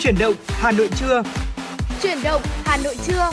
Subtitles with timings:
[0.00, 1.22] Chuyển động Hà Nội trưa.
[2.02, 3.30] Chuyển động Hà Nội trưa.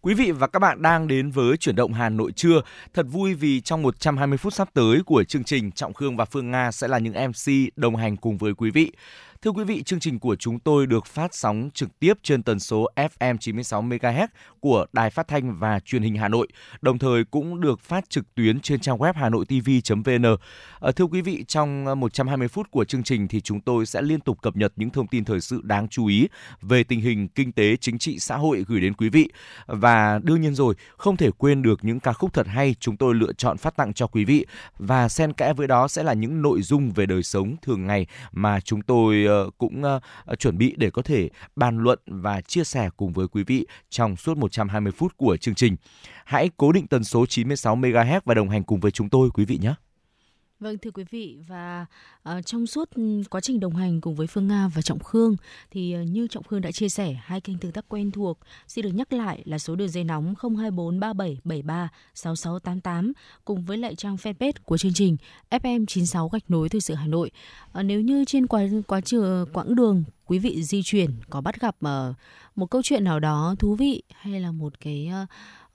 [0.00, 2.60] Quý vị và các bạn đang đến với chuyển động Hà Nội trưa.
[2.94, 6.50] Thật vui vì trong 120 phút sắp tới của chương trình Trọng Khương và Phương
[6.50, 8.92] Nga sẽ là những MC đồng hành cùng với quý vị.
[9.44, 12.60] Thưa quý vị, chương trình của chúng tôi được phát sóng trực tiếp trên tần
[12.60, 14.26] số FM 96 MHz
[14.60, 16.48] của Đài Phát thanh và Truyền hình Hà Nội,
[16.82, 20.36] đồng thời cũng được phát trực tuyến trên trang web hanoitv.vn.
[20.80, 24.20] À, thưa quý vị, trong 120 phút của chương trình thì chúng tôi sẽ liên
[24.20, 26.28] tục cập nhật những thông tin thời sự đáng chú ý
[26.60, 29.28] về tình hình kinh tế, chính trị, xã hội gửi đến quý vị.
[29.66, 33.14] Và đương nhiên rồi, không thể quên được những ca khúc thật hay chúng tôi
[33.14, 34.46] lựa chọn phát tặng cho quý vị
[34.78, 38.06] và xen kẽ với đó sẽ là những nội dung về đời sống thường ngày
[38.32, 42.40] mà chúng tôi Ờ, cũng ờ, ờ, chuẩn bị để có thể bàn luận và
[42.40, 45.76] chia sẻ cùng với quý vị trong suốt 120 phút của chương trình.
[46.24, 49.44] Hãy cố định tần số 96 MHz và đồng hành cùng với chúng tôi, quý
[49.44, 49.74] vị nhé.
[50.62, 51.86] Vâng thưa quý vị và
[52.28, 52.90] uh, trong suốt
[53.30, 55.36] quá trình đồng hành cùng với Phương Nga và Trọng Khương
[55.70, 58.38] thì uh, như Trọng Khương đã chia sẻ hai kênh tương tác quen thuộc
[58.68, 63.12] xin được nhắc lại là số đường dây nóng 02437736688
[63.44, 65.16] cùng với lại trang fanpage của chương trình
[65.50, 67.30] FM 96 gạch nối thời sự Hà Nội.
[67.78, 71.60] Uh, nếu như trên quá quá trường quãng đường quý vị di chuyển có bắt
[71.60, 71.90] gặp uh,
[72.56, 75.28] một câu chuyện nào đó thú vị hay là một cái uh,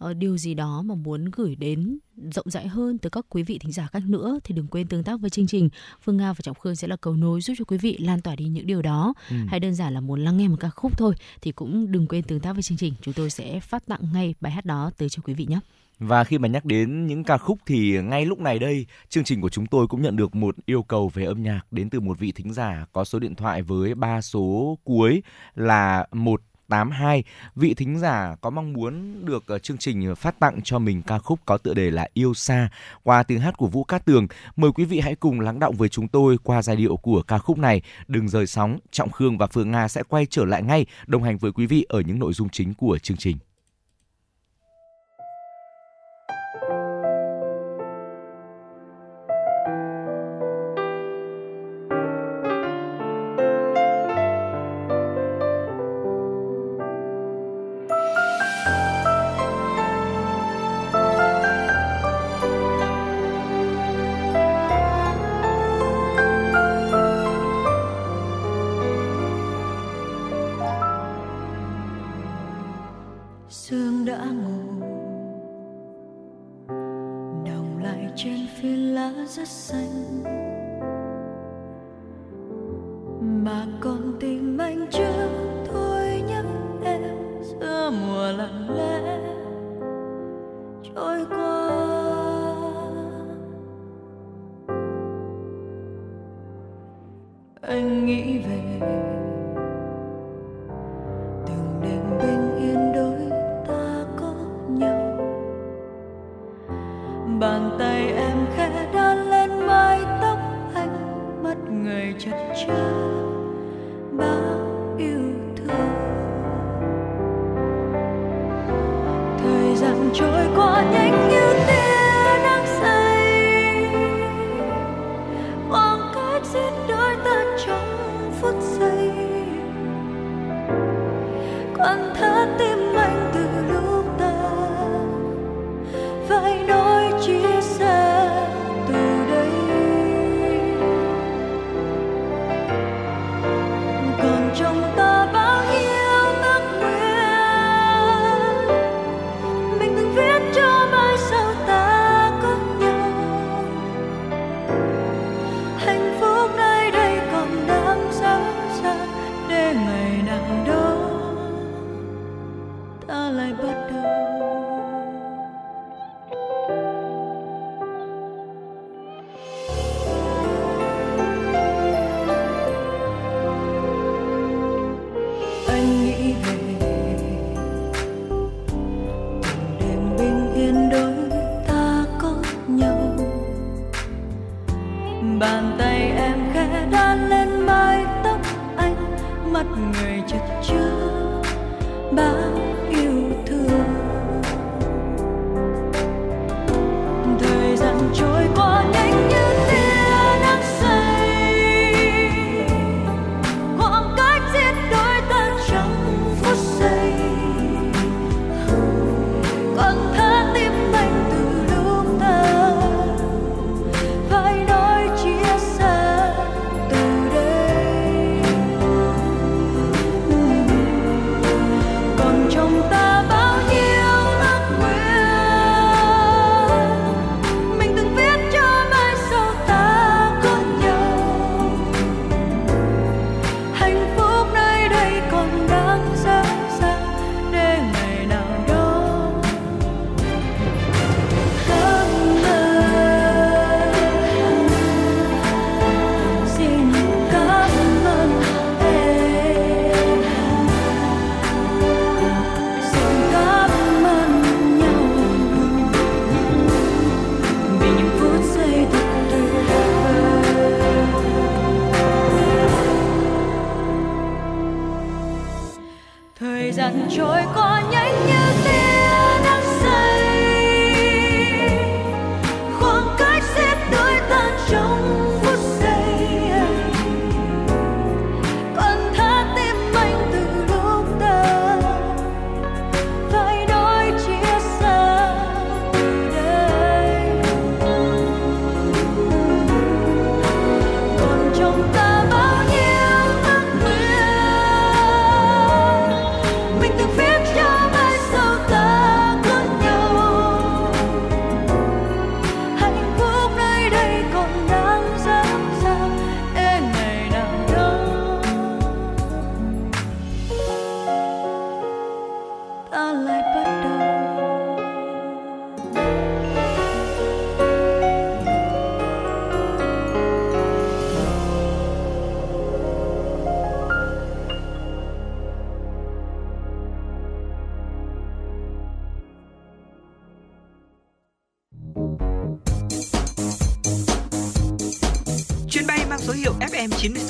[0.05, 1.99] uh, điều gì đó mà muốn gửi đến
[2.31, 5.03] rộng rãi hơn từ các quý vị thính giả khác nữa thì đừng quên tương
[5.03, 5.69] tác với chương trình
[6.03, 8.35] Phương Nga và Trọng Khương sẽ là cầu nối giúp cho quý vị lan tỏa
[8.35, 9.35] đi những điều đó ừ.
[9.47, 12.23] hay đơn giản là muốn lắng nghe một ca khúc thôi thì cũng đừng quên
[12.23, 15.09] tương tác với chương trình chúng tôi sẽ phát tặng ngay bài hát đó tới
[15.09, 15.59] cho quý vị nhé.
[15.99, 19.41] Và khi mà nhắc đến những ca khúc thì ngay lúc này đây, chương trình
[19.41, 22.19] của chúng tôi cũng nhận được một yêu cầu về âm nhạc đến từ một
[22.19, 25.23] vị thính giả có số điện thoại với ba số cuối
[25.55, 27.23] là một 82.
[27.55, 31.19] Vị thính giả có mong muốn được ờ, chương trình phát tặng cho mình ca
[31.19, 32.69] khúc có tựa đề là Yêu Xa
[33.03, 34.27] qua tiếng hát của Vũ Cát Tường.
[34.55, 37.37] Mời quý vị hãy cùng lắng động với chúng tôi qua giai điệu của ca
[37.37, 37.81] khúc này.
[38.07, 41.37] Đừng rời sóng, Trọng Khương và Phương Nga sẽ quay trở lại ngay đồng hành
[41.37, 43.37] với quý vị ở những nội dung chính của chương trình.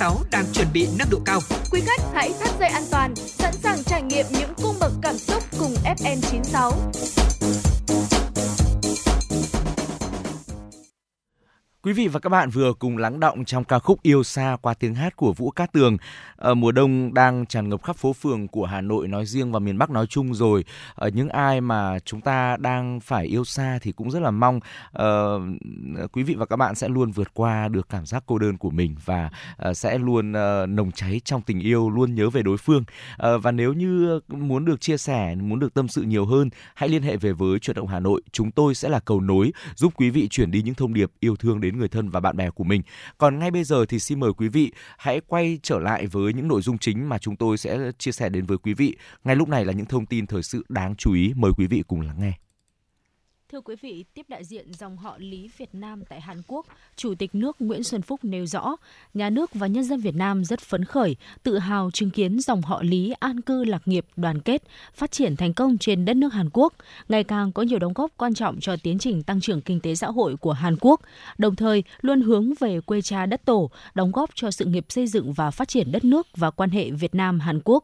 [0.08, 0.37] FM96
[11.98, 14.96] vị và các bạn vừa cùng lắng động trong ca khúc Yêu xa qua tiếng
[14.96, 15.98] hát của Vũ Cát Tường.
[16.38, 19.60] À, mùa đông đang tràn ngập khắp phố phường của Hà Nội nói riêng và
[19.60, 20.66] miền Bắc nói chung rồi.
[20.96, 24.60] Ở những ai mà chúng ta đang phải yêu xa thì cũng rất là mong
[24.94, 25.08] à,
[26.12, 28.70] quý vị và các bạn sẽ luôn vượt qua được cảm giác cô đơn của
[28.70, 32.58] mình và à, sẽ luôn à, nồng cháy trong tình yêu, luôn nhớ về đối
[32.58, 32.84] phương.
[33.18, 36.90] À, và nếu như muốn được chia sẻ, muốn được tâm sự nhiều hơn, hãy
[36.90, 38.22] liên hệ về với Chuyển động Hà Nội.
[38.32, 41.36] Chúng tôi sẽ là cầu nối giúp quý vị chuyển đi những thông điệp yêu
[41.36, 42.82] thương đến người thân và bạn bè của mình.
[43.18, 46.48] Còn ngay bây giờ thì xin mời quý vị hãy quay trở lại với những
[46.48, 48.98] nội dung chính mà chúng tôi sẽ chia sẻ đến với quý vị.
[49.24, 51.34] Ngay lúc này là những thông tin thời sự đáng chú ý.
[51.36, 52.47] Mời quý vị cùng lắng nghe.
[53.52, 56.66] Thưa quý vị, tiếp đại diện dòng họ Lý Việt Nam tại Hàn Quốc,
[56.96, 58.76] Chủ tịch nước Nguyễn Xuân Phúc nêu rõ,
[59.14, 62.62] nhà nước và nhân dân Việt Nam rất phấn khởi, tự hào chứng kiến dòng
[62.62, 64.64] họ Lý an cư lạc nghiệp, đoàn kết,
[64.94, 66.74] phát triển thành công trên đất nước Hàn Quốc,
[67.10, 69.96] ngày càng có nhiều đóng góp quan trọng cho tiến trình tăng trưởng kinh tế
[69.96, 71.02] xã hội của Hàn Quốc,
[71.38, 75.08] đồng thời luôn hướng về quê cha đất tổ, đóng góp cho sự nghiệp xây
[75.08, 77.84] dựng và phát triển đất nước và quan hệ Việt Nam Hàn Quốc.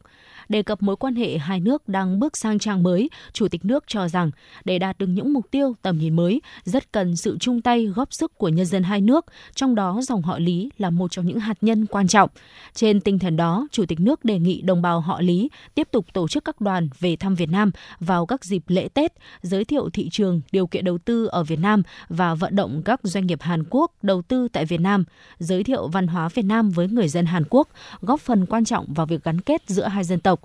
[0.50, 3.84] Đề cập mối quan hệ hai nước đang bước sang trang mới, Chủ tịch nước
[3.88, 4.32] cho rằng
[4.66, 8.14] để đạt được những mục tiêu tầm nhìn mới, rất cần sự chung tay góp
[8.14, 11.40] sức của nhân dân hai nước, trong đó dòng họ Lý là một trong những
[11.40, 12.30] hạt nhân quan trọng.
[12.74, 16.06] Trên tinh thần đó, Chủ tịch nước đề nghị đồng bào họ Lý tiếp tục
[16.14, 19.90] tổ chức các đoàn về thăm Việt Nam vào các dịp lễ Tết, giới thiệu
[19.90, 23.42] thị trường, điều kiện đầu tư ở Việt Nam và vận động các doanh nghiệp
[23.42, 25.04] Hàn Quốc đầu tư tại Việt Nam,
[25.40, 27.68] giới thiệu văn hóa Việt Nam với người dân Hàn Quốc,
[28.02, 30.40] góp phần quan trọng vào việc gắn kết giữa hai dân tộc.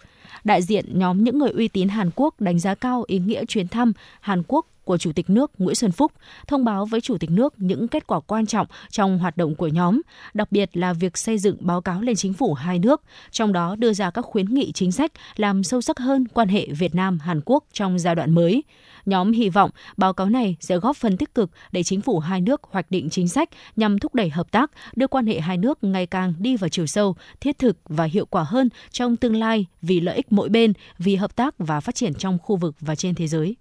[0.45, 3.69] Đại diện nhóm những người uy tín Hàn Quốc đánh giá cao ý nghĩa chuyến
[3.69, 6.13] thăm Hàn Quốc của Chủ tịch nước Nguyễn Xuân Phúc,
[6.47, 9.67] thông báo với Chủ tịch nước những kết quả quan trọng trong hoạt động của
[9.67, 10.01] nhóm,
[10.35, 13.77] đặc biệt là việc xây dựng báo cáo lên chính phủ hai nước, trong đó
[13.77, 17.41] đưa ra các khuyến nghị chính sách làm sâu sắc hơn quan hệ Việt Nam-Hàn
[17.45, 18.63] Quốc trong giai đoạn mới.
[19.07, 22.41] Nhóm hy vọng báo cáo này sẽ góp phần tích cực để chính phủ hai
[22.41, 25.85] nước hoạch định chính sách nhằm thúc đẩy hợp tác, đưa quan hệ hai nước
[25.85, 29.67] ngày càng đi vào chiều sâu, thiết thực và hiệu quả hơn trong tương lai
[29.83, 32.95] vì lợi ích mỗi bên, vì hợp tác và phát triển trong khu vực và
[32.95, 33.57] trên thế giới.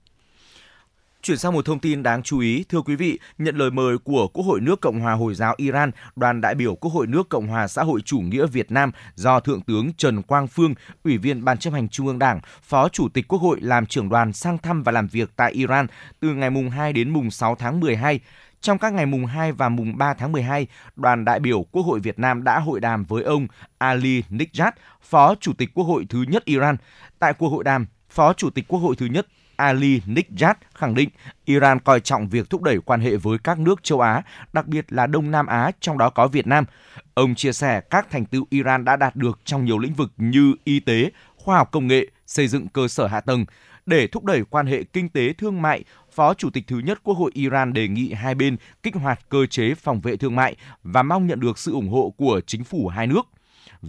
[1.22, 4.28] Chuyển sang một thông tin đáng chú ý, thưa quý vị, nhận lời mời của
[4.28, 7.48] Quốc hội nước Cộng hòa Hồi giáo Iran, đoàn đại biểu Quốc hội nước Cộng
[7.48, 11.46] hòa xã hội chủ nghĩa Việt Nam do Thượng tướng Trần Quang Phương, Ủy viên
[11.46, 14.58] Ban chấp hành Trung ương Đảng, Phó Chủ tịch Quốc hội làm trưởng đoàn sang
[14.58, 15.88] thăm và làm việc tại Iran
[16.20, 18.20] từ ngày mùng 2 đến mùng 6 tháng 12.
[18.62, 22.00] Trong các ngày mùng 2 và mùng 3 tháng 12, đoàn đại biểu Quốc hội
[22.00, 23.48] Việt Nam đã hội đàm với ông
[23.78, 24.72] Ali Nikjat,
[25.02, 26.76] Phó Chủ tịch Quốc hội thứ nhất Iran.
[27.20, 29.28] Tại cuộc hội đàm, Phó Chủ tịch Quốc hội thứ nhất
[29.58, 31.10] Ali Nikjat khẳng định
[31.46, 34.22] Iran coi trọng việc thúc đẩy quan hệ với các nước châu Á,
[34.54, 36.66] đặc biệt là Đông Nam Á, trong đó có Việt Nam.
[37.14, 40.54] Ông chia sẻ các thành tựu Iran đã đạt được trong nhiều lĩnh vực như
[40.64, 43.46] y tế, khoa học công nghệ, xây dựng cơ sở hạ tầng.
[43.86, 47.16] Để thúc đẩy quan hệ kinh tế thương mại, Phó Chủ tịch thứ nhất Quốc
[47.16, 51.04] hội Iran đề nghị hai bên kích hoạt cơ chế phòng vệ thương mại và
[51.04, 53.28] mong nhận được sự ủng hộ của chính phủ hai nước.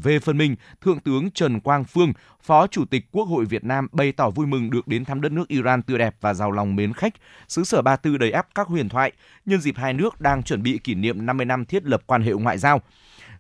[0.03, 2.13] Về phần mình, Thượng tướng Trần Quang Phương,
[2.43, 5.33] Phó Chủ tịch Quốc hội Việt Nam bày tỏ vui mừng được đến thăm đất
[5.33, 7.15] nước Iran tươi đẹp và giàu lòng mến khách,
[7.49, 9.13] xứ sở Ba Tư đầy ắp các huyền thoại,
[9.47, 12.33] nhân dịp hai nước đang chuẩn bị kỷ niệm 50 năm thiết lập quan hệ
[12.33, 12.81] ngoại giao.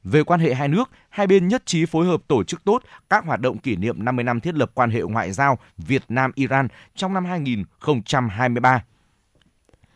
[0.04, 3.24] Về quan hệ hai nước, hai bên nhất trí phối hợp tổ chức tốt các
[3.24, 7.14] hoạt động kỷ niệm 50 năm thiết lập quan hệ ngoại giao Việt Nam-Iran trong
[7.14, 8.84] năm 2023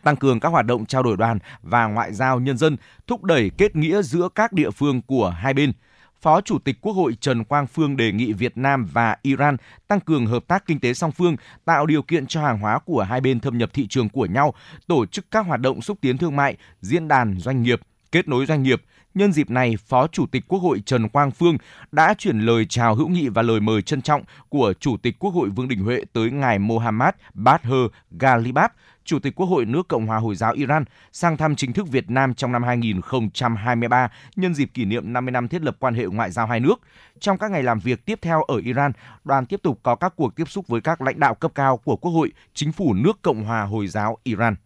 [0.02, 2.76] tăng cường các hoạt động trao đổi đoàn và ngoại giao nhân dân,
[3.06, 5.72] thúc đẩy kết nghĩa giữa các địa phương của hai bên–
[6.22, 9.56] Phó Chủ tịch Quốc hội Trần Quang Phương đề nghị Việt Nam và Iran
[9.88, 13.02] tăng cường hợp tác kinh tế song phương, tạo điều kiện cho hàng hóa của
[13.02, 14.54] hai bên thâm nhập thị trường của nhau,
[14.86, 17.80] tổ chức các hoạt động xúc tiến thương mại, diễn đàn doanh nghiệp,
[18.12, 18.82] kết nối doanh nghiệp.
[19.14, 21.56] Nhân dịp này, Phó Chủ tịch Quốc hội Trần Quang Phương
[21.92, 25.30] đã chuyển lời chào hữu nghị và lời mời trân trọng của Chủ tịch Quốc
[25.30, 28.68] hội Vương Đình Huệ tới ngài Mohammad Badher Ghalibaf,
[29.04, 32.10] Chủ tịch Quốc hội nước Cộng hòa Hồi giáo Iran sang thăm chính thức Việt
[32.10, 36.30] Nam trong năm 2023 nhân dịp kỷ niệm 50 năm thiết lập quan hệ ngoại
[36.30, 36.80] giao hai nước.
[37.20, 38.92] Trong các ngày làm việc tiếp theo ở Iran,
[39.24, 41.96] đoàn tiếp tục có các cuộc tiếp xúc với các lãnh đạo cấp cao của
[41.96, 44.56] Quốc hội, chính phủ nước Cộng hòa Hồi giáo Iran.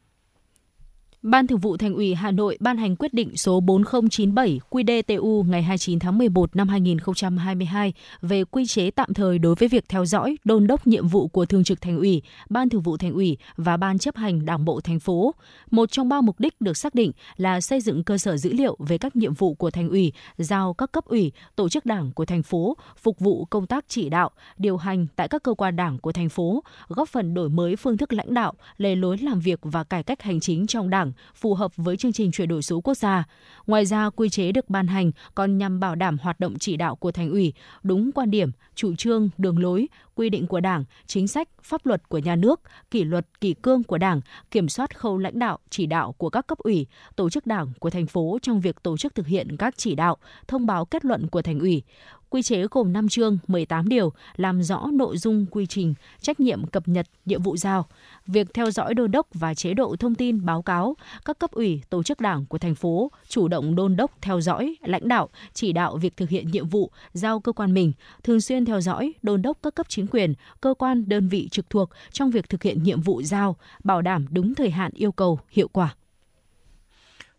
[1.27, 5.63] Ban Thường vụ Thành ủy Hà Nội ban hành quyết định số 4097 QĐTU ngày
[5.63, 7.93] 29 tháng 11 năm 2022
[8.23, 11.47] về quy chế tạm thời đối với việc theo dõi, đôn đốc nhiệm vụ của
[11.47, 14.81] Thường trực Thành ủy, Ban Thường vụ Thành ủy và Ban chấp hành Đảng bộ
[14.81, 15.35] thành phố.
[15.71, 18.77] Một trong ba mục đích được xác định là xây dựng cơ sở dữ liệu
[18.79, 22.25] về các nhiệm vụ của Thành ủy, giao các cấp ủy, tổ chức đảng của
[22.25, 25.99] thành phố phục vụ công tác chỉ đạo, điều hành tại các cơ quan đảng
[25.99, 29.61] của thành phố, góp phần đổi mới phương thức lãnh đạo, lề lối làm việc
[29.63, 32.81] và cải cách hành chính trong đảng phù hợp với chương trình chuyển đổi số
[32.81, 33.25] quốc gia.
[33.67, 36.97] Ngoài ra, quy chế được ban hành còn nhằm bảo đảm hoạt động chỉ đạo
[36.97, 41.29] của thành ủy đúng quan điểm, chủ trương, đường lối, quy định của Đảng, chính
[41.29, 44.21] sách, pháp luật của nhà nước, kỷ luật, kỷ cương của Đảng,
[44.51, 47.91] kiểm soát khâu lãnh đạo, chỉ đạo của các cấp ủy, tổ chức Đảng của
[47.91, 50.17] thành phố trong việc tổ chức thực hiện các chỉ đạo,
[50.49, 51.83] thông báo kết luận của thành ủy.
[52.31, 56.67] Quy chế gồm 5 chương, 18 điều, làm rõ nội dung quy trình, trách nhiệm
[56.67, 57.87] cập nhật, nhiệm vụ giao,
[58.27, 61.83] việc theo dõi đôn đốc và chế độ thông tin báo cáo, các cấp ủy,
[61.91, 65.73] tổ chức đảng của thành phố chủ động đôn đốc theo dõi, lãnh đạo, chỉ
[65.73, 67.93] đạo việc thực hiện nhiệm vụ giao cơ quan mình,
[68.25, 71.71] thường xuyên theo dõi, đôn đốc các cấp chính quyền, cơ quan, đơn vị trực
[71.71, 75.41] thuộc trong việc thực hiện nhiệm vụ giao, bảo đảm đúng thời hạn yêu cầu,
[75.51, 75.95] hiệu quả.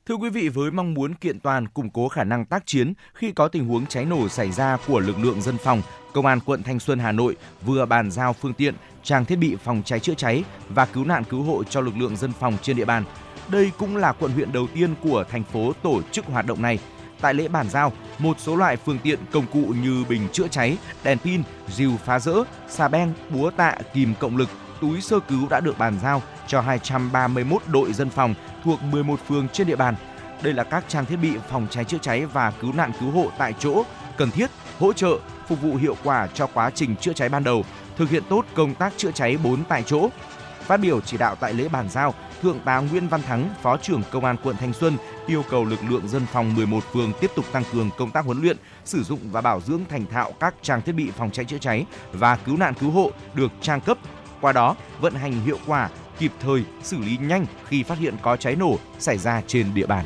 [0.06, 3.32] Thưa quý vị, với mong muốn kiện toàn, củng cố khả năng tác chiến khi
[3.32, 5.82] có tình huống cháy nổ xảy ra của lực lượng dân phòng,
[6.14, 9.56] Công an quận Thanh Xuân Hà Nội vừa bàn giao phương tiện, trang thiết bị
[9.56, 12.76] phòng cháy chữa cháy và cứu nạn cứu hộ cho lực lượng dân phòng trên
[12.76, 13.04] địa bàn.
[13.48, 16.80] Đây cũng là quận huyện đầu tiên của thành phố tổ chức hoạt động này.
[17.22, 20.78] Tại lễ bàn giao, một số loại phương tiện công cụ như bình chữa cháy,
[21.04, 22.34] đèn pin, rìu phá rỡ,
[22.70, 24.50] xà beng, búa tạ, kìm cộng lực,
[24.82, 29.48] túi sơ cứu đã được bàn giao cho 231 đội dân phòng thuộc 11 phường
[29.50, 29.96] trên địa bàn.
[30.42, 33.32] Đây là các trang thiết bị phòng cháy chữa cháy và cứu nạn cứu hộ
[33.38, 33.84] tại chỗ
[34.18, 37.66] cần thiết, hỗ trợ, phục vụ hiệu quả cho quá trình chữa cháy ban đầu,
[37.98, 40.10] thực hiện tốt công tác chữa cháy 4 tại chỗ.
[40.62, 44.02] Phát biểu chỉ đạo tại lễ bàn giao, Thượng tá Nguyễn Văn Thắng, Phó trưởng
[44.12, 47.46] Công an quận Thanh Xuân yêu cầu lực lượng dân phòng 11 phường tiếp tục
[47.52, 50.82] tăng cường công tác huấn luyện, sử dụng và bảo dưỡng thành thạo các trang
[50.82, 53.98] thiết bị phòng cháy chữa cháy và cứu nạn cứu hộ được trang cấp.
[54.42, 55.90] Qua đó, vận hành hiệu quả,
[56.20, 59.86] kịp thời xử lý nhanh khi phát hiện có cháy nổ xảy ra trên địa
[59.86, 60.06] bàn.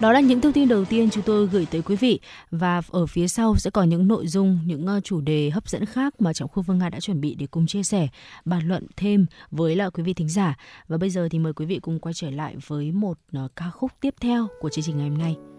[0.00, 2.20] Đó là những thông tin đầu tiên chúng tôi gửi tới quý vị
[2.50, 5.84] và ở phía sau sẽ có những nội dung, những ờ, chủ đề hấp dẫn
[5.84, 8.08] khác mà Trọng Khu Vương Nga đã chuẩn bị để cùng chia sẻ,
[8.44, 10.56] bàn luận thêm với lại quý vị thính giả.
[10.88, 13.70] Và bây giờ thì mời quý vị cùng quay trở lại với một ờ, ca
[13.70, 15.51] khúc tiếp theo của chương trình ngày hôm nay.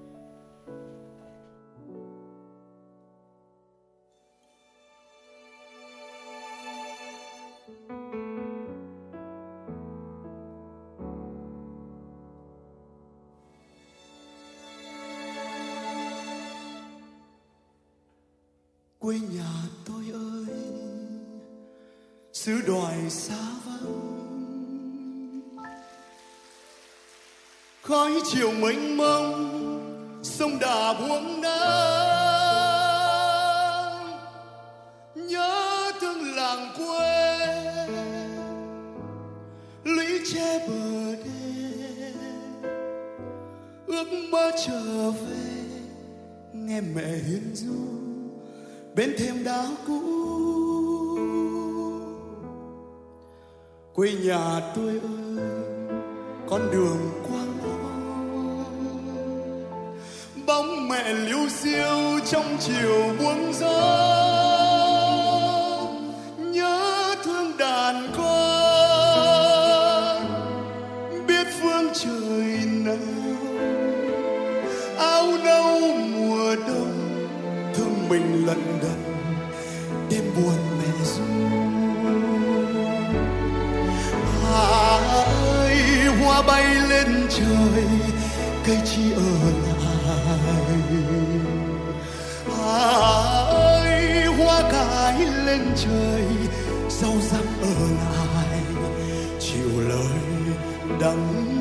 [19.03, 19.53] Quê nhà
[19.85, 20.55] tôi ơi,
[22.33, 25.41] xứ đoài xa vắng.
[27.81, 31.53] Khói chiều mênh mông, sông đà buông nắng.
[35.15, 37.37] Nhớ thương làng quê,
[39.83, 42.13] lũy che bờ đê.
[43.87, 45.45] Ước mơ trở về,
[46.53, 48.02] nghe mẹ hiền ru
[48.95, 49.99] bên thêm đá cũ.
[53.93, 55.47] Quê nhà tôi ơi,
[56.49, 56.97] con đường
[57.27, 57.53] quang
[60.47, 64.22] bóng mẹ liêu xiêu trong chiều buông gió
[78.13, 79.03] mình lận đận
[80.09, 81.23] đêm buồn mẹ ru.
[84.43, 84.97] À
[85.57, 85.77] ơi,
[86.21, 87.85] hoa bay lên trời,
[88.65, 90.81] cây chi ở lại.
[92.59, 92.87] À
[93.47, 96.23] ơi, hoa cài lên trời,
[96.89, 98.59] rau răm ở lại.
[99.39, 100.53] Chịu lời
[101.01, 101.52] đắng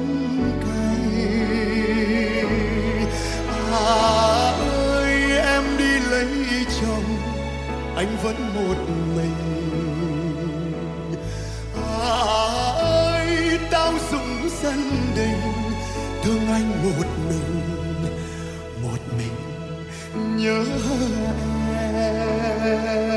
[16.23, 17.61] thương anh một mình
[18.83, 19.35] một mình
[20.37, 20.65] nhớ
[21.75, 23.12] em.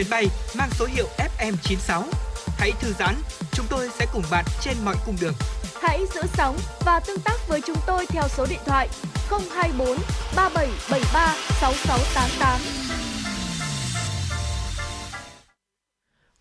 [0.00, 0.26] Chuyến bay
[0.58, 2.02] mang số hiệu FM96.
[2.58, 3.14] Hãy thư giãn,
[3.52, 5.34] chúng tôi sẽ cùng bạn trên mọi cung đường.
[5.82, 8.88] Hãy giữ sóng và tương tác với chúng tôi theo số điện thoại
[9.30, 9.88] 024
[10.36, 12.60] 3773 6688.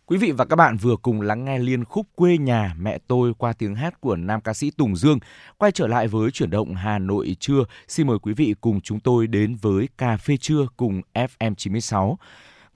[0.06, 3.34] Quý vị và các bạn vừa cùng lắng nghe liên khúc Quê nhà mẹ tôi
[3.38, 5.20] qua tiếng hát của nam ca sĩ Tùng Dương.
[5.58, 9.00] Quay trở lại với chuyển động Hà Nội trưa, xin mời quý vị cùng chúng
[9.00, 12.16] tôi đến với cà phê trưa cùng FM96.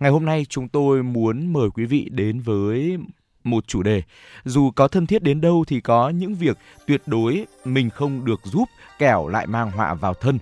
[0.04, 2.98] Ngày hôm nay chúng tôi muốn mời quý vị đến với
[3.44, 4.02] một chủ đề.
[4.44, 8.42] Dù có thân thiết đến đâu thì có những việc tuyệt đối mình không được
[8.44, 10.40] giúp kẻo lại mang họa vào thân.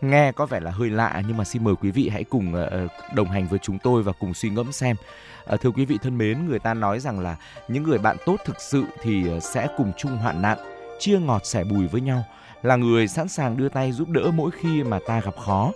[0.00, 2.64] Nghe có vẻ là hơi lạ nhưng mà xin mời quý vị hãy cùng ờ,
[2.64, 4.96] ờ, đồng hành với chúng tôi và cùng suy ngẫm xem.
[5.44, 7.36] Ờ, thưa quý vị thân mến, người ta nói rằng là
[7.68, 10.58] những người bạn tốt thực sự thì sẽ cùng chung hoạn nạn,
[10.98, 12.24] chia ngọt sẻ bùi với nhau,
[12.62, 15.72] là người sẵn sàng đưa tay giúp đỡ mỗi khi mà ta gặp khó.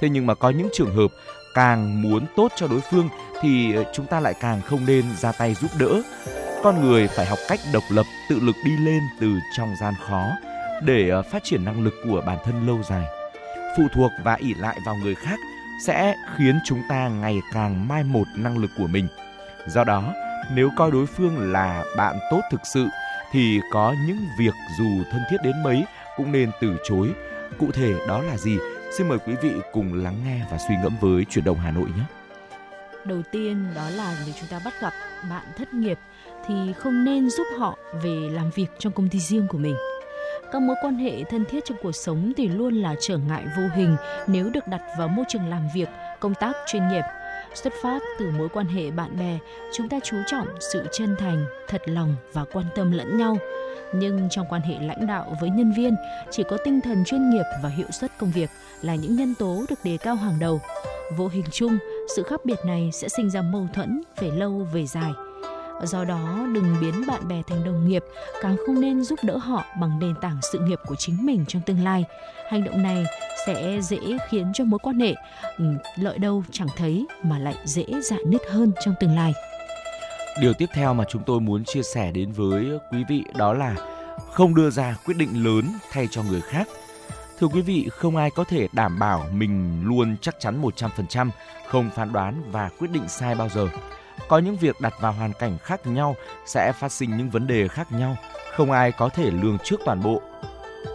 [0.00, 1.08] Thế nhưng mà có những trường hợp
[1.54, 3.08] càng muốn tốt cho đối phương
[3.42, 6.02] thì ờ, chúng ta lại càng không nên ra tay giúp đỡ.
[6.62, 10.26] Con người phải học cách độc lập, tự lực đi lên từ trong gian khó
[10.82, 13.04] để ờ, phát triển năng lực của bản thân lâu dài.
[13.76, 15.38] Phụ thuộc và ỷ lại vào người khác
[15.86, 19.08] sẽ khiến chúng ta ngày càng mai một năng lực của mình.
[19.66, 20.12] Do đó,
[20.54, 22.86] nếu coi đối phương là bạn tốt thực sự
[23.32, 25.84] thì có những việc dù thân thiết đến mấy
[26.16, 27.08] cũng nên từ chối.
[27.58, 28.58] Cụ thể đó là gì?
[28.98, 31.88] Xin mời quý vị cùng lắng nghe và suy ngẫm với chuyển động Hà Nội
[31.96, 32.02] nhé.
[33.04, 34.92] Đầu tiên đó là nếu chúng ta bắt gặp
[35.30, 35.98] bạn thất nghiệp
[36.46, 39.76] thì không nên giúp họ về làm việc trong công ty riêng của mình.
[40.52, 43.62] Các mối quan hệ thân thiết trong cuộc sống thì luôn là trở ngại vô
[43.74, 45.88] hình nếu được đặt vào môi trường làm việc,
[46.20, 47.02] công tác chuyên nghiệp.
[47.54, 49.38] Xuất phát từ mối quan hệ bạn bè,
[49.72, 53.36] chúng ta chú trọng sự chân thành, thật lòng và quan tâm lẫn nhau.
[53.94, 55.94] Nhưng trong quan hệ lãnh đạo với nhân viên,
[56.30, 58.50] chỉ có tinh thần chuyên nghiệp và hiệu suất công việc
[58.82, 60.60] là những nhân tố được đề cao hàng đầu.
[61.16, 61.78] Vô hình chung,
[62.16, 65.10] sự khác biệt này sẽ sinh ra mâu thuẫn về lâu về dài.
[65.82, 68.04] Do đó, đừng biến bạn bè thành đồng nghiệp,
[68.42, 71.62] càng không nên giúp đỡ họ bằng nền tảng sự nghiệp của chính mình trong
[71.66, 72.04] tương lai.
[72.50, 73.04] Hành động này
[73.46, 75.14] sẽ dễ khiến cho mối quan hệ
[75.58, 75.64] ừ,
[75.96, 79.34] lợi đâu chẳng thấy mà lại dễ dạn nứt hơn trong tương lai.
[80.40, 83.74] Điều tiếp theo mà chúng tôi muốn chia sẻ đến với quý vị đó là
[84.32, 86.68] không đưa ra quyết định lớn thay cho người khác.
[87.38, 91.30] Thưa quý vị, không ai có thể đảm bảo mình luôn chắc chắn 100%,
[91.68, 93.68] không phán đoán và quyết định sai bao giờ.
[94.28, 97.68] Có những việc đặt vào hoàn cảnh khác nhau sẽ phát sinh những vấn đề
[97.68, 98.16] khác nhau,
[98.56, 100.22] không ai có thể lường trước toàn bộ.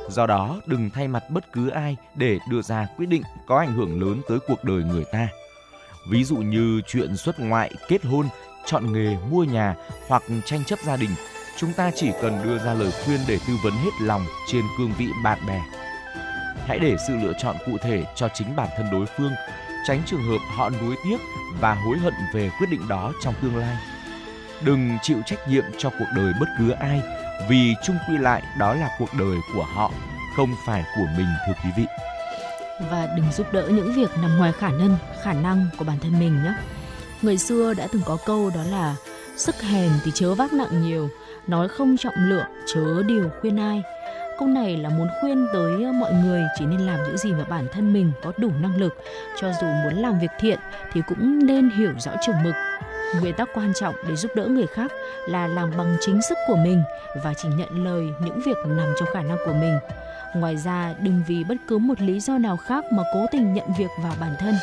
[0.09, 3.73] Do đó, đừng thay mặt bất cứ ai để đưa ra quyết định có ảnh
[3.73, 5.27] hưởng lớn tới cuộc đời người ta.
[6.09, 8.25] Ví dụ như chuyện xuất ngoại, kết hôn,
[8.65, 9.75] chọn nghề, mua nhà
[10.07, 11.09] hoặc tranh chấp gia đình,
[11.57, 14.93] chúng ta chỉ cần đưa ra lời khuyên để tư vấn hết lòng trên cương
[14.97, 15.61] vị bạn bè.
[16.65, 19.31] Hãy để sự lựa chọn cụ thể cho chính bản thân đối phương,
[19.87, 21.17] tránh trường hợp họ nuối tiếc
[21.59, 23.77] và hối hận về quyết định đó trong tương lai.
[24.61, 27.01] Đừng chịu trách nhiệm cho cuộc đời bất cứ ai
[27.49, 29.91] vì chung quy lại đó là cuộc đời của họ,
[30.35, 31.85] không phải của mình thưa quý vị.
[32.91, 36.19] Và đừng giúp đỡ những việc nằm ngoài khả năng, khả năng của bản thân
[36.19, 36.53] mình nhé.
[37.21, 38.95] Người xưa đã từng có câu đó là
[39.37, 41.09] sức hèn thì chớ vác nặng nhiều,
[41.47, 43.83] nói không trọng lượng chớ điều khuyên ai.
[44.39, 47.43] Câu này là muốn khuyên tới ờ, mọi người chỉ nên làm những gì mà
[47.43, 48.93] bản thân mình có đủ năng lực,
[49.41, 50.59] cho dù muốn làm việc thiện
[50.93, 52.55] thì cũng nên hiểu rõ chừng mực.
[53.21, 54.91] Nguyên tắc quan trọng để giúp đỡ người khác
[55.27, 56.81] là làm bằng chính sức của mình
[57.23, 59.77] và chỉ nhận lời những việc nằm trong khả năng của mình.
[60.35, 63.67] Ngoài ra, đừng vì bất cứ một lý do nào khác mà cố tình nhận
[63.77, 64.55] việc vào bản thân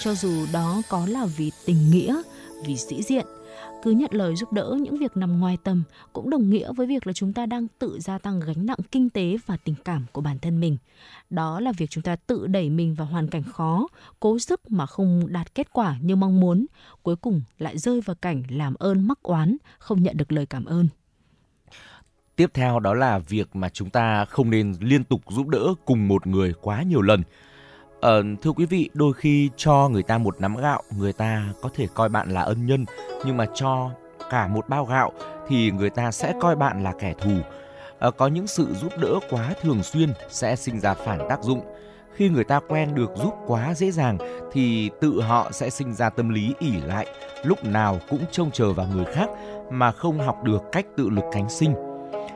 [0.00, 2.22] cho dù đó có là vì tình nghĩa,
[2.66, 3.26] vì sĩ diện.
[3.84, 7.06] Cứ nhận lời giúp đỡ những việc nằm ngoài tầm cũng đồng nghĩa với việc
[7.06, 10.20] là chúng ta đang tự gia tăng gánh nặng kinh tế và tình cảm của
[10.20, 10.76] bản thân mình.
[11.30, 13.88] Đó là việc chúng ta tự đẩy mình vào hoàn cảnh khó,
[14.20, 16.66] cố sức mà không đạt kết quả như mong muốn,
[17.02, 20.64] cuối cùng lại rơi vào cảnh làm ơn mắc oán, không nhận được lời cảm
[20.64, 20.88] ơn.
[22.36, 26.08] Tiếp theo đó là việc mà chúng ta không nên liên tục giúp đỡ cùng
[26.08, 27.22] một người quá nhiều lần
[28.04, 31.68] Ờ, thưa quý vị, đôi khi cho người ta một nắm gạo, người ta có
[31.74, 32.84] thể coi bạn là ân nhân,
[33.26, 33.90] nhưng mà cho
[34.30, 35.12] cả một bao gạo
[35.48, 37.30] thì người ta sẽ coi bạn là kẻ thù.
[37.98, 41.60] Ờ, có những sự giúp đỡ quá thường xuyên sẽ sinh ra phản tác dụng.
[42.14, 44.18] Khi người ta quen được giúp quá dễ dàng
[44.52, 47.06] thì tự họ sẽ sinh ra tâm lý ỉ lại,
[47.44, 49.28] lúc nào cũng trông chờ vào người khác
[49.70, 51.74] mà không học được cách tự lực cánh sinh.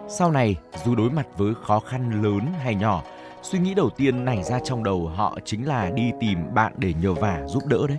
[0.09, 3.02] Sau này, dù đối mặt với khó khăn lớn hay nhỏ,
[3.50, 6.94] suy nghĩ đầu tiên nảy ra trong đầu họ chính là đi tìm bạn để
[7.02, 7.98] nhờ vả giúp đỡ đấy.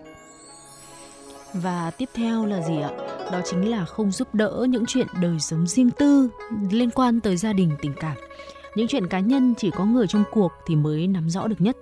[1.53, 2.89] Và tiếp theo là gì ạ?
[3.31, 6.29] Đó chính là không giúp đỡ những chuyện đời sống riêng tư
[6.71, 8.17] liên quan tới gia đình tình cảm.
[8.75, 11.77] Những chuyện cá nhân chỉ có người trong cuộc thì mới nắm rõ được nhất.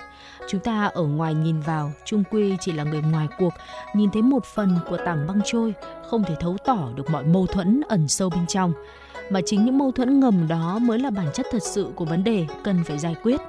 [0.47, 3.53] Chúng ta ở ngoài nhìn vào, chung quy chỉ là người ngoài cuộc,
[3.95, 5.73] nhìn thấy một phần của tảng băng trôi,
[6.09, 8.73] không thể thấu tỏ được mọi mâu thuẫn ẩn sâu bên trong
[9.29, 12.23] mà chính những mâu thuẫn ngầm đó mới là bản chất thật sự của vấn
[12.23, 13.41] đề cần phải giải quyết.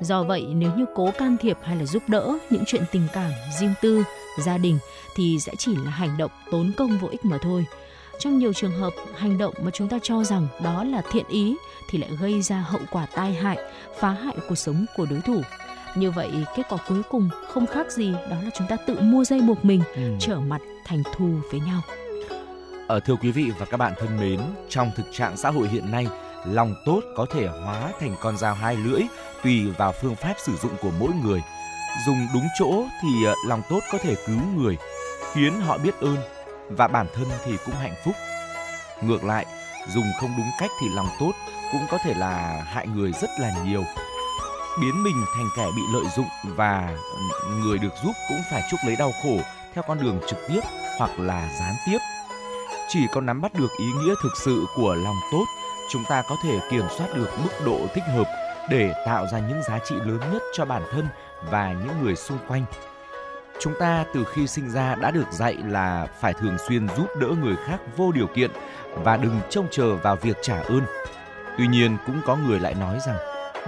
[0.00, 3.30] Do vậy, nếu như cố can thiệp hay là giúp đỡ những chuyện tình cảm,
[3.60, 4.02] riêng tư,
[4.38, 4.78] gia đình
[5.16, 7.66] thì sẽ chỉ là hành động tốn công vô ích mà thôi.
[8.18, 11.56] Trong nhiều trường hợp, hành động mà chúng ta cho rằng đó là thiện ý
[11.90, 13.58] thì lại gây ra hậu quả tai hại,
[14.00, 15.40] phá hại cuộc sống của đối thủ.
[15.96, 19.24] Như vậy, kết quả cuối cùng không khác gì đó là chúng ta tự mua
[19.24, 20.02] dây buộc mình, ừ.
[20.20, 21.80] trở mặt thành thù với nhau.
[22.88, 25.90] Ở thưa quý vị và các bạn thân mến, trong thực trạng xã hội hiện
[25.90, 26.06] nay,
[26.44, 29.00] lòng tốt có thể hóa thành con dao hai lưỡi
[29.44, 31.42] tùy vào phương pháp sử dụng của mỗi người.
[32.06, 34.76] Dùng đúng chỗ thì ờ, lòng tốt có thể cứu người,
[35.32, 36.16] khiến họ biết ơn
[36.70, 38.14] và bản thân thì cũng hạnh phúc.
[39.02, 39.46] Ngược lại,
[39.94, 41.32] dùng không đúng cách thì lòng tốt
[41.72, 43.84] cũng có thể là hại người rất là nhiều.
[44.80, 46.96] Biến mình thành kẻ bị lợi dụng và
[47.60, 49.36] người được giúp cũng phải chuốc lấy đau khổ
[49.74, 50.60] theo con đường trực tiếp
[50.98, 51.98] hoặc là gián tiếp
[52.88, 55.44] chỉ có nắm bắt được ý nghĩa thực sự của lòng tốt,
[55.90, 58.26] chúng ta có thể kiểm soát được mức độ thích hợp
[58.70, 61.08] để tạo ra những giá trị lớn nhất cho bản thân
[61.50, 62.64] và những người xung quanh.
[63.60, 67.28] Chúng ta từ khi sinh ra đã được dạy là phải thường xuyên giúp đỡ
[67.42, 68.50] người khác vô điều kiện
[68.94, 70.82] và đừng trông chờ vào việc trả ơn.
[71.58, 73.16] Tuy nhiên cũng có người lại nói rằng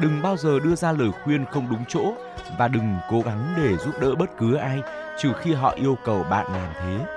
[0.01, 2.13] đừng bao giờ đưa ra lời khuyên không đúng chỗ
[2.59, 4.83] và đừng cố gắng để giúp đỡ bất cứ ai
[5.19, 7.16] trừ khi họ yêu cầu bạn làm thế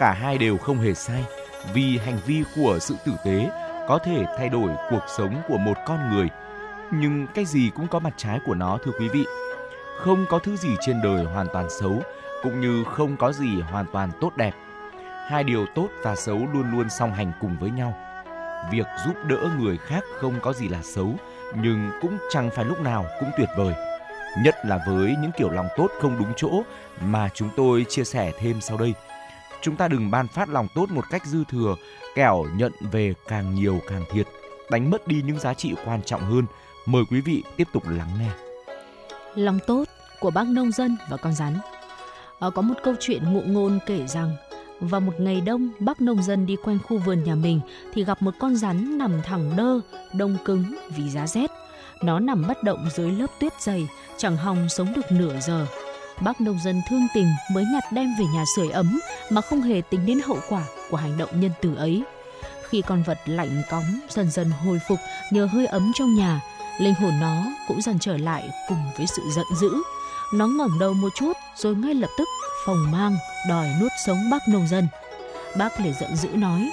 [0.00, 1.24] cả hai đều không hề sai
[1.72, 3.50] vì hành vi của sự tử tế
[3.88, 6.28] có thể thay đổi cuộc sống của một con người.
[6.90, 9.24] Nhưng cái gì cũng có mặt trái của nó thưa quý vị.
[9.96, 12.02] Không có thứ gì trên đời hoàn toàn xấu,
[12.42, 14.52] cũng như không có gì hoàn toàn tốt đẹp.
[15.28, 17.94] Hai điều tốt và xấu luôn luôn song hành cùng với nhau.
[18.70, 21.14] Việc giúp đỡ người khác không có gì là xấu,
[21.54, 23.74] nhưng cũng chẳng phải lúc nào cũng tuyệt vời.
[24.44, 26.62] Nhất là với những kiểu lòng tốt không đúng chỗ
[27.00, 28.94] mà chúng tôi chia sẻ thêm sau đây.
[29.62, 31.76] Chúng ta đừng ban phát lòng tốt một cách dư thừa,
[32.14, 34.26] kẻo nhận về càng nhiều càng thiệt,
[34.70, 36.44] đánh mất đi những giá trị quan trọng hơn.
[36.86, 38.30] Mời quý vị tiếp tục lắng nghe.
[39.34, 39.84] Lòng tốt
[40.20, 41.58] của bác nông dân và con rắn.
[42.38, 44.36] Ở có một câu chuyện ngụ ngôn kể rằng
[44.80, 47.60] vào một ngày đông, bác nông dân đi quanh khu vườn nhà mình
[47.92, 49.80] thì gặp một con rắn nằm thẳng đơ,
[50.14, 51.50] đông cứng vì giá rét.
[52.02, 55.66] Nó nằm bất động dưới lớp tuyết dày, chẳng hòng sống được nửa giờ.
[56.20, 59.82] Bác nông dân thương tình mới nhặt đem về nhà sưởi ấm mà không hề
[59.90, 62.02] tính đến hậu quả của hành động nhân từ ấy.
[62.68, 64.98] Khi con vật lạnh cóng dần dần hồi phục
[65.30, 66.40] nhờ hơi ấm trong nhà,
[66.78, 69.70] linh hồn nó cũng dần trở lại cùng với sự giận dữ.
[70.34, 72.28] Nó ngẩng đầu một chút rồi ngay lập tức
[72.66, 73.16] phồng mang
[73.48, 74.88] đòi nuốt sống bác nông dân.
[75.56, 76.70] Bác liền giận dữ nói,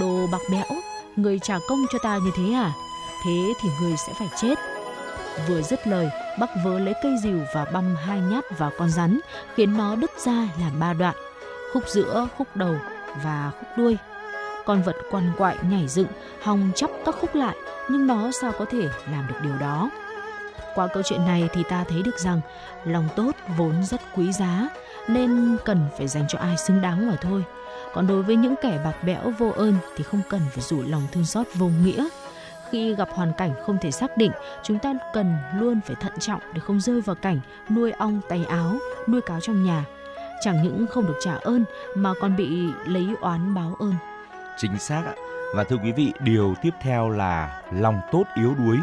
[0.00, 0.80] đồ bạc bẽo,
[1.16, 2.72] người trả công cho ta như thế à?
[3.24, 4.54] Thế thì người sẽ phải chết.
[5.48, 9.20] Vừa dứt lời, Bắc vớ lấy cây rìu và băm hai nhát vào con rắn,
[9.54, 11.14] khiến nó đứt ra làm ba đoạn,
[11.72, 12.76] khúc giữa, khúc đầu
[13.24, 13.98] và khúc đuôi.
[14.64, 16.08] Con vật quằn quại nhảy dựng,
[16.42, 17.56] hòng chắp các khúc lại,
[17.88, 19.90] nhưng nó sao có thể làm được điều đó?
[20.74, 22.40] Qua câu chuyện này thì ta thấy được rằng
[22.84, 24.68] lòng tốt vốn rất quý giá,
[25.08, 27.44] nên cần phải dành cho ai xứng đáng mà thôi.
[27.94, 31.02] Còn đối với những kẻ bạc bẽo vô ơn thì không cần phải rủ lòng
[31.12, 32.08] thương xót vô nghĩa.
[32.70, 36.40] Khi gặp hoàn cảnh không thể xác định, chúng ta cần luôn phải thận trọng
[36.52, 38.76] để không rơi vào cảnh nuôi ong tay áo,
[39.08, 39.84] nuôi cáo trong nhà.
[40.40, 43.94] Chẳng những không được trả ơn mà còn bị lấy oán báo ơn.
[44.56, 45.14] Chính xác ạ.
[45.54, 48.76] Và thưa quý vị, điều tiếp theo là lòng tốt yếu đuối.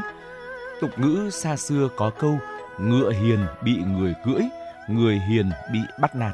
[0.82, 2.40] Tục ngữ xa xưa có câu
[2.78, 4.42] ngựa hiền bị người cưỡi,
[4.88, 6.34] người hiền bị bắt nạt.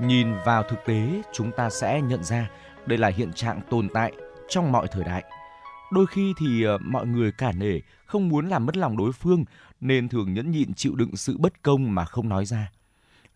[0.00, 2.48] Nhìn vào thực tế, chúng ta sẽ nhận ra
[2.86, 4.12] đây là hiện trạng tồn tại
[4.48, 5.24] trong mọi thời đại.
[5.90, 9.44] Đôi khi thì ờ, mọi người cả nể, không muốn làm mất lòng đối phương
[9.80, 12.72] nên thường nhẫn nhịn chịu đựng sự bất công mà không nói ra.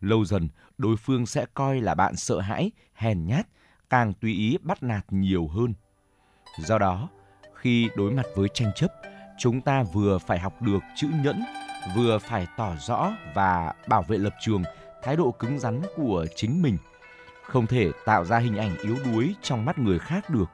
[0.01, 3.47] Lâu dần, đối phương sẽ coi là bạn sợ hãi, hèn nhát,
[3.91, 5.75] càng tùy ý bắt nạt nhiều hơn.
[6.59, 7.09] Do đó,
[7.55, 8.93] khi đối mặt với tranh chấp,
[9.39, 11.43] chúng ta vừa phải học được chữ nhẫn,
[11.97, 14.63] vừa phải tỏ rõ và bảo vệ lập trường,
[15.03, 16.79] thái độ cứng rắn của chính mình.
[17.43, 20.51] Không thể tạo ra hình ảnh yếu đuối trong mắt người khác được.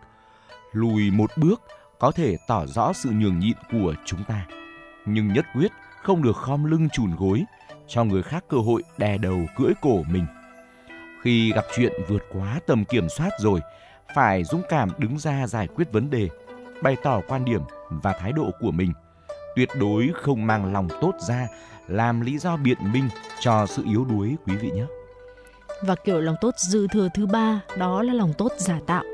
[0.72, 1.62] Lùi một bước
[2.00, 4.46] có thể tỏ rõ sự nhường nhịn của chúng ta.
[5.06, 7.44] Nhưng nhất quyết không được khom lưng chùn gối,
[7.88, 10.26] cho người khác cơ hội đè đầu cưỡi cổ mình.
[11.22, 13.60] Khi gặp chuyện vượt quá tầm kiểm soát rồi,
[14.14, 16.28] phải dũng cảm đứng ra giải quyết vấn đề,
[16.82, 18.92] bày tỏ quan điểm và thái độ của mình.
[19.56, 21.48] Tuyệt đối không mang lòng tốt ra
[21.88, 23.08] làm lý do biện minh
[23.40, 24.84] cho sự yếu đuối quý vị nhé.
[25.82, 29.04] Và kiểu lòng tốt dư thừa thứ ba đó là lòng tốt giả tạo.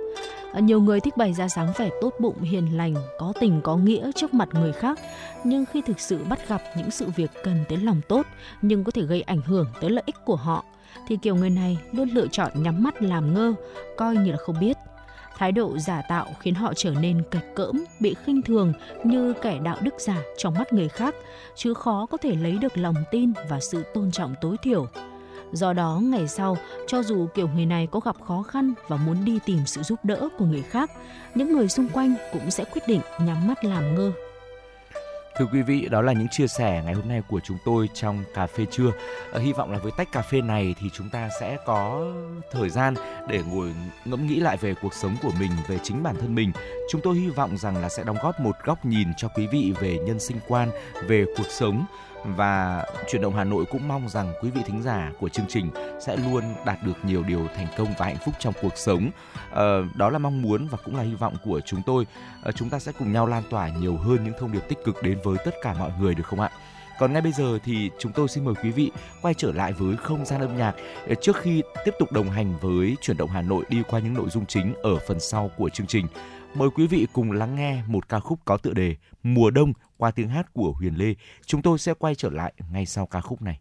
[0.56, 3.76] Ờ, nhiều người thích bày ra dáng vẻ tốt bụng, hiền lành, có tình có
[3.76, 4.98] nghĩa trước mặt người khác,
[5.44, 8.26] nhưng khi thực sự bắt gặp những sự việc cần tới lòng tốt
[8.62, 10.64] nhưng có thể gây ảnh hưởng tới lợi ích của họ
[11.08, 13.54] thì kiểu người này luôn lựa chọn nhắm mắt làm ngơ,
[13.96, 14.76] coi như là không biết.
[15.36, 18.72] Thái độ giả tạo khiến họ trở nên cạch cỡm, bị khinh thường
[19.04, 21.14] như kẻ đạo đức giả trong mắt người khác,
[21.54, 24.86] chứ khó có thể lấy được lòng tin và sự tôn trọng tối thiểu.
[25.52, 26.56] Do đó, ngày sau,
[26.86, 30.04] cho dù kiểu người này có gặp khó khăn và muốn đi tìm sự giúp
[30.04, 30.90] đỡ của người khác,
[31.34, 34.12] những người xung quanh cũng sẽ quyết định nhắm mắt làm ngơ
[35.38, 38.24] Thưa quý vị, đó là những chia sẻ ngày hôm nay của chúng tôi trong
[38.34, 38.92] cà phê trưa.
[39.32, 42.12] À, hy vọng là với tách cà phê này thì chúng ta sẽ có
[42.52, 42.94] thời gian
[43.28, 46.52] để ngồi ngẫm nghĩ lại về cuộc sống của mình, về chính bản thân mình.
[46.90, 49.74] Chúng tôi hy vọng rằng là sẽ đóng góp một góc nhìn cho quý vị
[49.80, 50.70] về nhân sinh quan,
[51.06, 51.84] về cuộc sống
[52.36, 55.70] và chuyển động Hà Nội cũng mong rằng quý vị thính giả của chương trình
[56.00, 59.10] sẽ luôn đạt được nhiều điều thành công và hạnh phúc trong cuộc sống.
[59.54, 62.06] À, đó là mong muốn và cũng là hy vọng của chúng tôi.
[62.44, 65.02] À, chúng ta sẽ cùng nhau lan tỏa nhiều hơn những thông điệp tích cực
[65.02, 66.50] đến với tất cả mọi người được không ạ?
[66.98, 68.90] Còn ngay bây giờ thì chúng tôi xin mời quý vị
[69.22, 70.74] quay trở lại với không gian âm nhạc
[71.08, 74.14] ờ, trước khi tiếp tục đồng hành với chuyển động Hà Nội đi qua những
[74.14, 76.06] nội dung chính ở phần sau của chương trình.
[76.54, 80.10] Mời quý vị cùng lắng nghe một ca khúc có tựa đề Mùa đông qua
[80.10, 81.14] tiếng hát của Huyền Lê.
[81.46, 83.60] Chúng tôi sẽ quay trở lại ngay sau ca khúc này.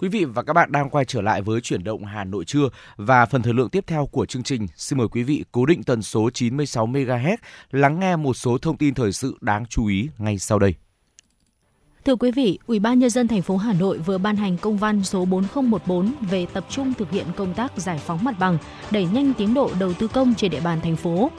[0.00, 2.68] Quý vị và các bạn đang quay trở lại với chuyển động Hà Nội trưa
[2.96, 4.66] và phần thời lượng tiếp theo của chương trình.
[4.76, 7.36] Xin mời quý vị cố định tần số 96 MHz
[7.70, 10.74] lắng nghe một số thông tin thời sự đáng chú ý ngay sau đây.
[12.04, 14.76] Thưa quý vị, Ủy ban nhân dân thành phố Hà Nội vừa ban hành công
[14.76, 18.58] văn số 4014 về tập trung thực hiện công tác giải phóng mặt bằng,
[18.90, 21.30] đẩy nhanh tiến độ đầu tư công trên địa bàn thành phố.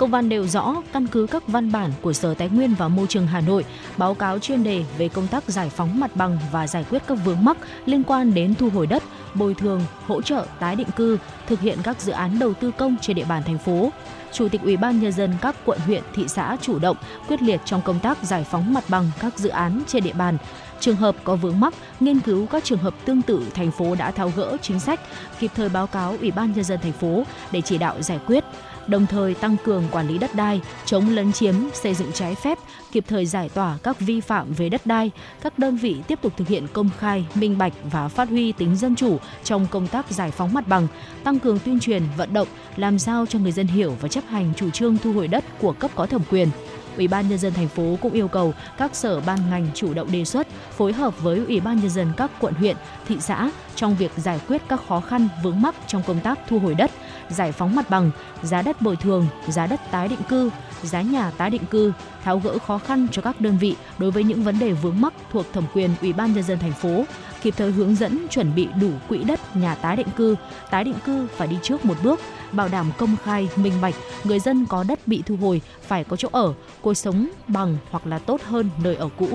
[0.00, 3.06] Công văn nêu rõ căn cứ các văn bản của Sở Tài nguyên và Môi
[3.06, 3.64] trường Hà Nội
[3.96, 7.18] báo cáo chuyên đề về công tác giải phóng mặt bằng và giải quyết các
[7.24, 9.02] vướng mắc liên quan đến thu hồi đất,
[9.34, 12.96] bồi thường, hỗ trợ tái định cư, thực hiện các dự án đầu tư công
[13.00, 13.90] trên địa bàn thành phố.
[14.32, 16.96] Chủ tịch Ủy ban nhân dân các quận huyện, thị xã chủ động
[17.28, 20.38] quyết liệt trong công tác giải phóng mặt bằng các dự án trên địa bàn.
[20.80, 24.10] Trường hợp có vướng mắc, nghiên cứu các trường hợp tương tự thành phố đã
[24.10, 25.00] tháo gỡ chính sách,
[25.38, 28.44] kịp thời báo cáo Ủy ban nhân dân thành phố để chỉ đạo giải quyết
[28.90, 32.58] đồng thời tăng cường quản lý đất đai, chống lấn chiếm, xây dựng trái phép,
[32.92, 35.10] kịp thời giải tỏa các vi phạm về đất đai.
[35.42, 38.76] Các đơn vị tiếp tục thực hiện công khai, minh bạch và phát huy tính
[38.76, 40.86] dân chủ trong công tác giải phóng mặt bằng,
[41.24, 44.52] tăng cường tuyên truyền, vận động, làm sao cho người dân hiểu và chấp hành
[44.56, 46.48] chủ trương thu hồi đất của cấp có thẩm quyền
[46.96, 50.12] Ủy ban nhân dân thành phố cũng yêu cầu các sở ban ngành chủ động
[50.12, 52.76] đề xuất, phối hợp với Ủy ban nhân dân các quận huyện,
[53.08, 56.58] thị xã trong việc giải quyết các khó khăn vướng mắc trong công tác thu
[56.58, 56.90] hồi đất,
[57.28, 58.10] giải phóng mặt bằng,
[58.42, 60.50] giá đất bồi thường, giá đất tái định cư,
[60.82, 61.92] giá nhà tái định cư,
[62.24, 65.14] tháo gỡ khó khăn cho các đơn vị đối với những vấn đề vướng mắc
[65.32, 67.04] thuộc thẩm quyền Ủy ban nhân dân thành phố,
[67.42, 70.36] kịp thời hướng dẫn chuẩn bị đủ quỹ đất nhà tái định cư,
[70.70, 72.20] tái định cư phải đi trước một bước,
[72.52, 73.94] bảo đảm công khai, minh bạch,
[74.24, 78.06] người dân có đất bị thu hồi phải có chỗ ở, cuộc sống bằng hoặc
[78.06, 79.28] là tốt hơn nơi ở cũ.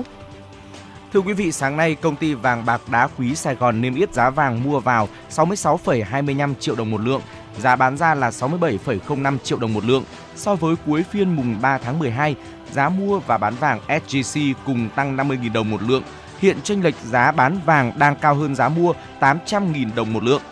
[1.12, 4.14] Thưa quý vị, sáng nay công ty vàng bạc đá quý Sài Gòn niêm yết
[4.14, 7.20] giá vàng mua vào 66,25 triệu đồng một lượng,
[7.58, 10.04] giá bán ra là 67,05 triệu đồng một lượng.
[10.36, 12.34] So với cuối phiên mùng 3 tháng 12,
[12.72, 16.02] giá mua và bán vàng SJC cùng tăng 50.000 đồng một lượng.
[16.38, 20.42] Hiện chênh lệch giá bán vàng đang cao hơn giá mua 800.000 đồng một lượng.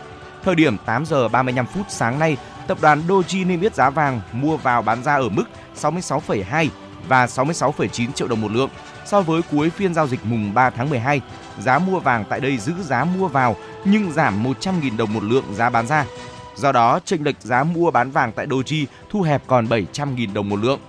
[0.45, 2.37] Thời điểm 8 giờ 35 phút sáng nay,
[2.67, 5.45] tập đoàn Doji niêm yết giá vàng mua vào bán ra ở mức
[5.77, 6.69] 66,2
[7.09, 8.71] và 66,9 triệu đồng một lượng.
[9.07, 11.21] So với cuối phiên giao dịch mùng 3 tháng 12,
[11.59, 15.45] giá mua vàng tại đây giữ giá mua vào nhưng giảm 100.000 đồng một lượng
[15.55, 16.05] giá bán ra.
[16.57, 20.49] Do đó, chênh lệch giá mua bán vàng tại Doji thu hẹp còn 700.000 đồng
[20.49, 20.81] một lượng.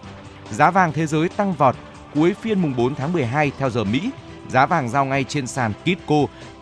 [0.52, 1.76] Giá vàng thế giới tăng vọt
[2.16, 4.10] cuối phiên mùng 4 tháng 12 theo giờ Mỹ.
[4.50, 6.16] Giá vàng giao ngay trên sàn Kitco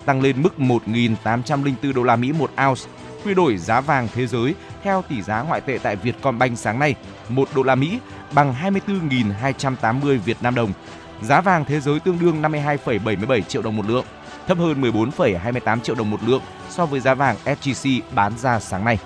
[0.06, 2.82] tăng lên mức 1.804 đô la Mỹ một ounce.
[3.26, 6.96] Quy đổi giá vàng thế giới theo tỷ giá ngoại tệ tại Vietcombank sáng nay,
[7.30, 8.00] 1 đô la Mỹ
[8.32, 8.54] bằng
[8.88, 10.72] 24.280 Việt Nam đồng.
[11.22, 14.06] Giá vàng thế giới tương đương 52,77 triệu đồng một lượng,
[14.48, 18.86] thấp hơn 14,28 triệu đồng một lượng so với giá vàng SJC bán ra sáng
[18.86, 18.98] nay.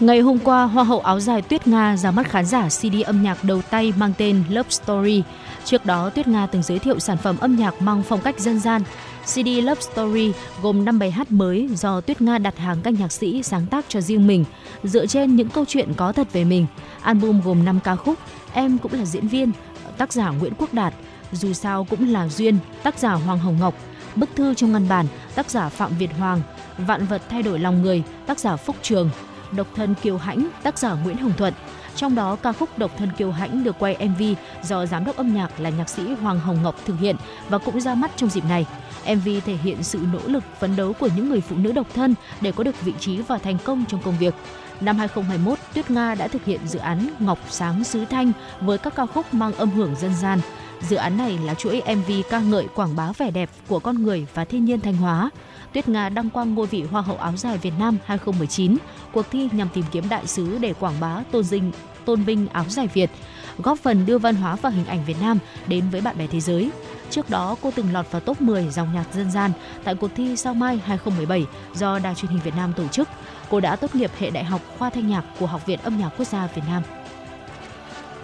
[0.00, 3.22] Ngày hôm qua, Hoa hậu áo dài Tuyết Nga ra mắt khán giả CD âm
[3.22, 5.22] nhạc đầu tay mang tên Love Story.
[5.64, 8.60] Trước đó, Tuyết Nga từng giới thiệu sản phẩm âm nhạc mang phong cách dân
[8.60, 8.82] gian.
[9.24, 10.32] CD Love Story
[10.62, 13.84] gồm 5 bài hát mới do Tuyết Nga đặt hàng các nhạc sĩ sáng tác
[13.88, 14.44] cho riêng mình,
[14.84, 16.66] dựa trên những câu chuyện có thật về mình.
[17.02, 18.18] Album gồm 5 ca khúc,
[18.52, 19.52] Em cũng là diễn viên,
[19.98, 20.94] tác giả Nguyễn Quốc Đạt,
[21.32, 23.74] Dù sao cũng là duyên, tác giả Hoàng Hồng Ngọc,
[24.16, 26.40] Bức thư trong ngăn bản, tác giả Phạm Việt Hoàng,
[26.78, 29.10] Vạn vật thay đổi lòng người, tác giả Phúc Trường,
[29.52, 31.54] Độc thân kiều hãnh, tác giả Nguyễn Hồng Thuận.
[31.96, 34.22] Trong đó ca khúc Độc thân kiều hãnh được quay MV
[34.62, 37.16] do giám đốc âm nhạc là nhạc sĩ Hoàng Hồng Ngọc thực hiện
[37.48, 38.66] và cũng ra mắt trong dịp này.
[39.06, 42.14] MV thể hiện sự nỗ lực phấn đấu của những người phụ nữ độc thân
[42.40, 44.34] để có được vị trí và thành công trong công việc.
[44.80, 48.94] Năm 2021, Tuyết Nga đã thực hiện dự án Ngọc Sáng Sứ Thanh với các
[48.96, 50.40] ca khúc mang âm hưởng dân gian.
[50.88, 54.26] Dự án này là chuỗi MV ca ngợi quảng bá vẻ đẹp của con người
[54.34, 55.30] và thiên nhiên Thanh Hóa.
[55.74, 58.76] Tuyết Nga đăng quang ngôi vị Hoa hậu áo dài Việt Nam 2019,
[59.12, 61.72] cuộc thi nhằm tìm kiếm đại sứ để quảng bá tôn dinh
[62.04, 63.10] tôn vinh áo dài Việt,
[63.58, 66.40] góp phần đưa văn hóa và hình ảnh Việt Nam đến với bạn bè thế
[66.40, 66.70] giới.
[67.10, 69.50] Trước đó, cô từng lọt vào top 10 dòng nhạc dân gian
[69.84, 73.08] tại cuộc thi Sao Mai 2017 do Đài truyền hình Việt Nam tổ chức.
[73.50, 76.10] Cô đã tốt nghiệp hệ đại học khoa thanh nhạc của Học viện Âm nhạc
[76.18, 76.82] Quốc gia Việt Nam.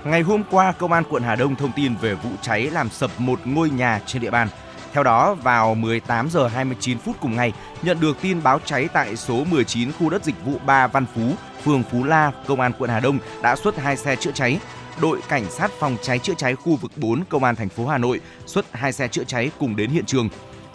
[0.05, 3.11] Ngày hôm qua, Công an quận Hà Đông thông tin về vụ cháy làm sập
[3.19, 4.49] một ngôi nhà trên địa bàn.
[4.93, 9.17] Theo đó, vào 18 giờ 29 phút cùng ngày, nhận được tin báo cháy tại
[9.17, 11.35] số 19 khu đất dịch vụ 3 Văn Phú,
[11.65, 14.61] phường Phú La, Công an quận Hà Đông đã xuất hai xe chữa cháy.
[15.01, 17.99] Đội cảnh sát phòng cháy chữa cháy khu vực 4 Công an thành phố Hà
[17.99, 20.29] Nội xuất hai xe chữa cháy cùng đến hiện trường.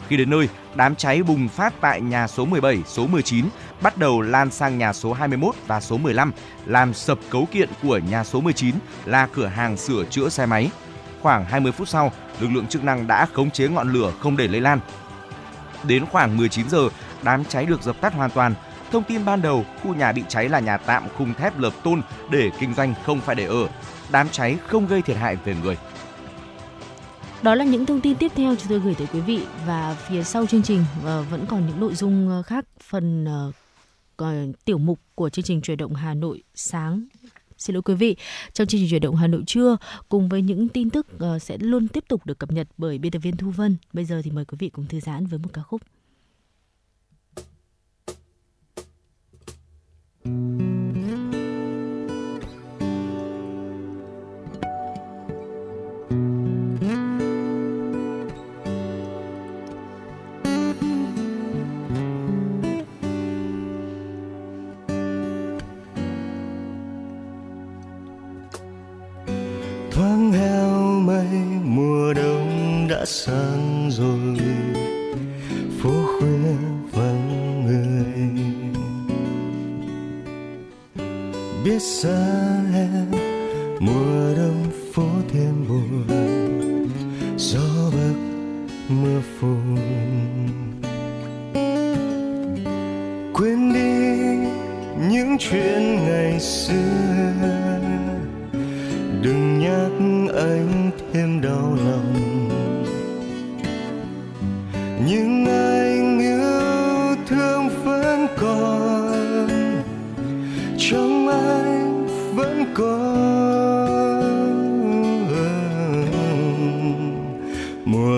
[0.07, 3.45] Khi đến nơi, đám cháy bùng phát tại nhà số 17, số 19,
[3.82, 6.32] bắt đầu lan sang nhà số 21 và số 15,
[6.66, 10.70] làm sập cấu kiện của nhà số 19 là cửa hàng sửa chữa xe máy.
[11.22, 14.47] Khoảng 20 phút sau, lực lượng chức năng đã khống chế ngọn lửa không để
[14.47, 14.80] lây lan.
[15.84, 16.89] Đến khoảng 19 giờ,
[17.24, 18.53] đám cháy được dập tắt hoàn toàn.
[18.91, 22.01] Thông tin ban đầu, khu nhà bị cháy là nhà tạm khung thép lợp tôn
[22.32, 23.68] để kinh doanh không phải để ở.
[24.11, 25.78] Đám cháy không gây thiệt hại về người.
[27.41, 30.24] Đó là những thông tin tiếp theo chúng tôi gửi tới quý vị và phía
[30.24, 33.51] sau chương trình ờ, vẫn còn những nội dung ờ, khác phần ờ,
[34.66, 37.05] tiểu mục của chương trình truyền động Hà Nội sáng
[37.66, 38.16] Xin lỗi quý vị,
[38.53, 39.78] trong chương trình chuyển động Hà Nội trưa
[40.09, 43.11] cùng với những tin tức ờ, sẽ luôn tiếp tục được cập nhật bởi biên
[43.11, 43.78] tập viên Thu Vân.
[43.93, 45.82] Bây giờ thì mời quý vị cùng thư giãn với một ca khúc.
[50.26, 50.75] thoáng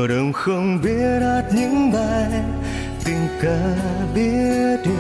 [0.08, 2.42] mùa đông không biết hát những bài,
[3.06, 3.60] tình ca
[4.16, 4.94] biết yêu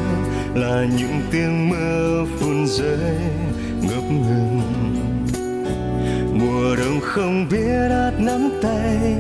[0.56, 3.16] là những tiếng mưa phun rơi
[3.82, 4.62] ngập ngừng.
[6.34, 9.16] Mùa đông không biết hát nắm tay,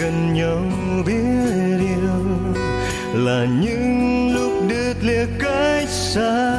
[0.00, 0.62] gần nhau
[1.06, 2.24] biết yêu
[3.14, 6.56] là những lúc đứt lìa cách xa.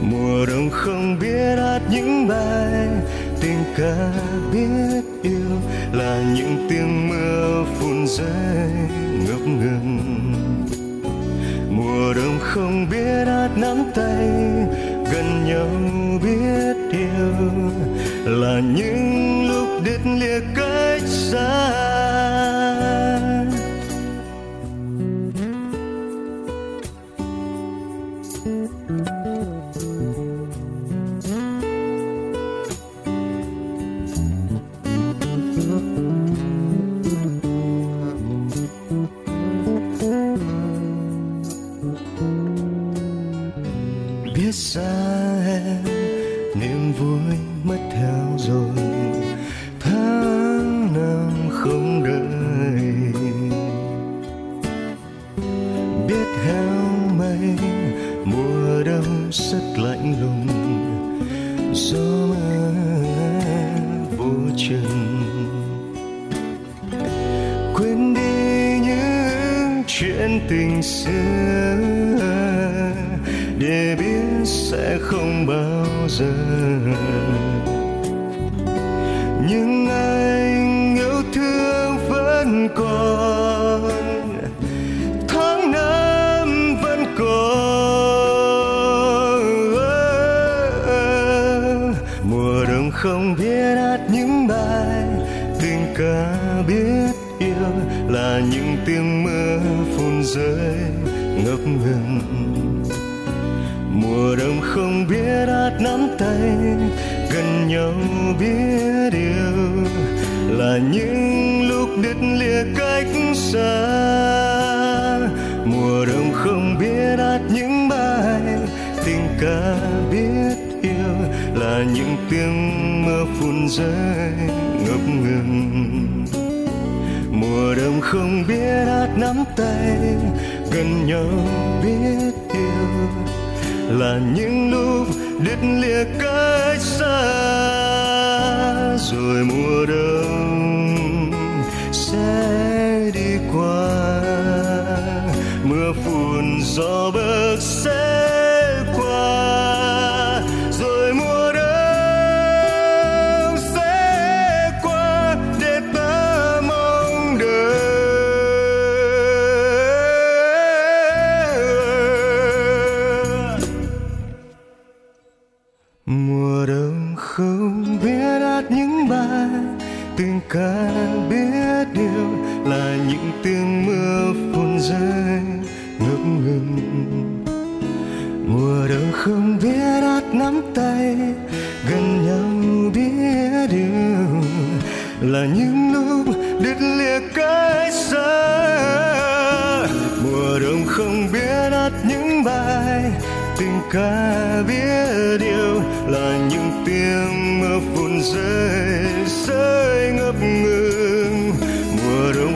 [0.00, 2.88] Mùa đông không biết hát những bài
[3.76, 4.12] ca
[4.52, 5.60] biết yêu
[5.92, 8.70] là những tiếng mưa phun rơi
[9.28, 10.32] ngập ngừng.
[11.70, 14.26] Mùa đông không biết hát nắm tay,
[15.12, 15.68] gần nhau
[16.22, 17.50] biết yêu
[18.24, 21.93] là những lúc đứt lìa cách xa.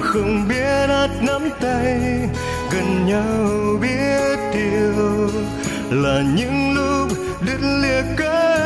[0.08, 2.00] Không biết át nắm tay,
[2.72, 5.30] gần nhau biết điều
[5.90, 8.57] là những lúc đứt lìa cách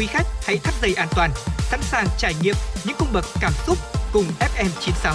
[0.00, 2.54] Quý khách hãy thắt dây an toàn, sẵn sàng trải nghiệm
[2.86, 3.78] những cung bậc cảm xúc
[4.12, 5.14] cùng FM96.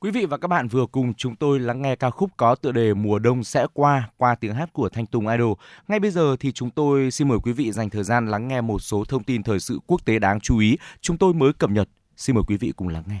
[0.00, 2.72] Quý vị và các bạn vừa cùng chúng tôi lắng nghe ca khúc có tựa
[2.72, 5.52] đề Mùa đông sẽ qua qua tiếng hát của Thanh Tùng Idol.
[5.88, 8.60] Ngay bây giờ thì chúng tôi xin mời quý vị dành thời gian lắng nghe
[8.60, 11.70] một số thông tin thời sự quốc tế đáng chú ý chúng tôi mới cập
[11.70, 11.88] nhật.
[12.16, 13.20] Xin mời quý vị cùng lắng nghe.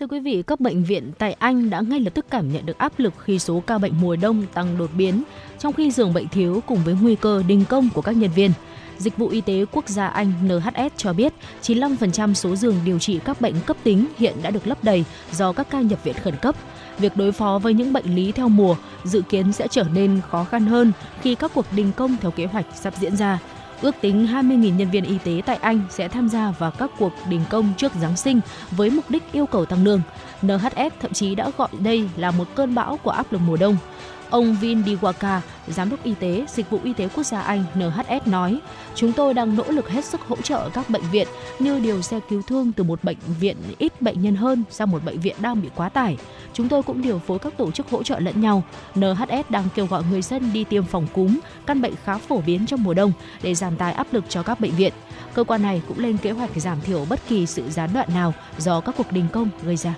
[0.00, 2.78] Thưa quý vị, các bệnh viện tại Anh đã ngay lập tức cảm nhận được
[2.78, 5.22] áp lực khi số ca bệnh mùa đông tăng đột biến,
[5.58, 8.50] trong khi giường bệnh thiếu cùng với nguy cơ đình công của các nhân viên.
[8.98, 11.32] Dịch vụ Y tế Quốc gia Anh NHS cho biết
[11.62, 15.52] 95% số giường điều trị các bệnh cấp tính hiện đã được lấp đầy do
[15.52, 16.56] các ca nhập viện khẩn cấp.
[16.98, 20.44] Việc đối phó với những bệnh lý theo mùa dự kiến sẽ trở nên khó
[20.44, 20.92] khăn hơn
[21.22, 23.38] khi các cuộc đình công theo kế hoạch sắp diễn ra.
[23.82, 27.12] Ước tính 20.000 nhân viên y tế tại Anh sẽ tham gia vào các cuộc
[27.28, 30.00] đình công trước Giáng sinh với mục đích yêu cầu tăng lương.
[30.42, 33.76] NHS thậm chí đã gọi đây là một cơn bão của áp lực mùa đông.
[34.34, 38.26] Ông Vin Diwakar, Giám đốc Y tế, Dịch vụ Y tế Quốc gia Anh NHS
[38.26, 38.58] nói,
[38.94, 41.28] chúng tôi đang nỗ lực hết sức hỗ trợ các bệnh viện
[41.58, 45.04] như điều xe cứu thương từ một bệnh viện ít bệnh nhân hơn sang một
[45.04, 46.16] bệnh viện đang bị quá tải.
[46.52, 48.62] Chúng tôi cũng điều phối các tổ chức hỗ trợ lẫn nhau.
[48.94, 52.66] NHS đang kêu gọi người dân đi tiêm phòng cúm, căn bệnh khá phổ biến
[52.66, 53.12] trong mùa đông
[53.42, 54.92] để giảm tải áp lực cho các bệnh viện.
[55.34, 58.34] Cơ quan này cũng lên kế hoạch giảm thiểu bất kỳ sự gián đoạn nào
[58.58, 59.94] do các cuộc đình công gây ra.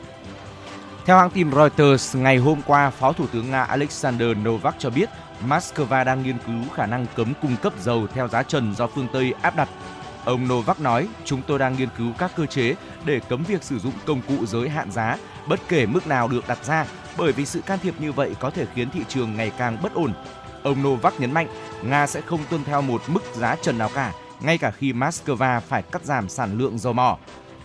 [1.07, 5.09] Theo hãng tin Reuters, ngày hôm qua, Phó Thủ tướng Nga Alexander Novak cho biết
[5.49, 9.09] Moscow đang nghiên cứu khả năng cấm cung cấp dầu theo giá trần do phương
[9.13, 9.69] Tây áp đặt.
[10.25, 13.79] Ông Novak nói, chúng tôi đang nghiên cứu các cơ chế để cấm việc sử
[13.79, 15.17] dụng công cụ giới hạn giá,
[15.49, 16.87] bất kể mức nào được đặt ra,
[17.17, 19.95] bởi vì sự can thiệp như vậy có thể khiến thị trường ngày càng bất
[19.95, 20.13] ổn.
[20.63, 21.49] Ông Novak nhấn mạnh,
[21.83, 25.61] Nga sẽ không tuân theo một mức giá trần nào cả, ngay cả khi Moscow
[25.61, 27.19] phải cắt giảm sản lượng dầu mỏ.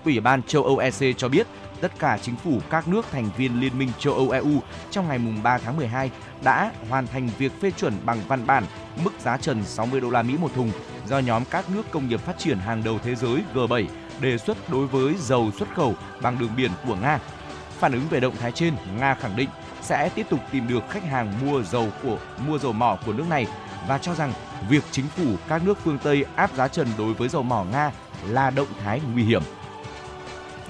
[0.06, 1.48] Ủy ban châu Âu EC cho biết
[1.82, 5.20] tất cả chính phủ các nước thành viên Liên minh châu Âu EU trong ngày
[5.44, 6.12] 3 tháng 12
[6.44, 8.64] đã hoàn thành việc phê chuẩn bằng văn bản
[9.04, 10.72] mức giá trần 60 đô la Mỹ một thùng
[11.08, 13.86] do nhóm các nước công nghiệp phát triển hàng đầu thế giới G7
[14.20, 17.20] đề xuất đối với dầu xuất khẩu bằng đường biển của Nga.
[17.80, 19.50] Phản ứng về động thái trên, Nga khẳng định
[19.82, 23.26] sẽ tiếp tục tìm được khách hàng mua dầu của mua dầu mỏ của nước
[23.30, 23.48] này
[23.88, 24.34] và cho rằng
[24.70, 27.92] việc chính phủ các nước phương Tây áp giá trần đối với dầu mỏ Nga
[28.28, 29.42] là động thái nguy hiểm.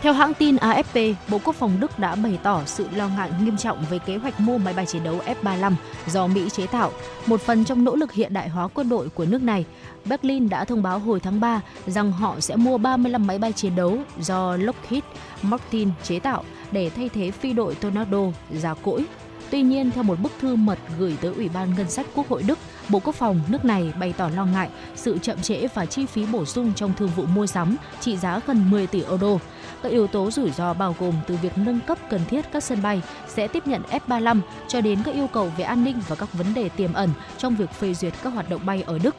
[0.01, 3.57] Theo hãng tin AFP, Bộ Quốc phòng Đức đã bày tỏ sự lo ngại nghiêm
[3.57, 5.73] trọng về kế hoạch mua máy bay chiến đấu F-35
[6.07, 6.91] do Mỹ chế tạo,
[7.25, 9.65] một phần trong nỗ lực hiện đại hóa quân đội của nước này.
[10.05, 13.75] Berlin đã thông báo hồi tháng 3 rằng họ sẽ mua 35 máy bay chiến
[13.75, 15.03] đấu do Lockheed
[15.41, 18.21] Martin chế tạo để thay thế phi đội Tornado
[18.51, 19.05] già cỗi.
[19.49, 22.43] Tuy nhiên, theo một bức thư mật gửi tới Ủy ban Ngân sách Quốc hội
[22.43, 26.05] Đức, Bộ Quốc phòng nước này bày tỏ lo ngại sự chậm trễ và chi
[26.05, 29.37] phí bổ sung trong thương vụ mua sắm trị giá gần 10 tỷ euro.
[29.83, 32.81] Các yếu tố rủi ro bao gồm từ việc nâng cấp cần thiết các sân
[32.81, 36.33] bay sẽ tiếp nhận F-35 cho đến các yêu cầu về an ninh và các
[36.33, 39.15] vấn đề tiềm ẩn trong việc phê duyệt các hoạt động bay ở Đức.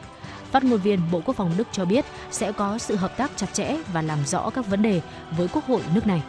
[0.51, 3.53] Phát ngôn viên Bộ Quốc phòng Đức cho biết sẽ có sự hợp tác chặt
[3.53, 5.01] chẽ và làm rõ các vấn đề
[5.37, 6.21] với Quốc hội nước này.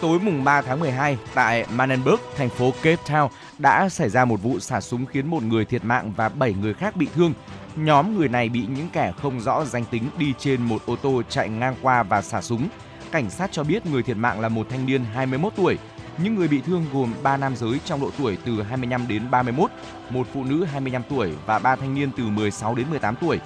[0.00, 4.42] Tối mùng 3 tháng 12 tại Manenburg, thành phố Cape Town đã xảy ra một
[4.42, 7.32] vụ xả súng khiến một người thiệt mạng và 7 người khác bị thương.
[7.76, 11.22] Nhóm người này bị những kẻ không rõ danh tính đi trên một ô tô
[11.28, 12.68] chạy ngang qua và xả súng.
[13.10, 15.78] Cảnh sát cho biết người thiệt mạng là một thanh niên 21 tuổi.
[16.18, 19.70] Những người bị thương gồm 3 nam giới trong độ tuổi từ 25 đến 31,
[20.10, 23.40] một phụ nữ 25 tuổi và 3 thanh niên từ 16 đến 18 tuổi.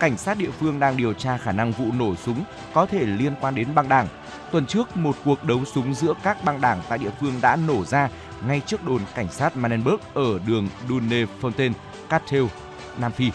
[0.00, 2.44] cảnh sát địa phương đang điều tra khả năng vụ nổ súng
[2.74, 4.06] có thể liên quan đến băng đảng.
[4.50, 7.84] Tuần trước, một cuộc đấu súng giữa các băng đảng tại địa phương đã nổ
[7.84, 8.08] ra
[8.46, 11.72] ngay trước đồn cảnh sát Manenberg ở đường Dunefontein,
[12.08, 12.46] Cattell,
[12.98, 13.30] Nam Phi.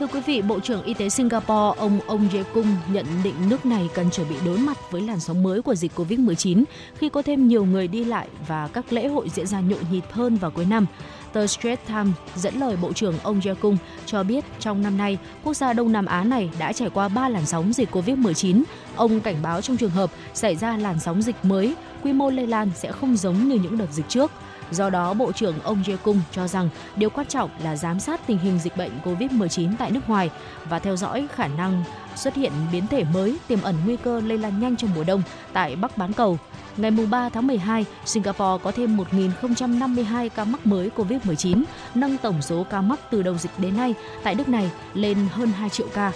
[0.00, 3.66] Thưa quý vị, Bộ trưởng Y tế Singapore ông Ông Ye Kung nhận định nước
[3.66, 7.22] này cần chuẩn bị đối mặt với làn sóng mới của dịch Covid-19 khi có
[7.22, 10.50] thêm nhiều người đi lại và các lễ hội diễn ra nhộn nhịp hơn vào
[10.50, 10.86] cuối năm.
[11.32, 13.76] Tờ Straits Times dẫn lời Bộ trưởng ông Ye Kung
[14.06, 17.28] cho biết trong năm nay, quốc gia Đông Nam Á này đã trải qua 3
[17.28, 18.62] làn sóng dịch Covid-19.
[18.96, 22.46] Ông cảnh báo trong trường hợp xảy ra làn sóng dịch mới, quy mô lây
[22.46, 24.30] lan sẽ không giống như những đợt dịch trước.
[24.70, 28.26] Do đó, Bộ trưởng ông Jae Kung cho rằng điều quan trọng là giám sát
[28.26, 30.30] tình hình dịch bệnh COVID-19 tại nước ngoài
[30.68, 31.84] và theo dõi khả năng
[32.16, 35.22] xuất hiện biến thể mới tiềm ẩn nguy cơ lây lan nhanh trong mùa đông
[35.52, 36.38] tại Bắc bán cầu.
[36.76, 41.62] Ngày 3 tháng 12, Singapore có thêm 1.052 ca mắc mới COVID-19,
[41.94, 45.48] nâng tổng số ca mắc từ đầu dịch đến nay tại nước này lên hơn
[45.52, 46.12] 2 triệu ca.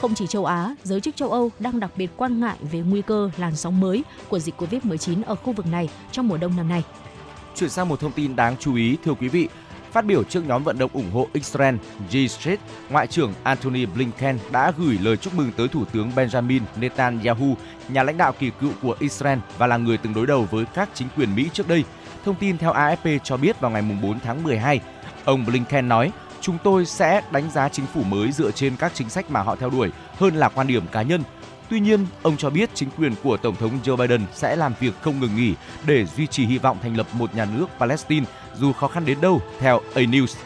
[0.00, 3.02] Không chỉ châu Á, giới chức châu Âu đang đặc biệt quan ngại về nguy
[3.02, 6.68] cơ làn sóng mới của dịch COVID-19 ở khu vực này trong mùa đông năm
[6.68, 6.84] nay.
[7.58, 9.48] Chuyển sang một thông tin đáng chú ý, thưa quý vị.
[9.92, 11.76] Phát biểu trước nhóm vận động ủng hộ Israel
[12.10, 12.56] G-Street,
[12.90, 17.56] Ngoại trưởng Antony Blinken đã gửi lời chúc mừng tới Thủ tướng Benjamin Netanyahu,
[17.88, 20.88] nhà lãnh đạo kỳ cựu của Israel và là người từng đối đầu với các
[20.94, 21.84] chính quyền Mỹ trước đây.
[22.24, 24.80] Thông tin theo AFP cho biết vào ngày 4 tháng 12,
[25.24, 29.10] ông Blinken nói, chúng tôi sẽ đánh giá chính phủ mới dựa trên các chính
[29.10, 31.22] sách mà họ theo đuổi hơn là quan điểm cá nhân–
[31.70, 34.94] Tuy nhiên, ông cho biết chính quyền của Tổng thống Joe Biden sẽ làm việc
[35.00, 35.54] không ngừng nghỉ
[35.86, 39.20] để duy trì hy vọng thành lập một nhà nước Palestine dù khó khăn đến
[39.20, 40.36] đâu, theo A News.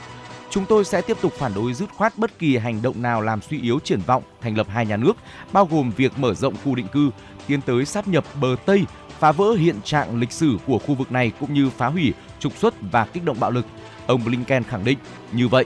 [0.51, 3.43] Chúng tôi sẽ tiếp tục phản đối dứt khoát bất kỳ hành động nào làm
[3.43, 5.16] suy yếu triển vọng thành lập hai nhà nước,
[5.53, 7.11] bao gồm việc mở rộng khu định cư,
[7.47, 8.85] tiến tới sáp nhập bờ Tây,
[9.18, 12.57] phá vỡ hiện trạng lịch sử của khu vực này cũng như phá hủy, trục
[12.57, 13.66] xuất và kích động bạo lực.
[14.07, 14.99] Ông Blinken khẳng định
[15.33, 15.64] như vậy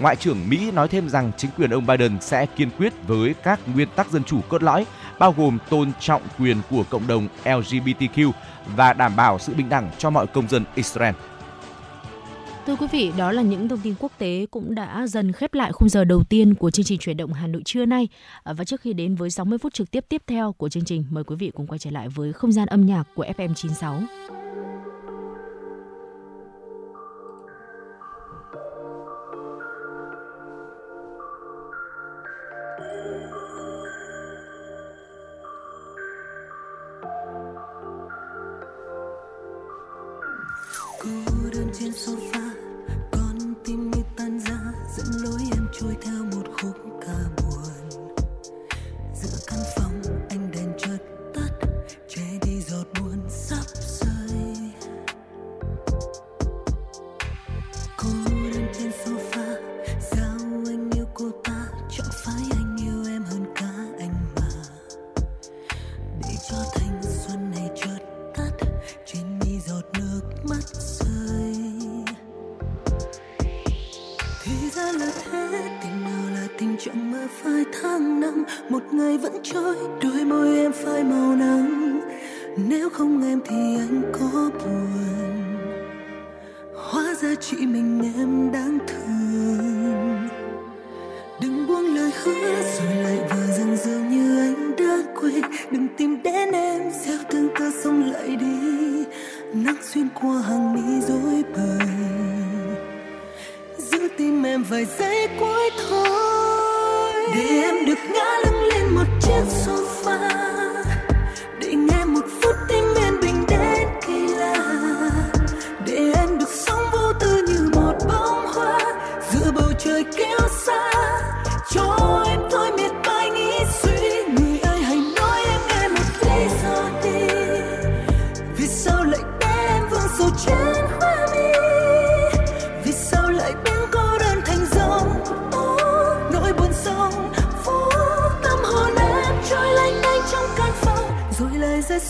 [0.00, 3.60] Ngoại trưởng Mỹ nói thêm rằng chính quyền ông Biden sẽ kiên quyết với các
[3.74, 4.86] nguyên tắc dân chủ cốt lõi,
[5.18, 8.30] bao gồm tôn trọng quyền của cộng đồng LGBTQ
[8.76, 11.14] và đảm bảo sự bình đẳng cho mọi công dân Israel.
[12.66, 15.72] Thưa quý vị, đó là những thông tin quốc tế cũng đã dần khép lại
[15.72, 18.08] khung giờ đầu tiên của chương trình chuyển động Hà Nội trưa nay.
[18.42, 21.04] À, và trước khi đến với 60 phút trực tiếp tiếp theo của chương trình,
[21.10, 24.02] mời quý vị cùng quay trở lại với không gian âm nhạc của FM96.
[41.72, 42.41] Trên sofa con
[77.22, 82.00] tình phai tháng năm, một ngày vẫn trôi, đôi môi em phai màu nắng.
[82.56, 85.42] Nếu không em thì anh có buồn.
[86.74, 90.28] Hóa ra chị mình em đáng thương.
[91.40, 95.42] Đừng buông lời hứa, rồi lại vừa dần dường như anh đã quên.
[95.70, 99.04] Đừng tìm đến em, gieo tương tư xong lại đi.
[99.54, 101.88] Nắng xuyên qua hàng mi rối bời.
[103.78, 106.11] Giữ tim em vài giây cuối thôi
[107.34, 110.51] để em được ngã lưng lên một chiếc sofa.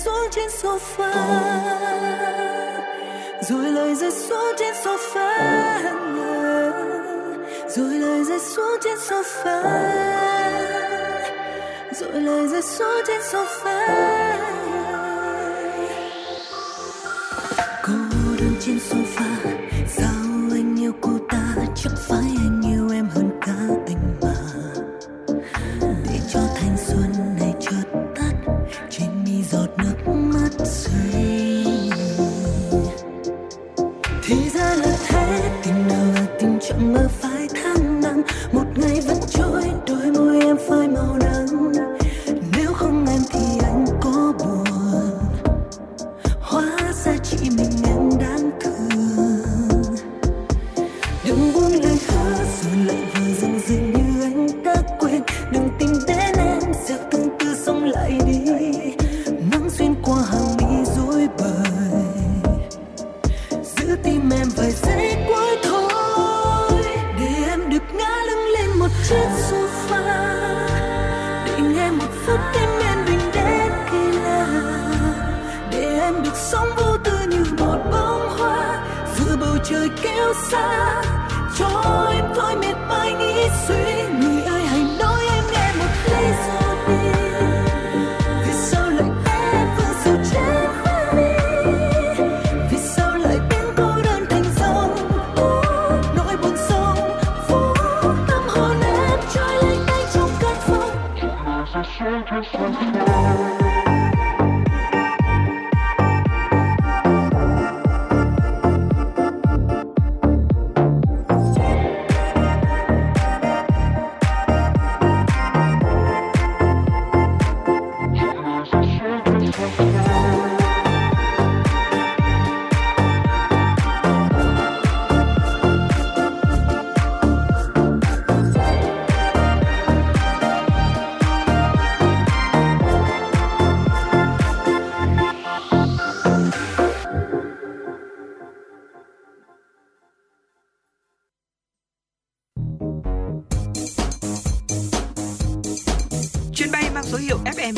[0.05, 1.13] Xuống trên sofa.
[3.49, 5.31] Rồi lời rơi xuống trên sofa.
[7.69, 9.63] Rồi lời rơi xuống trên sofa.
[11.93, 14.32] Rồi lời rơi xuống trên sofa.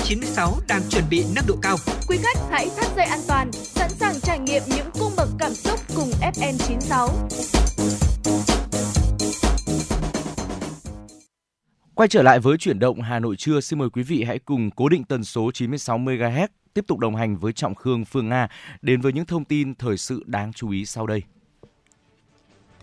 [0.05, 1.77] 96 đang chuẩn bị nâng độ cao.
[2.09, 5.55] Quý khách hãy thắt dây an toàn, sẵn sàng trải nghiệm những cung bậc cảm
[5.55, 7.09] xúc cùng FM 96.
[11.95, 14.71] Quay trở lại với chuyển động Hà Nội trưa, xin mời quý vị hãy cùng
[14.71, 18.49] cố định tần số 96 MHz tiếp tục đồng hành với Trọng Khương Phương Nga
[18.83, 21.23] đến với những thông tin thời sự đáng chú ý sau đây.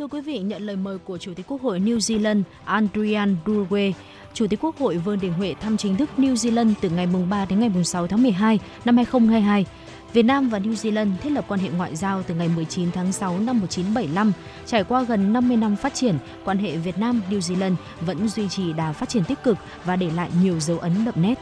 [0.01, 3.91] Thưa quý vị, nhận lời mời của Chủ tịch Quốc hội New Zealand Adrian Duwe,
[4.33, 7.29] Chủ tịch Quốc hội Vương Đình Huệ thăm chính thức New Zealand từ ngày mùng
[7.29, 9.65] 3 đến ngày mùng 6 tháng 12 năm 2022.
[10.13, 13.11] Việt Nam và New Zealand thiết lập quan hệ ngoại giao từ ngày 19 tháng
[13.11, 14.31] 6 năm 1975.
[14.65, 18.49] Trải qua gần 50 năm phát triển, quan hệ Việt Nam New Zealand vẫn duy
[18.49, 21.39] trì đà phát triển tích cực và để lại nhiều dấu ấn đậm nét.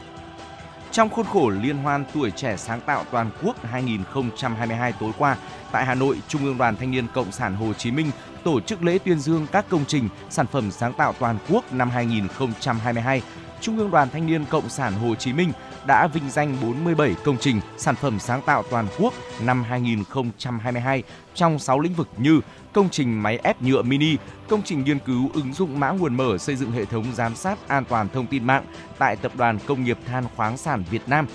[0.92, 5.36] Trong khuôn khổ Liên hoan Tuổi trẻ sáng tạo toàn quốc 2022 tối qua,
[5.72, 8.10] tại Hà Nội, Trung ương Đoàn Thanh niên Cộng sản Hồ Chí Minh
[8.44, 11.90] tổ chức lễ tuyên dương các công trình, sản phẩm sáng tạo toàn quốc năm
[11.90, 13.22] 2022.
[13.60, 15.52] Trung ương Đoàn Thanh niên Cộng sản Hồ Chí Minh
[15.86, 21.02] đã vinh danh 47 công trình, sản phẩm sáng tạo toàn quốc năm 2022
[21.34, 22.40] trong 6 lĩnh vực như
[22.72, 24.16] công trình máy ép nhựa mini,
[24.48, 27.68] công trình nghiên cứu ứng dụng mã nguồn mở xây dựng hệ thống giám sát
[27.68, 28.64] an toàn thông tin mạng
[28.98, 31.26] tại Tập đoàn Công nghiệp Than khoáng sản Việt Nam,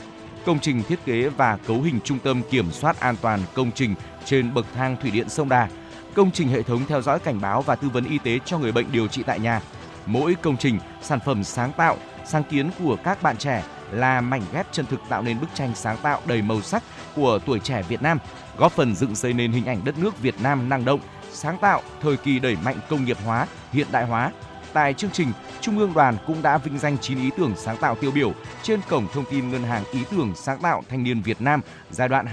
[0.45, 3.95] công trình thiết kế và cấu hình trung tâm kiểm soát an toàn công trình
[4.25, 5.67] trên bậc thang thủy điện sông Đà,
[6.15, 8.71] công trình hệ thống theo dõi cảnh báo và tư vấn y tế cho người
[8.71, 9.61] bệnh điều trị tại nhà.
[10.05, 14.41] Mỗi công trình, sản phẩm sáng tạo, sáng kiến của các bạn trẻ là mảnh
[14.53, 16.83] ghép chân thực tạo nên bức tranh sáng tạo đầy màu sắc
[17.15, 18.19] của tuổi trẻ Việt Nam,
[18.57, 20.99] góp phần dựng xây nên hình ảnh đất nước Việt Nam năng động,
[21.31, 24.31] sáng tạo, thời kỳ đẩy mạnh công nghiệp hóa, hiện đại hóa.
[24.73, 27.95] Tại chương trình, Trung ương Đoàn cũng đã vinh danh 9 ý tưởng sáng tạo
[27.95, 31.41] tiêu biểu trên cổng thông tin Ngân hàng Ý tưởng sáng tạo thanh niên Việt
[31.41, 31.61] Nam
[31.91, 32.25] giai đoạn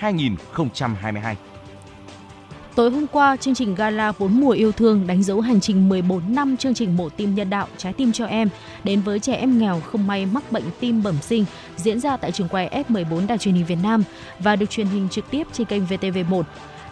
[0.00, 1.34] 2018-2022.
[2.74, 6.34] Tối hôm qua, chương trình Gala Bốn mùa yêu thương đánh dấu hành trình 14
[6.34, 8.48] năm chương trình mổ tim nhân đạo Trái tim cho em
[8.84, 11.44] đến với trẻ em nghèo không may mắc bệnh tim bẩm sinh
[11.76, 14.04] diễn ra tại trường quay F14 Đài truyền hình Việt Nam
[14.38, 16.42] và được truyền hình trực tiếp trên kênh VTV1.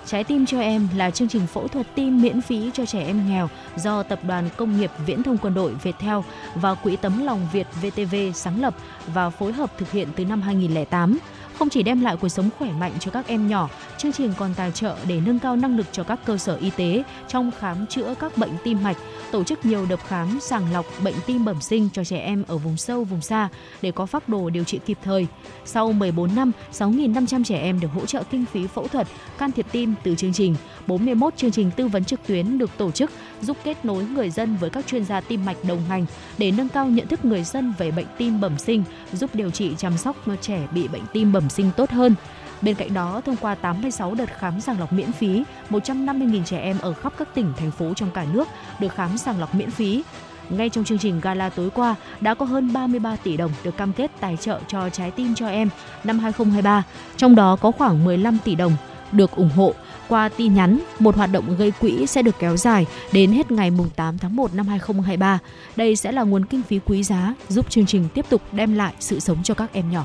[0.07, 3.29] Trái tim cho em là chương trình phẫu thuật tim miễn phí cho trẻ em
[3.29, 6.19] nghèo do Tập đoàn Công nghiệp Viễn thông Quân đội Viettel
[6.55, 8.75] và Quỹ Tấm lòng Việt VTV sáng lập
[9.15, 11.19] và phối hợp thực hiện từ năm 2008.
[11.61, 14.55] Không chỉ đem lại cuộc sống khỏe mạnh cho các em nhỏ, chương trình còn
[14.57, 17.87] tài trợ để nâng cao năng lực cho các cơ sở y tế trong khám
[17.87, 18.97] chữa các bệnh tim mạch,
[19.31, 22.57] tổ chức nhiều đợt khám sàng lọc bệnh tim bẩm sinh cho trẻ em ở
[22.57, 23.49] vùng sâu, vùng xa
[23.83, 25.27] để có phác đồ điều trị kịp thời.
[25.65, 29.07] Sau 14 năm, 6.500 trẻ em được hỗ trợ kinh phí phẫu thuật,
[29.39, 30.57] can thiệp tim từ chương trình.
[30.87, 34.57] 41 chương trình tư vấn trực tuyến được tổ chức giúp kết nối người dân
[34.57, 36.07] với các chuyên gia tim mạch đồng hành
[36.39, 38.83] để nâng cao nhận thức người dân về bệnh tim bẩm sinh,
[39.13, 42.15] giúp điều trị chăm sóc trẻ bị bệnh tim bẩm sinh tốt hơn.
[42.63, 46.79] Bên cạnh đó, thông qua 86 đợt khám sàng lọc miễn phí, 150.000 trẻ em
[46.79, 48.49] ở khắp các tỉnh, thành phố trong cả nước
[48.81, 50.03] được khám sàng lọc miễn phí.
[50.51, 53.93] Ngay trong chương trình gala tối qua, đã có hơn 33 tỷ đồng được cam
[53.93, 55.69] kết tài trợ cho trái tim cho em
[56.05, 56.83] năm 2023,
[57.17, 58.77] trong đó có khoảng 15 tỷ đồng
[59.13, 59.75] được ủng hộ
[60.09, 60.79] qua tin nhắn.
[60.99, 64.55] Một hoạt động gây quỹ sẽ được kéo dài đến hết ngày 8 tháng 1
[64.55, 65.39] năm 2023.
[65.77, 68.95] Đây sẽ là nguồn kinh phí quý giá giúp chương trình tiếp tục đem lại
[69.01, 70.05] sự sống cho các em nhỏ.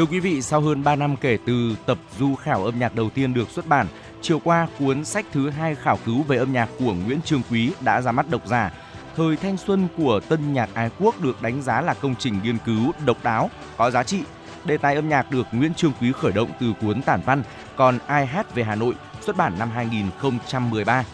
[0.00, 3.10] Thưa quý vị, sau hơn 3 năm kể từ tập du khảo âm nhạc đầu
[3.10, 3.86] tiên được xuất bản,
[4.22, 7.72] chiều qua cuốn sách thứ hai khảo cứu về âm nhạc của Nguyễn trường Quý
[7.80, 8.72] đã ra mắt độc giả.
[9.16, 12.58] Thời thanh xuân của tân nhạc ái quốc được đánh giá là công trình nghiên
[12.66, 14.20] cứu độc đáo, có giá trị.
[14.64, 17.42] Đề tài âm nhạc được Nguyễn trường Quý khởi động từ cuốn tản văn
[17.76, 21.04] Còn ai hát về Hà Nội xuất bản năm 2013.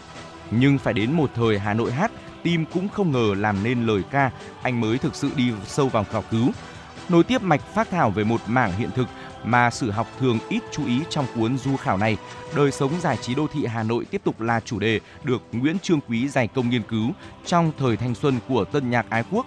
[0.51, 2.11] Nhưng phải đến một thời Hà Nội hát
[2.43, 4.31] tim cũng không ngờ làm nên lời ca,
[4.61, 6.51] anh mới thực sự đi sâu vào khảo cứu.
[7.09, 9.07] Nối tiếp mạch phát thảo về một mảng hiện thực
[9.43, 12.17] mà sử học thường ít chú ý trong cuốn du khảo này,
[12.55, 15.79] đời sống giải trí đô thị Hà Nội tiếp tục là chủ đề được Nguyễn
[15.79, 17.11] Trương Quý dày công nghiên cứu
[17.45, 19.45] trong thời thanh xuân của tân nhạc ái quốc.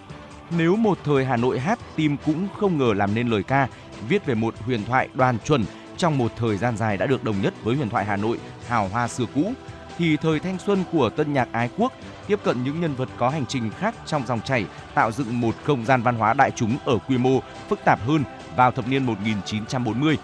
[0.58, 3.68] Nếu một thời Hà Nội hát tim cũng không ngờ làm nên lời ca,
[4.08, 5.64] viết về một huyền thoại đoàn chuẩn
[5.96, 8.38] trong một thời gian dài đã được đồng nhất với huyền thoại Hà Nội
[8.68, 9.52] hào hoa xưa cũ,
[9.98, 11.92] thì thời thanh xuân của tân nhạc ái quốc
[12.26, 15.54] tiếp cận những nhân vật có hành trình khác trong dòng chảy, tạo dựng một
[15.64, 18.24] không gian văn hóa đại chúng ở quy mô phức tạp hơn
[18.56, 20.18] vào thập niên 1940.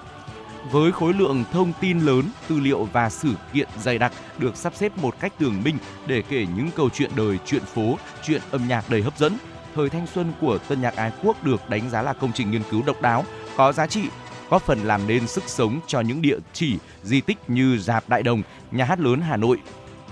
[0.71, 4.75] Với khối lượng thông tin lớn, tư liệu và sự kiện dày đặc được sắp
[4.77, 8.69] xếp một cách tường minh để kể những câu chuyện đời, chuyện phố, chuyện âm
[8.69, 9.39] nhạc đầy hấp dẫn,
[9.75, 12.63] thời thanh xuân của tân nhạc ái quốc được đánh giá là công trình nghiên
[12.71, 13.25] cứu độc đáo,
[13.57, 14.03] có giá trị,
[14.51, 18.23] góp phần làm nên sức sống cho những địa chỉ di tích như Dạp Đại
[18.23, 19.59] Đồng, Nhà hát lớn Hà Nội.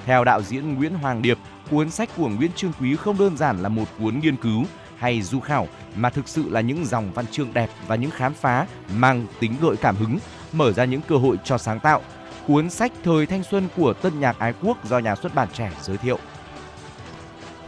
[0.05, 1.39] Theo đạo diễn Nguyễn Hoàng Điệp,
[1.71, 4.65] cuốn sách của Nguyễn Trương Quý không đơn giản là một cuốn nghiên cứu
[4.97, 8.35] hay du khảo mà thực sự là những dòng văn chương đẹp và những khám
[8.35, 10.19] phá mang tính gợi cảm hứng,
[10.53, 12.01] mở ra những cơ hội cho sáng tạo.
[12.47, 15.73] Cuốn sách Thời thanh xuân của Tân nhạc ái quốc do nhà xuất bản trẻ
[15.83, 16.19] giới thiệu.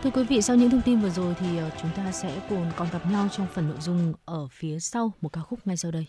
[0.02, 2.70] Thưa quý vị, sau những thông tin vừa rồi thì ờ, chúng ta sẽ cùng
[2.76, 5.90] còn gặp nhau trong phần nội dung ở phía sau một ca khúc ngay sau
[5.90, 6.06] đây.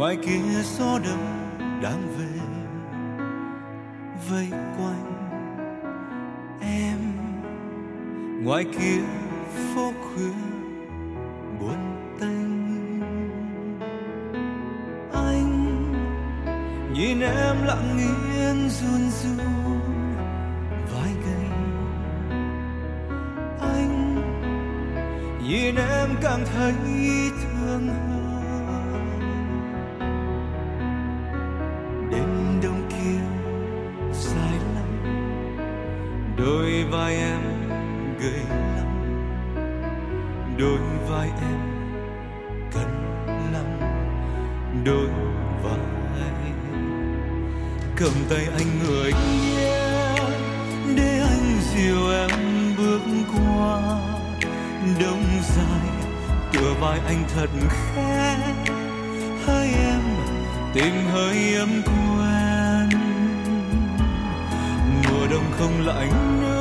[0.00, 2.40] Ngoài kia gió đông đang về,
[4.30, 5.12] vây quanh
[6.60, 6.98] em.
[8.44, 9.02] Ngoài kia
[9.74, 10.32] phố khuya
[11.60, 11.76] buồn
[12.20, 13.00] tênh
[15.12, 15.92] anh
[16.92, 19.46] nhìn em lặng yên run run
[20.94, 21.48] vai gầy.
[23.60, 24.14] Anh
[25.48, 26.74] nhìn em càng thấy
[27.42, 28.09] thương hơn
[36.90, 37.40] vai em
[38.20, 38.44] gầy
[38.76, 38.86] lắm.
[40.58, 40.78] Đôi
[41.08, 41.60] vai em
[42.72, 43.16] cần
[43.52, 43.90] lắm.
[44.84, 45.06] Đôi
[45.62, 45.78] vai
[47.96, 50.16] cầm tay anh người nhé
[50.96, 52.30] để anh dìu em
[52.78, 53.00] bước
[53.34, 53.80] qua.
[55.00, 55.24] Đông
[55.56, 55.80] dài
[56.52, 58.36] tựa vai anh thật khẽ.
[59.46, 60.02] Hai em,
[60.74, 62.88] tìm hơi ấm quen.
[65.04, 66.59] Mùa đông không lạnh nữa.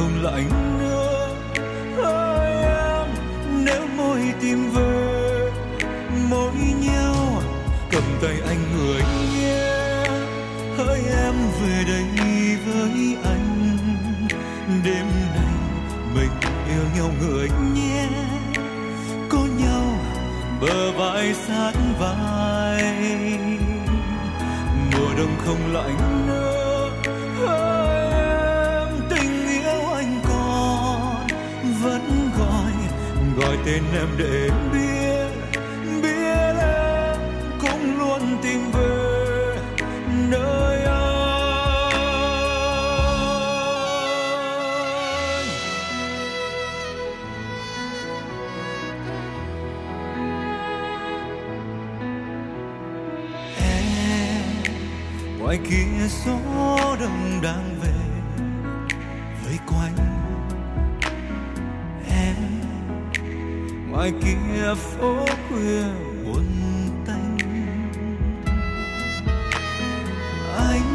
[0.00, 1.36] Không lạnh nữa.
[1.96, 3.06] Hỡi em,
[3.64, 5.50] nếu môi tìm về
[6.30, 7.42] môi nhau,
[7.90, 9.02] cầm tay anh người
[9.40, 10.04] nhé.
[10.76, 12.04] Hỡi em về đây
[12.66, 13.76] với anh,
[14.84, 15.54] đêm nay
[16.14, 16.30] mình
[16.68, 18.08] yêu nhau người nhé.
[19.28, 19.98] Có nhau,
[20.60, 22.82] bờ vai sát vai.
[24.92, 26.49] Mùa đông không lạnh nữa.
[33.64, 35.28] Tên em để biết
[36.02, 37.16] biết em
[37.60, 39.56] cũng luôn tìm về
[40.30, 41.00] nơi anh.
[53.58, 54.44] Em,
[55.38, 57.69] ngoài kia gió đông đang
[64.00, 65.82] ngoài kia phố khuya
[66.24, 66.44] buồn
[67.06, 67.38] tanh.
[70.56, 70.88] Anh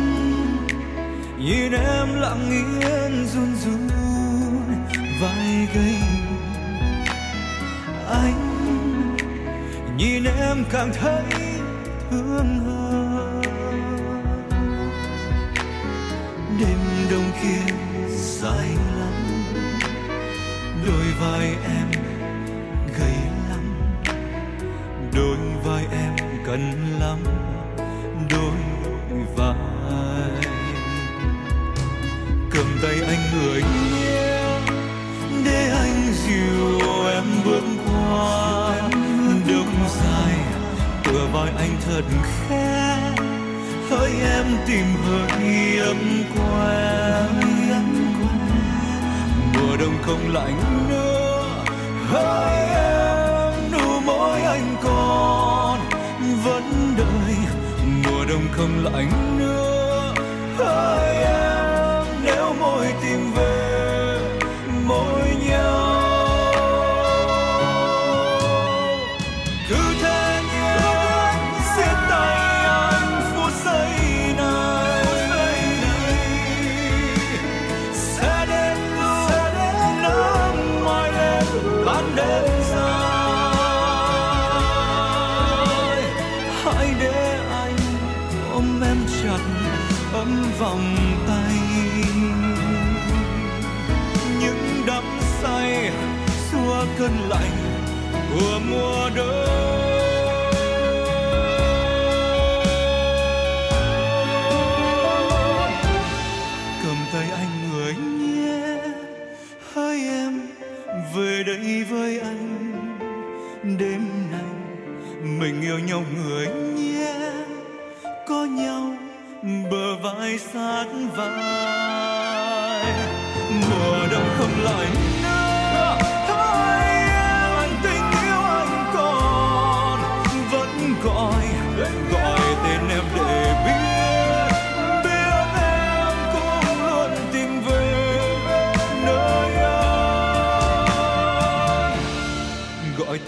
[1.39, 3.87] nhìn em lặng yên run run
[5.21, 5.97] vai gầy.
[8.09, 8.67] Anh
[9.97, 11.23] nhìn em càng thấy
[12.11, 13.41] thương hơn.
[16.59, 16.79] Đêm
[17.11, 17.73] đông kia
[18.15, 19.13] dài lắm,
[20.85, 21.84] đôi vai em
[26.55, 27.19] em lắm,
[28.29, 28.57] đôi
[29.35, 29.55] vai.
[32.51, 34.59] Cầm tay anh người nhé
[35.45, 38.89] để anh dìu em bước qua.
[39.47, 40.35] Đường dài
[41.03, 42.99] tựa vai anh thật khẽ,
[43.89, 47.85] hỡi em tìm hơi ấm quen.
[49.53, 51.63] Mùa đông không lạnh nữa,
[52.09, 55.44] hỡi em, nụ môi anh còn
[58.29, 60.13] đông không lạnh nữa
[60.57, 63.34] hỡi em nếu môi tim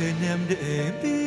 [0.07, 1.26] tên em để biết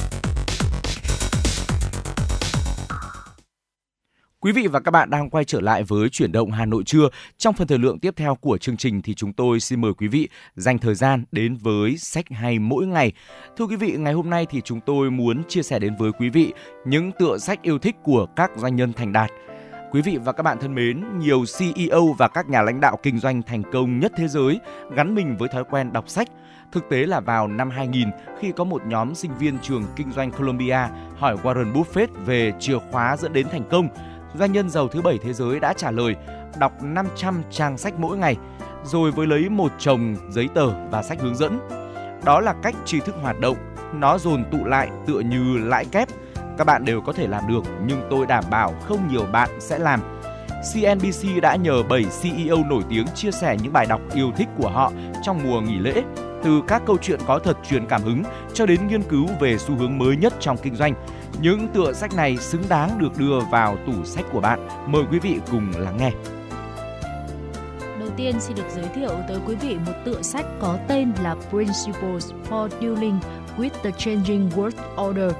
[4.43, 7.09] Quý vị và các bạn đang quay trở lại với chuyển động Hà Nội trưa.
[7.37, 10.07] Trong phần thời lượng tiếp theo của chương trình thì chúng tôi xin mời quý
[10.07, 13.11] vị dành thời gian đến với sách hay mỗi ngày.
[13.57, 16.29] Thưa quý vị, ngày hôm nay thì chúng tôi muốn chia sẻ đến với quý
[16.29, 16.53] vị
[16.85, 19.31] những tựa sách yêu thích của các doanh nhân thành đạt.
[19.91, 23.19] Quý vị và các bạn thân mến, nhiều CEO và các nhà lãnh đạo kinh
[23.19, 24.59] doanh thành công nhất thế giới
[24.95, 26.27] gắn mình với thói quen đọc sách.
[26.71, 28.07] Thực tế là vào năm 2000,
[28.39, 30.79] khi có một nhóm sinh viên trường kinh doanh Columbia
[31.17, 33.87] hỏi Warren Buffett về chìa khóa dẫn đến thành công,
[34.35, 36.15] doanh nhân giàu thứ bảy thế giới đã trả lời
[36.59, 38.37] đọc 500 trang sách mỗi ngày,
[38.83, 41.59] rồi với lấy một chồng giấy tờ và sách hướng dẫn.
[42.25, 43.57] Đó là cách tri thức hoạt động,
[43.93, 46.07] nó dồn tụ lại tựa như lãi kép.
[46.57, 49.79] Các bạn đều có thể làm được, nhưng tôi đảm bảo không nhiều bạn sẽ
[49.79, 49.99] làm.
[50.73, 54.69] CNBC đã nhờ 7 CEO nổi tiếng chia sẻ những bài đọc yêu thích của
[54.69, 54.91] họ
[55.23, 56.03] trong mùa nghỉ lễ,
[56.43, 58.23] từ các câu chuyện có thật truyền cảm hứng
[58.53, 60.93] cho đến nghiên cứu về xu hướng mới nhất trong kinh doanh.
[61.41, 64.67] Những tựa sách này xứng đáng được đưa vào tủ sách của bạn.
[64.87, 66.11] Mời quý vị cùng lắng nghe.
[67.99, 71.35] Đầu tiên xin được giới thiệu tới quý vị một tựa sách có tên là
[71.49, 73.19] Principles for Dealing
[73.57, 75.31] with the Changing World Order.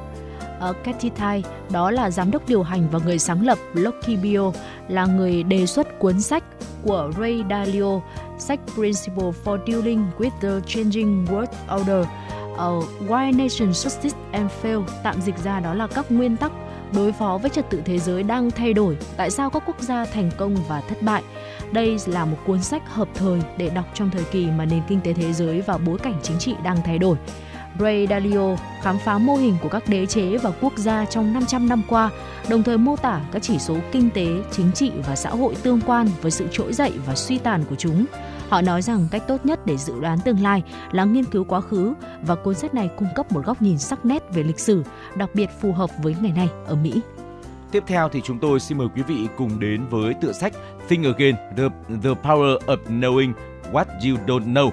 [0.59, 4.51] ở Cathy Thai, đó là giám đốc điều hành và người sáng lập Lockheed Bio,
[4.87, 6.43] là người đề xuất cuốn sách
[6.83, 7.99] của Ray Dalio,
[8.37, 12.05] sách Principle for Dealing with the Changing World Order.
[12.51, 16.51] Uh, Why Nations Succeed and Fail, tạm dịch ra đó là các nguyên tắc
[16.93, 20.05] đối phó với trật tự thế giới đang thay đổi, tại sao các quốc gia
[20.05, 21.23] thành công và thất bại.
[21.71, 25.01] Đây là một cuốn sách hợp thời để đọc trong thời kỳ mà nền kinh
[25.01, 27.17] tế thế giới và bối cảnh chính trị đang thay đổi.
[27.79, 31.69] Ray Dalio khám phá mô hình của các đế chế và quốc gia trong 500
[31.69, 32.09] năm qua,
[32.49, 35.81] đồng thời mô tả các chỉ số kinh tế, chính trị và xã hội tương
[35.81, 38.05] quan với sự trỗi dậy và suy tàn của chúng.
[38.49, 41.61] Họ nói rằng cách tốt nhất để dự đoán tương lai là nghiên cứu quá
[41.61, 44.83] khứ và cuốn sách này cung cấp một góc nhìn sắc nét về lịch sử,
[45.15, 47.01] đặc biệt phù hợp với ngày nay ở Mỹ.
[47.71, 50.53] Tiếp theo thì chúng tôi xin mời quý vị cùng đến với tựa sách
[50.87, 51.63] Think Again, The,
[52.03, 53.33] the Power of Knowing
[53.71, 54.71] What You Don't Know.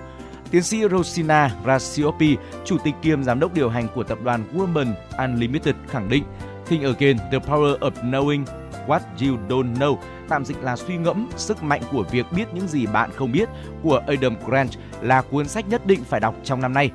[0.50, 4.92] Tiến sĩ Rosina Rasiopi, chủ tịch kiêm giám đốc điều hành của tập đoàn Women
[5.18, 6.24] Unlimited khẳng định
[6.66, 8.44] Think Again, The Power of Knowing
[8.86, 9.96] What You Don't Know,
[10.28, 13.48] tạm dịch là suy ngẫm sức mạnh của việc biết những gì bạn không biết
[13.82, 14.70] của Adam Grant
[15.00, 16.90] là cuốn sách nhất định phải đọc trong năm nay.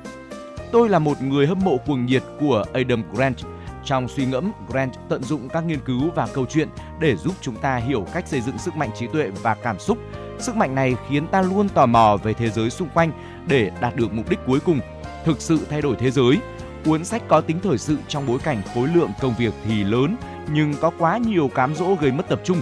[0.72, 3.36] Tôi là một người hâm mộ cuồng nhiệt của Adam Grant.
[3.84, 6.68] Trong suy ngẫm, Grant tận dụng các nghiên cứu và câu chuyện
[7.00, 9.98] để giúp chúng ta hiểu cách xây dựng sức mạnh trí tuệ và cảm xúc.
[10.38, 13.12] Sức mạnh này khiến ta luôn tò mò về thế giới xung quanh
[13.46, 14.80] để đạt được mục đích cuối cùng,
[15.24, 16.38] thực sự thay đổi thế giới.
[16.84, 20.16] Cuốn sách có tính thời sự trong bối cảnh khối lượng công việc thì lớn
[20.52, 22.60] nhưng có quá nhiều cám dỗ gây mất tập trung.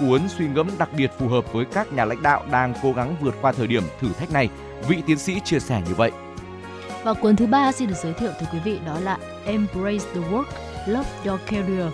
[0.00, 3.16] Cuốn suy ngẫm đặc biệt phù hợp với các nhà lãnh đạo đang cố gắng
[3.20, 4.48] vượt qua thời điểm thử thách này,
[4.88, 6.10] vị tiến sĩ chia sẻ như vậy.
[7.04, 10.20] Và cuốn thứ ba xin được giới thiệu tới quý vị đó là Embrace the
[10.20, 10.44] Work,
[10.86, 11.92] Love Your Career.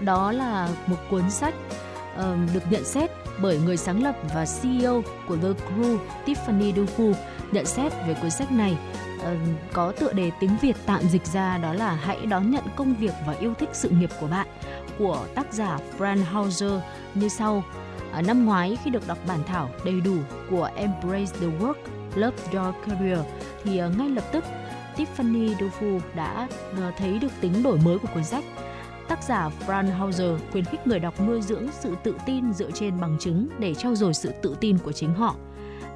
[0.00, 1.54] Đó là một cuốn sách
[2.20, 2.24] uh,
[2.54, 3.10] được nhận xét
[3.42, 7.12] bởi người sáng lập và CEO của The Crew Tiffany Dufu
[7.52, 8.76] nhận xét về cuốn sách này
[9.20, 9.26] uh,
[9.72, 13.12] có tựa đề tiếng Việt tạm dịch ra đó là hãy đón nhận công việc
[13.26, 14.46] và yêu thích sự nghiệp của bạn
[14.98, 16.72] của tác giả Fran Hauser
[17.14, 17.64] như sau
[18.12, 20.16] Ở năm ngoái khi được đọc bản thảo đầy đủ
[20.50, 21.74] của Embrace the Work,
[22.14, 23.18] Love Your Career
[23.64, 24.44] thì ờ, ngay lập tức
[24.96, 26.48] Tiffany Dufu đã
[26.98, 28.44] thấy được tính đổi mới của cuốn sách.
[29.08, 33.00] Tác giả Fran Hauser khuyến khích người đọc nuôi dưỡng sự tự tin dựa trên
[33.00, 35.36] bằng chứng để trau dồi sự tự tin của chính họ.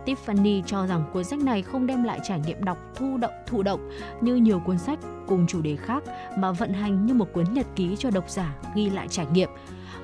[0.07, 3.63] Tiffany cho rằng cuốn sách này không đem lại trải nghiệm đọc thu động thụ
[3.63, 3.91] động
[4.21, 6.03] như nhiều cuốn sách cùng chủ đề khác
[6.37, 9.49] mà vận hành như một cuốn nhật ký cho độc giả ghi lại trải nghiệm.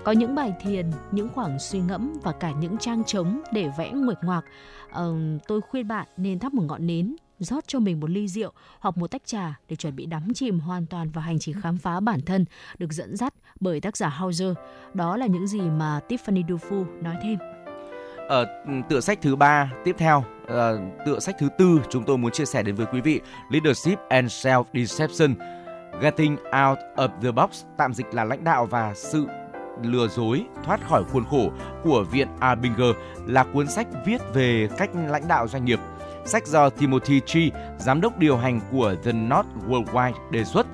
[0.05, 3.91] Có những bài thiền, những khoảng suy ngẫm và cả những trang trống để vẽ
[3.93, 4.45] nguệch ngoạc.
[4.91, 5.15] Ờ,
[5.47, 8.99] tôi khuyên bạn nên thắp một ngọn nến, rót cho mình một ly rượu hoặc
[8.99, 12.01] một tách trà để chuẩn bị đắm chìm hoàn toàn vào hành trình khám phá
[12.01, 12.45] bản thân
[12.79, 14.53] được dẫn dắt bởi tác giả Hauser.
[14.95, 17.39] Đó là những gì mà Tiffany Dufu nói thêm.
[18.29, 18.47] Ở
[18.89, 20.51] tựa sách thứ ba tiếp theo, uh,
[21.07, 23.21] tựa sách thứ tư chúng tôi muốn chia sẻ đến với quý vị
[23.51, 25.35] Leadership and Self Deception,
[26.03, 29.27] Getting Out of the Box, tạm dịch là lãnh đạo và sự
[29.83, 31.51] lừa dối thoát khỏi khuôn khổ
[31.85, 32.97] của viện Arbinger
[33.27, 35.81] là cuốn sách viết về cách lãnh đạo doanh nghiệp.
[36.29, 40.67] Sách do Timothy Chi, giám đốc điều hành của The North Worldwide đề xuất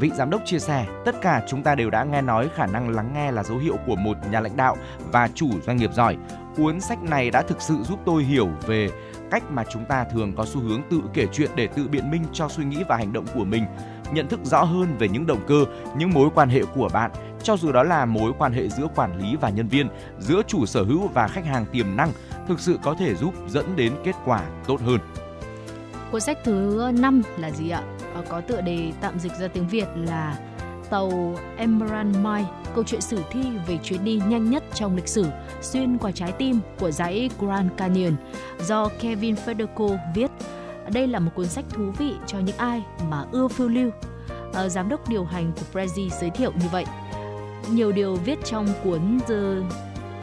[0.00, 2.88] Vị giám đốc chia sẻ, tất cả chúng ta đều đã nghe nói khả năng
[2.88, 4.76] lắng nghe là dấu hiệu của một nhà lãnh đạo
[5.12, 6.16] và chủ doanh nghiệp giỏi.
[6.56, 8.90] Cuốn sách này đã thực sự giúp tôi hiểu về
[9.30, 12.22] cách mà chúng ta thường có xu hướng tự kể chuyện để tự biện minh
[12.32, 13.64] cho suy nghĩ và hành động của mình,
[14.12, 15.64] nhận thức rõ hơn về những động cơ,
[15.96, 17.10] những mối quan hệ của bạn,
[17.42, 19.88] cho dù đó là mối quan hệ giữa quản lý và nhân viên,
[20.18, 22.10] giữa chủ sở hữu và khách hàng tiềm năng,
[22.48, 24.98] thực sự có thể giúp dẫn đến kết quả tốt hơn.
[26.10, 27.82] Cuốn sách thứ 5 là gì ạ?
[28.14, 30.38] Ờ, có tựa đề tạm dịch ra tiếng Việt là
[30.90, 32.44] tàu Emerald Mine,
[32.74, 35.26] câu chuyện sử thi về chuyến đi nhanh nhất trong lịch sử
[35.62, 38.16] xuyên qua trái tim của dãy Grand Canyon
[38.60, 40.30] do Kevin Federico viết.
[40.92, 43.90] Đây là một cuốn sách thú vị cho những ai mà ưa phiêu lưu.
[44.52, 46.84] Ờ, giám đốc điều hành của Prezi giới thiệu như vậy.
[47.70, 49.34] Nhiều điều viết trong cuốn The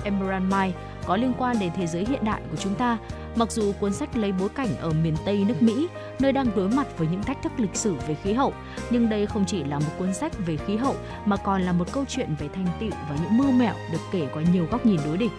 [0.04, 0.72] Emerald Mine
[1.06, 2.98] có liên quan đến thế giới hiện đại của chúng ta
[3.36, 5.88] Mặc dù cuốn sách lấy bối cảnh ở miền Tây nước Mỹ,
[6.20, 8.54] nơi đang đối mặt với những thách thức lịch sử về khí hậu,
[8.90, 10.96] nhưng đây không chỉ là một cuốn sách về khí hậu
[11.26, 14.28] mà còn là một câu chuyện về thành tựu và những mưu mẹo được kể
[14.34, 15.32] qua nhiều góc nhìn đối địch.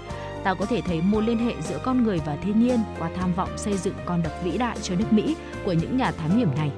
[0.44, 3.32] Ta có thể thấy mối liên hệ giữa con người và thiên nhiên qua tham
[3.32, 6.48] vọng xây dựng con đập vĩ đại cho nước Mỹ của những nhà thám hiểm
[6.56, 6.70] này.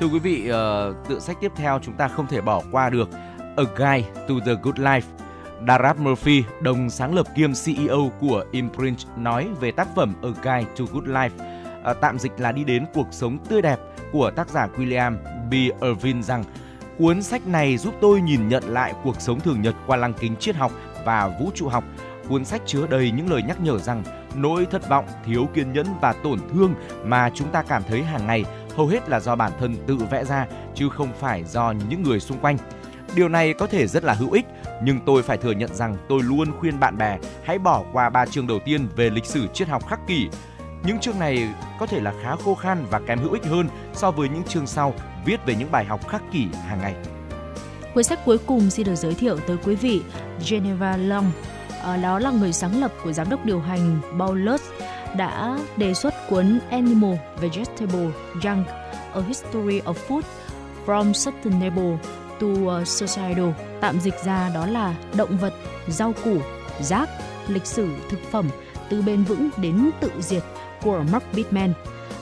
[0.00, 3.08] Thưa quý vị, ờ, tựa sách tiếp theo chúng ta không thể bỏ qua được
[3.56, 5.27] A Guide to the Good Life
[5.66, 10.70] Darab Murphy, đồng sáng lập kiêm CEO của Imprint nói về tác phẩm A Guide
[10.78, 11.30] to Good Life,
[11.84, 13.78] à, tạm dịch là đi đến cuộc sống tươi đẹp
[14.12, 15.16] của tác giả William
[15.50, 15.82] B.
[15.82, 16.44] Irvin rằng
[16.98, 20.36] cuốn sách này giúp tôi nhìn nhận lại cuộc sống thường nhật qua lăng kính
[20.36, 20.72] triết học
[21.04, 21.84] và vũ trụ học.
[22.28, 24.02] Cuốn sách chứa đầy những lời nhắc nhở rằng
[24.34, 26.74] nỗi thất vọng, thiếu kiên nhẫn và tổn thương
[27.04, 28.44] mà chúng ta cảm thấy hàng ngày
[28.76, 32.20] hầu hết là do bản thân tự vẽ ra chứ không phải do những người
[32.20, 32.56] xung quanh.
[33.14, 34.44] Điều này có thể rất là hữu ích,
[34.82, 38.26] nhưng tôi phải thừa nhận rằng tôi luôn khuyên bạn bè hãy bỏ qua ba
[38.26, 40.28] chương đầu tiên về lịch sử triết học khắc kỷ.
[40.84, 41.48] Những chương này
[41.78, 44.66] có thể là khá khô khan và kém hữu ích hơn so với những chương
[44.66, 44.94] sau
[45.24, 46.94] viết về những bài học khắc kỷ hàng ngày.
[47.94, 50.02] Cuốn sách cuối cùng xin được giới thiệu tới quý vị
[50.50, 51.32] Geneva Long.
[51.82, 54.62] À, đó là người sáng lập của giám đốc điều hành Paulus
[55.16, 58.64] đã đề xuất cuốn Animal Vegetable Junk
[59.14, 60.22] A History of Food
[60.86, 61.96] from Sustainable
[62.40, 63.50] to uh, Societal,
[63.80, 65.54] tạm dịch ra đó là động vật,
[65.88, 66.36] rau củ,
[66.80, 67.08] rác,
[67.48, 68.48] lịch sử, thực phẩm
[68.90, 70.42] từ bền vững đến tự diệt
[70.82, 71.72] của Mark Bittman.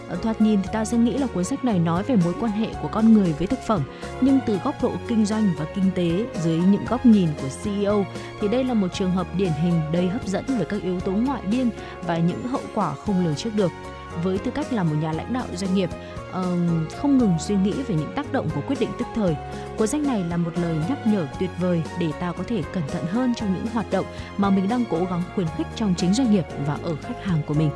[0.09, 2.53] Ờ, thoạt nhìn thì ta sẽ nghĩ là cuốn sách này nói về mối quan
[2.53, 3.83] hệ của con người với thực phẩm,
[4.21, 8.07] nhưng từ góc độ kinh doanh và kinh tế dưới những góc nhìn của CEO
[8.41, 11.13] thì đây là một trường hợp điển hình đầy hấp dẫn về các yếu tố
[11.13, 11.71] ngoại biên
[12.07, 13.73] và những hậu quả không lường trước được
[14.23, 15.91] với tư cách là một nhà lãnh đạo doanh nghiệp
[16.39, 19.37] uh, không ngừng suy nghĩ về những tác động của quyết định tức thời.
[19.79, 22.83] Cuốn sách này là một lời nhắc nhở tuyệt vời để ta có thể cẩn
[22.89, 24.07] thận hơn trong những hoạt động
[24.37, 27.43] mà mình đang cố gắng khuyến khích trong chính doanh nghiệp và ở khách hàng
[27.47, 27.71] của mình.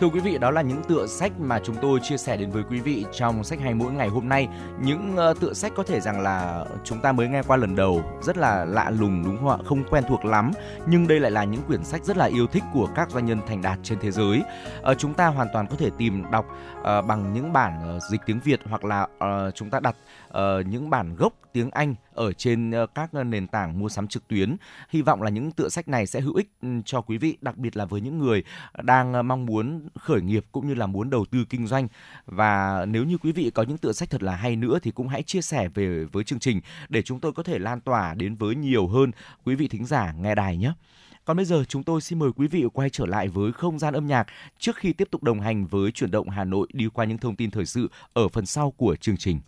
[0.00, 2.62] Thưa quý vị, đó là những tựa sách mà chúng tôi chia sẻ đến với
[2.70, 4.48] quý vị trong sách hay mỗi ngày hôm nay.
[4.80, 8.02] Những uh, tựa sách có thể rằng là chúng ta mới nghe qua lần đầu,
[8.22, 9.56] rất là lạ lùng đúng không ạ?
[9.64, 10.50] Không quen thuộc lắm,
[10.86, 13.40] nhưng đây lại là những quyển sách rất là yêu thích của các doanh nhân
[13.46, 14.42] thành đạt trên thế giới.
[14.90, 16.46] Uh, chúng ta hoàn toàn có thể tìm đọc
[16.80, 19.96] uh, bằng những bản uh, dịch tiếng Việt hoặc là uh, chúng ta đặt
[20.28, 24.08] uh, những bản gốc tiếng Anh ở trên uh, các ờ, nền tảng mua sắm
[24.08, 24.56] trực tuyến.
[24.90, 26.50] Hy vọng là những tựa sách này sẽ hữu ích
[26.84, 28.42] cho quý vị, đặc biệt là với những người
[28.82, 31.88] đang mong muốn khởi nghiệp cũng như là muốn đầu tư kinh doanh.
[32.26, 35.08] Và nếu như quý vị có những tựa sách thật là hay nữa thì cũng
[35.08, 38.34] hãy chia sẻ về với chương trình để chúng tôi có thể lan tỏa đến
[38.34, 39.10] với nhiều hơn
[39.44, 40.72] quý vị thính giả nghe đài nhé.
[41.28, 43.94] Còn bây giờ chúng tôi xin mời quý vị quay trở lại với không gian
[43.94, 44.26] âm nhạc
[44.58, 47.36] trước khi tiếp tục đồng hành với chuyển động Hà Nội đi qua những thông
[47.36, 49.40] tin thời sự ở phần sau của chương trình.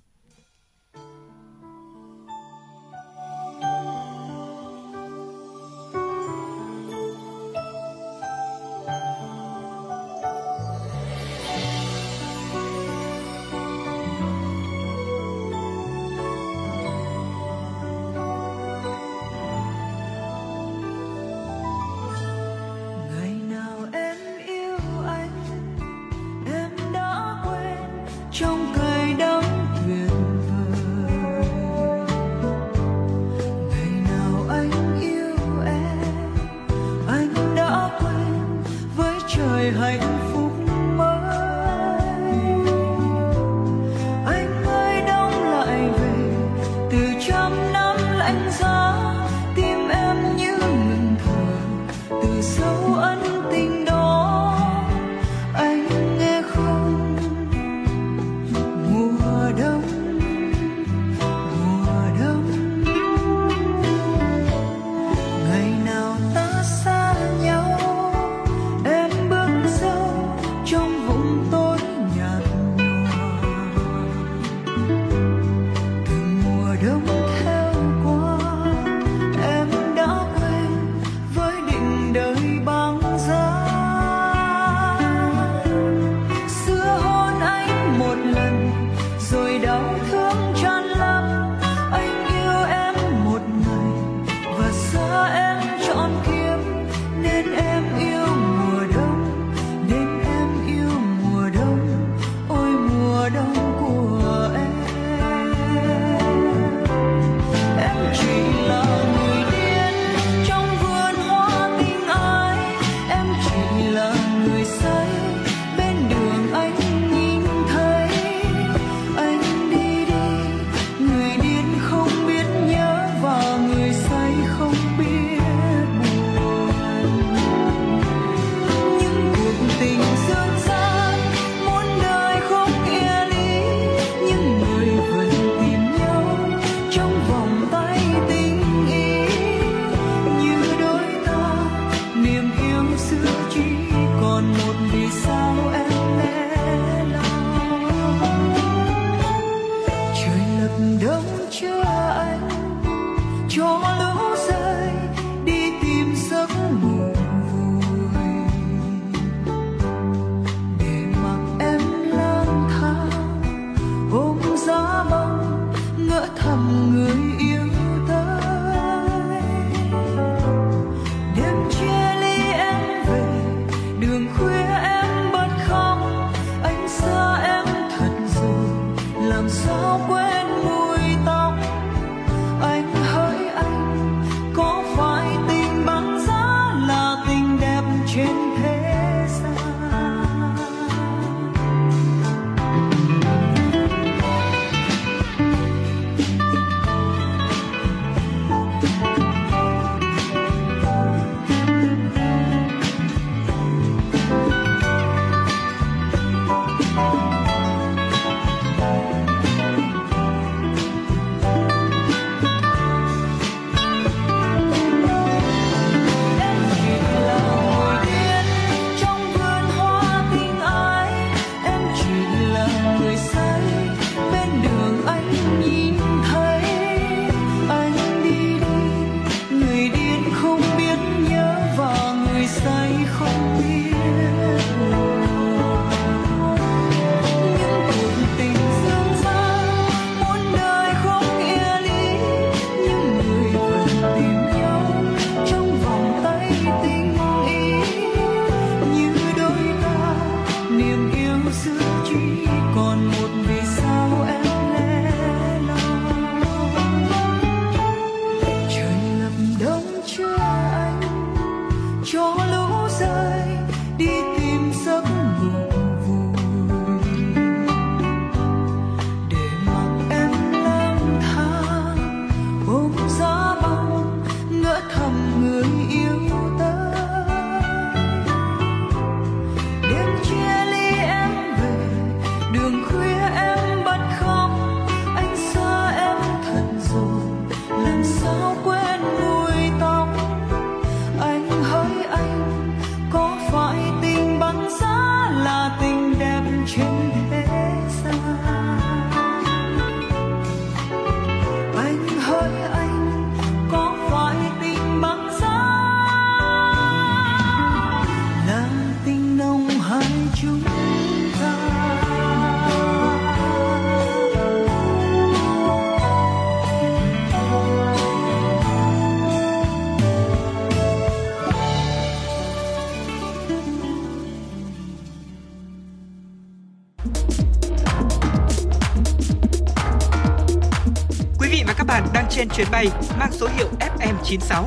[332.60, 332.86] chuyến bay
[333.18, 334.64] mang số hiệu FM96.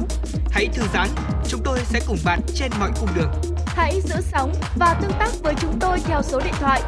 [0.52, 1.08] Hãy thư giãn,
[1.48, 3.32] chúng tôi sẽ cùng bạn trên mọi cung đường.
[3.66, 6.82] Hãy giữ sóng và tương tác với chúng tôi theo số điện thoại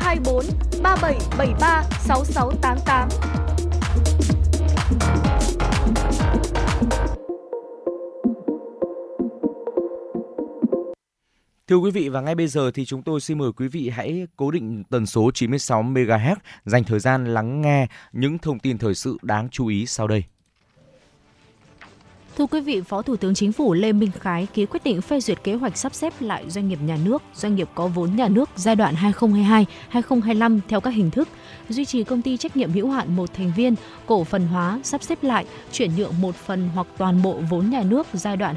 [0.00, 0.44] 024
[0.82, 3.08] 3773 6688.
[11.68, 14.26] Thưa quý vị và ngay bây giờ thì chúng tôi xin mời quý vị hãy
[14.36, 18.94] cố định tần số 96 MHz dành thời gian lắng nghe những thông tin thời
[18.94, 20.24] sự đáng chú ý sau đây.
[22.38, 25.20] Thưa quý vị, Phó Thủ tướng Chính phủ Lê Minh Khái ký quyết định phê
[25.20, 28.28] duyệt kế hoạch sắp xếp lại doanh nghiệp nhà nước, doanh nghiệp có vốn nhà
[28.28, 28.94] nước giai đoạn
[29.92, 31.28] 2022-2025 theo các hình thức,
[31.68, 33.74] duy trì công ty trách nhiệm hữu hạn một thành viên,
[34.06, 37.82] cổ phần hóa, sắp xếp lại, chuyển nhượng một phần hoặc toàn bộ vốn nhà
[37.82, 38.56] nước giai đoạn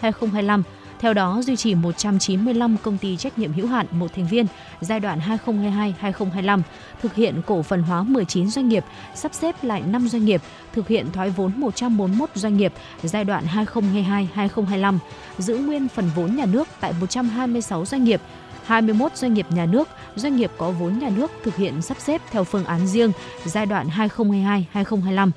[0.00, 0.62] 2022-2025
[0.98, 4.46] theo đó, duy trì 195 công ty trách nhiệm hữu hạn một thành viên
[4.80, 6.60] giai đoạn 2022-2025,
[7.02, 8.84] thực hiện cổ phần hóa 19 doanh nghiệp,
[9.14, 10.40] sắp xếp lại 5 doanh nghiệp,
[10.72, 12.72] thực hiện thoái vốn 141 doanh nghiệp
[13.02, 14.98] giai đoạn 2022-2025,
[15.38, 18.20] giữ nguyên phần vốn nhà nước tại 126 doanh nghiệp,
[18.64, 22.22] 21 doanh nghiệp nhà nước, doanh nghiệp có vốn nhà nước thực hiện sắp xếp
[22.30, 23.12] theo phương án riêng
[23.44, 25.30] giai đoạn 2022-2025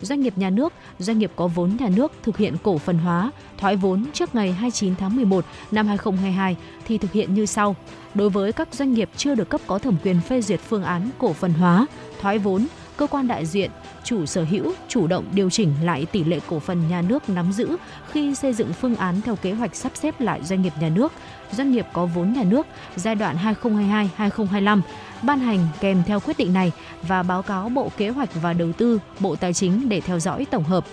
[0.00, 3.30] doanh nghiệp nhà nước, doanh nghiệp có vốn nhà nước thực hiện cổ phần hóa,
[3.58, 6.56] thoái vốn trước ngày 29 tháng 11 năm 2022
[6.86, 7.76] thì thực hiện như sau.
[8.14, 11.10] Đối với các doanh nghiệp chưa được cấp có thẩm quyền phê duyệt phương án
[11.18, 11.86] cổ phần hóa,
[12.20, 12.66] thoái vốn,
[12.96, 13.70] cơ quan đại diện,
[14.04, 17.52] chủ sở hữu chủ động điều chỉnh lại tỷ lệ cổ phần nhà nước nắm
[17.52, 17.76] giữ
[18.12, 21.12] khi xây dựng phương án theo kế hoạch sắp xếp lại doanh nghiệp nhà nước,
[21.52, 22.66] doanh nghiệp có vốn nhà nước
[22.96, 24.80] giai đoạn 2022-2025
[25.26, 26.72] ban hành kèm theo quyết định này
[27.02, 30.46] và báo cáo Bộ Kế hoạch và Đầu tư, Bộ Tài chính để theo dõi
[30.50, 30.84] tổng hợp.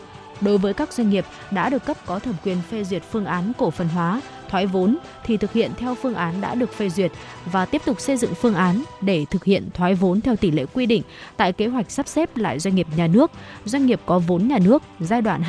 [0.41, 3.51] Đối với các doanh nghiệp đã được cấp có thẩm quyền phê duyệt phương án
[3.57, 7.11] cổ phần hóa, thoái vốn thì thực hiện theo phương án đã được phê duyệt
[7.45, 10.65] và tiếp tục xây dựng phương án để thực hiện thoái vốn theo tỷ lệ
[10.73, 11.03] quy định
[11.37, 13.31] tại kế hoạch sắp xếp lại doanh nghiệp nhà nước,
[13.65, 15.43] doanh nghiệp có vốn nhà nước giai đoạn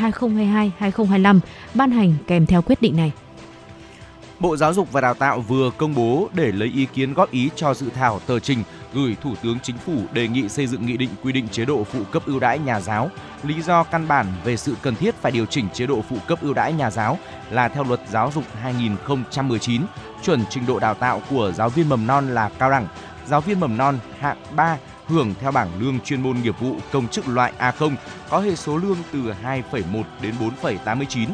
[0.81, 1.41] 2022-2025
[1.75, 3.13] ban hành kèm theo quyết định này.
[4.43, 7.51] Bộ Giáo dục và Đào tạo vừa công bố để lấy ý kiến góp ý
[7.57, 8.63] cho dự thảo tờ trình
[8.93, 11.85] gửi Thủ tướng Chính phủ đề nghị xây dựng nghị định quy định chế độ
[11.85, 13.11] phụ cấp ưu đãi nhà giáo.
[13.43, 16.39] Lý do căn bản về sự cần thiết phải điều chỉnh chế độ phụ cấp
[16.43, 17.19] ưu đãi nhà giáo
[17.51, 19.83] là theo luật giáo dục 2019,
[20.23, 22.87] chuẩn trình độ đào tạo của giáo viên mầm non là cao đẳng,
[23.27, 27.09] giáo viên mầm non hạng 3 hưởng theo bảng lương chuyên môn nghiệp vụ công
[27.09, 27.95] chức loại A0
[28.31, 31.27] có hệ số lương từ 2,1 đến 4,89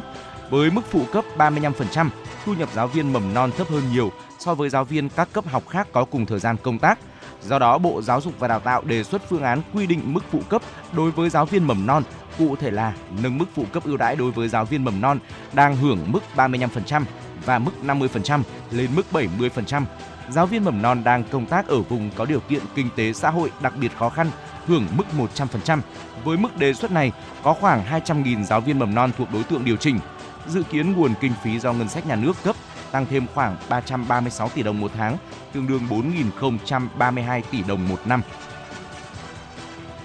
[0.49, 2.09] với mức phụ cấp 35%,
[2.45, 5.45] thu nhập giáo viên mầm non thấp hơn nhiều so với giáo viên các cấp
[5.47, 6.99] học khác có cùng thời gian công tác.
[7.43, 10.23] Do đó, Bộ Giáo dục và Đào tạo đề xuất phương án quy định mức
[10.31, 10.61] phụ cấp
[10.93, 12.03] đối với giáo viên mầm non,
[12.37, 12.93] cụ thể là
[13.23, 15.19] nâng mức phụ cấp ưu đãi đối với giáo viên mầm non
[15.53, 17.03] đang hưởng mức 35%
[17.45, 18.41] và mức 50%
[18.71, 19.83] lên mức 70%.
[20.29, 23.29] Giáo viên mầm non đang công tác ở vùng có điều kiện kinh tế xã
[23.29, 24.31] hội đặc biệt khó khăn
[24.67, 25.03] hưởng mức
[25.35, 25.79] 100%.
[26.23, 27.11] Với mức đề xuất này,
[27.43, 29.99] có khoảng 200.000 giáo viên mầm non thuộc đối tượng điều chỉnh.
[30.47, 32.55] Dự kiến nguồn kinh phí do ngân sách nhà nước cấp
[32.91, 35.17] tăng thêm khoảng 336 tỷ đồng một tháng,
[35.53, 38.21] tương đương 4.032 tỷ đồng một năm.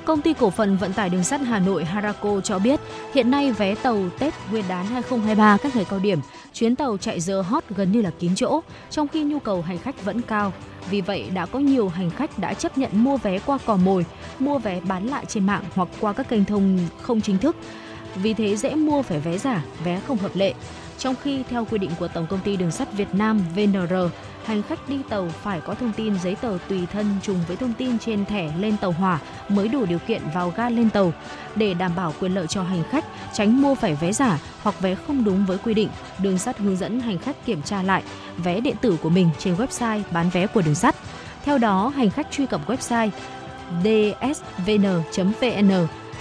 [0.05, 2.81] Công ty cổ phần vận tải đường sắt Hà Nội Harako cho biết,
[3.15, 6.19] hiện nay vé tàu Tết Nguyên đán 2023 các ngày cao điểm,
[6.53, 9.79] chuyến tàu chạy giờ hot gần như là kín chỗ, trong khi nhu cầu hành
[9.79, 10.53] khách vẫn cao.
[10.91, 14.07] Vì vậy, đã có nhiều hành khách đã chấp nhận mua vé qua cò mồi,
[14.39, 17.57] mua vé bán lại trên mạng hoặc qua các kênh thông không chính thức.
[18.15, 20.55] Vì thế dễ mua phải vé giả, vé không hợp lệ.
[20.99, 23.95] Trong khi theo quy định của Tổng công ty Đường sắt Việt Nam VNR,
[24.45, 27.73] hành khách đi tàu phải có thông tin giấy tờ tùy thân trùng với thông
[27.73, 31.13] tin trên thẻ lên tàu hỏa mới đủ điều kiện vào ga lên tàu.
[31.57, 34.95] Để đảm bảo quyền lợi cho hành khách, tránh mua phải vé giả hoặc vé
[34.95, 35.89] không đúng với quy định,
[36.19, 38.03] đường sắt hướng dẫn hành khách kiểm tra lại
[38.37, 40.97] vé điện tử của mình trên website bán vé của đường sắt.
[41.45, 43.11] Theo đó, hành khách truy cập website
[43.85, 45.73] dsvn.vn,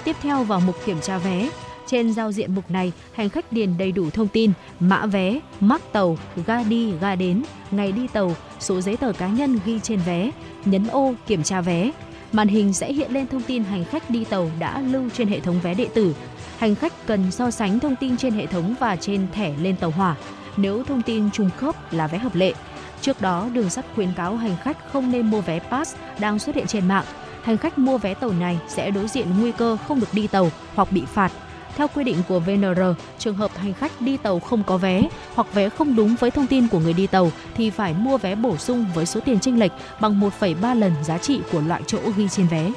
[0.03, 1.49] tiếp theo vào mục kiểm tra vé,
[1.93, 5.81] trên giao diện mục này, hành khách điền đầy đủ thông tin, mã vé, mắc
[5.91, 9.99] tàu, ga đi, ga đến, ngày đi tàu, số giấy tờ cá nhân ghi trên
[9.99, 10.31] vé,
[10.65, 11.91] nhấn ô kiểm tra vé.
[12.31, 15.39] Màn hình sẽ hiện lên thông tin hành khách đi tàu đã lưu trên hệ
[15.39, 16.15] thống vé điện tử.
[16.57, 19.91] Hành khách cần so sánh thông tin trên hệ thống và trên thẻ lên tàu
[19.91, 20.15] hỏa.
[20.57, 22.53] Nếu thông tin trùng khớp là vé hợp lệ.
[23.01, 26.55] Trước đó, đường sắt khuyến cáo hành khách không nên mua vé pass đang xuất
[26.55, 27.05] hiện trên mạng.
[27.43, 30.51] Hành khách mua vé tàu này sẽ đối diện nguy cơ không được đi tàu
[30.75, 31.31] hoặc bị phạt
[31.75, 32.81] theo quy định của VNR,
[33.19, 36.47] trường hợp hành khách đi tàu không có vé hoặc vé không đúng với thông
[36.47, 39.59] tin của người đi tàu thì phải mua vé bổ sung với số tiền chênh
[39.59, 42.71] lệch bằng 1,3 lần giá trị của loại chỗ ghi trên vé.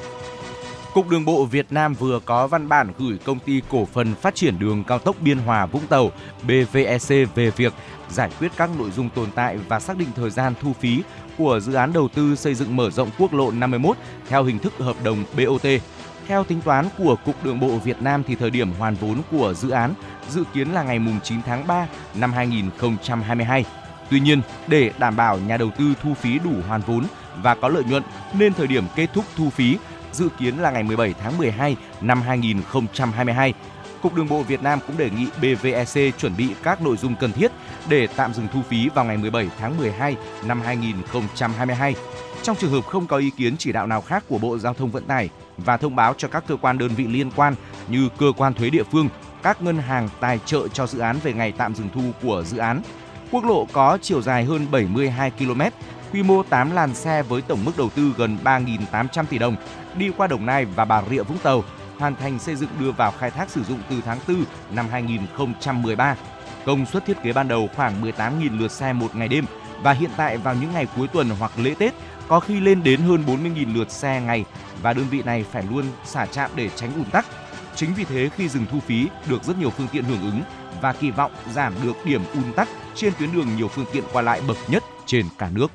[0.93, 4.35] Cục Đường bộ Việt Nam vừa có văn bản gửi công ty cổ phần phát
[4.35, 6.11] triển đường cao tốc Biên Hòa Vũng Tàu
[6.43, 7.73] BVEC về việc
[8.09, 11.01] giải quyết các nội dung tồn tại và xác định thời gian thu phí
[11.37, 13.97] của dự án đầu tư xây dựng mở rộng quốc lộ 51
[14.27, 15.65] theo hình thức hợp đồng BOT
[16.27, 19.53] theo tính toán của Cục Đường bộ Việt Nam thì thời điểm hoàn vốn của
[19.53, 19.93] dự án
[20.29, 23.65] dự kiến là ngày 9 tháng 3 năm 2022.
[24.09, 27.03] Tuy nhiên, để đảm bảo nhà đầu tư thu phí đủ hoàn vốn
[27.43, 29.77] và có lợi nhuận nên thời điểm kết thúc thu phí
[30.11, 33.53] dự kiến là ngày 17 tháng 12 năm 2022.
[34.01, 37.31] Cục Đường bộ Việt Nam cũng đề nghị BVEC chuẩn bị các nội dung cần
[37.31, 37.51] thiết
[37.89, 41.95] để tạm dừng thu phí vào ngày 17 tháng 12 năm 2022.
[42.43, 44.91] Trong trường hợp không có ý kiến chỉ đạo nào khác của Bộ Giao thông
[44.91, 47.55] Vận tải và thông báo cho các cơ quan đơn vị liên quan
[47.87, 49.09] như cơ quan thuế địa phương,
[49.43, 52.57] các ngân hàng tài trợ cho dự án về ngày tạm dừng thu của dự
[52.57, 52.81] án.
[53.31, 55.61] Quốc lộ có chiều dài hơn 72 km,
[56.13, 59.55] quy mô 8 làn xe với tổng mức đầu tư gần 3.800 tỷ đồng,
[59.97, 61.63] đi qua Đồng Nai và Bà Rịa Vũng Tàu,
[61.97, 66.15] hoàn thành xây dựng đưa vào khai thác sử dụng từ tháng 4 năm 2013.
[66.65, 69.45] Công suất thiết kế ban đầu khoảng 18.000 lượt xe một ngày đêm
[69.81, 71.93] và hiện tại vào những ngày cuối tuần hoặc lễ Tết
[72.27, 74.45] có khi lên đến hơn 40.000 lượt xe ngày
[74.81, 77.25] và đơn vị này phải luôn xả trạm để tránh ùn tắc.
[77.75, 80.41] Chính vì thế khi dừng thu phí được rất nhiều phương tiện hưởng ứng
[80.81, 84.21] và kỳ vọng giảm được điểm ùn tắc trên tuyến đường nhiều phương tiện qua
[84.21, 85.71] lại bậc nhất trên cả nước.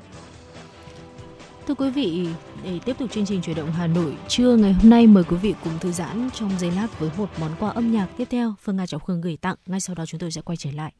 [1.67, 2.27] Thưa quý vị,
[2.63, 5.37] để tiếp tục chương trình chuyển động Hà Nội trưa ngày hôm nay mời quý
[5.37, 8.53] vị cùng thư giãn trong giây lát với một món quà âm nhạc tiếp theo
[8.61, 9.55] Phương Nga Trọng Khương gửi tặng.
[9.65, 10.93] Ngay sau đó chúng tôi sẽ quay trở lại.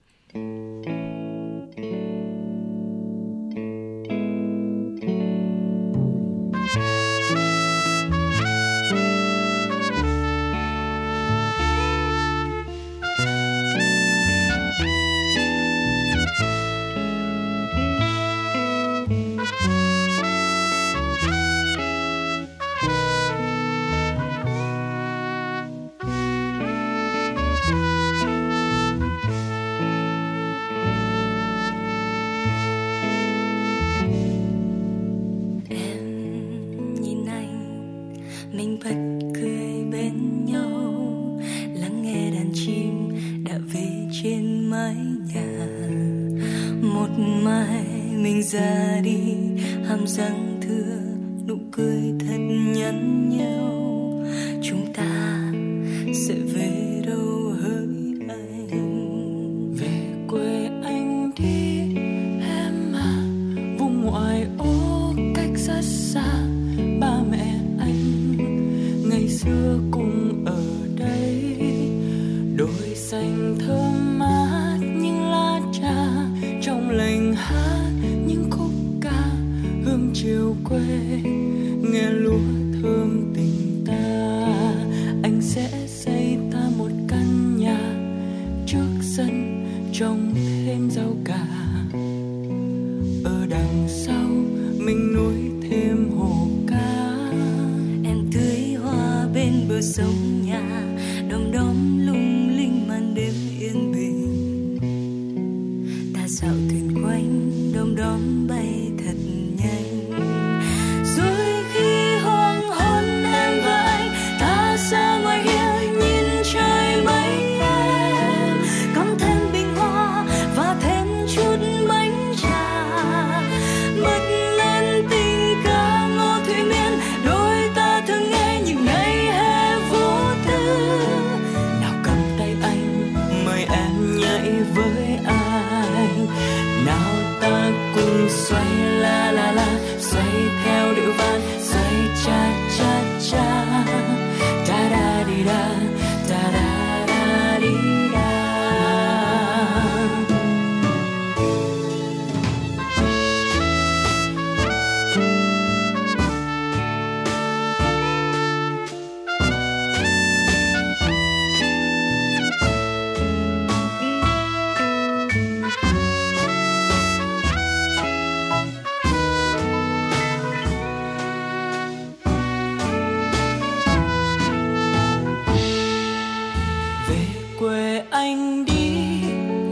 [177.63, 178.97] Quê anh đi,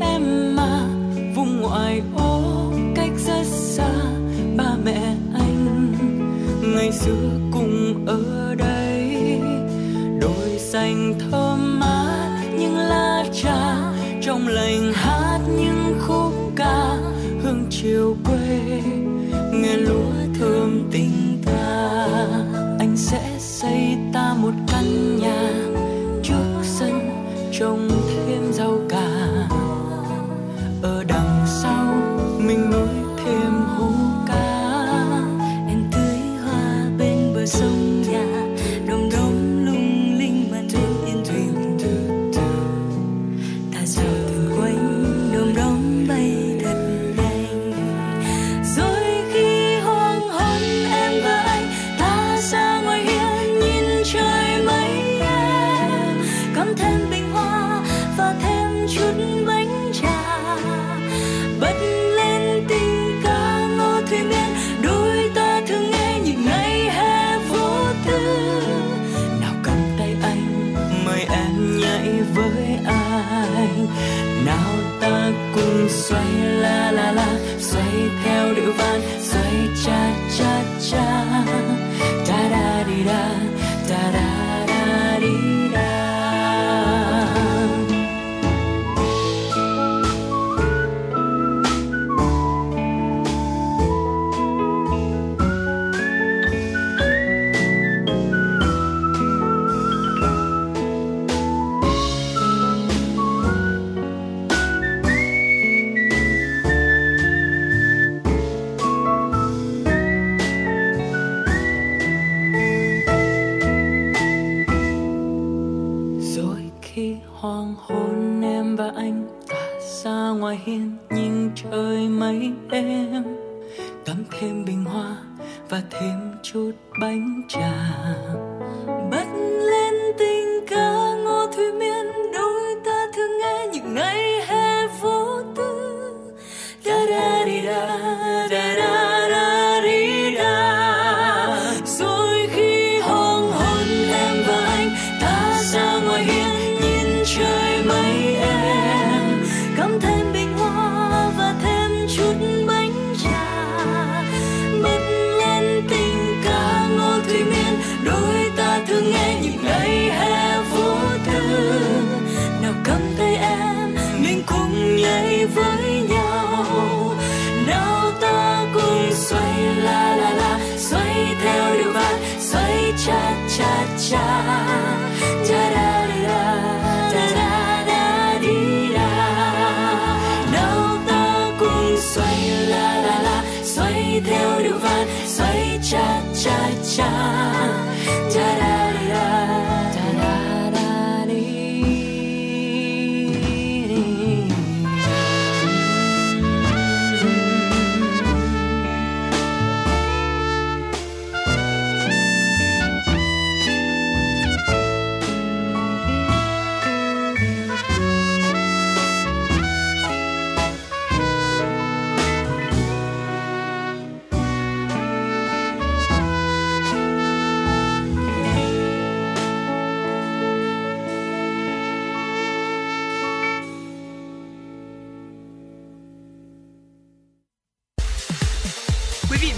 [0.02, 0.88] em mà
[1.36, 2.42] vùng ngoại ô
[2.96, 3.90] cách rất xa,
[4.58, 5.92] ba mẹ anh
[6.76, 9.18] ngày xưa cùng ở đây.
[10.22, 13.76] Đồi xanh thơm mát, những lá trà
[14.22, 16.98] trong lành hát những khúc ca
[17.44, 18.60] hương chiều quê.
[19.54, 22.18] Nghe lúa thơm tình ta
[22.80, 25.21] anh sẽ xây ta một căn nhà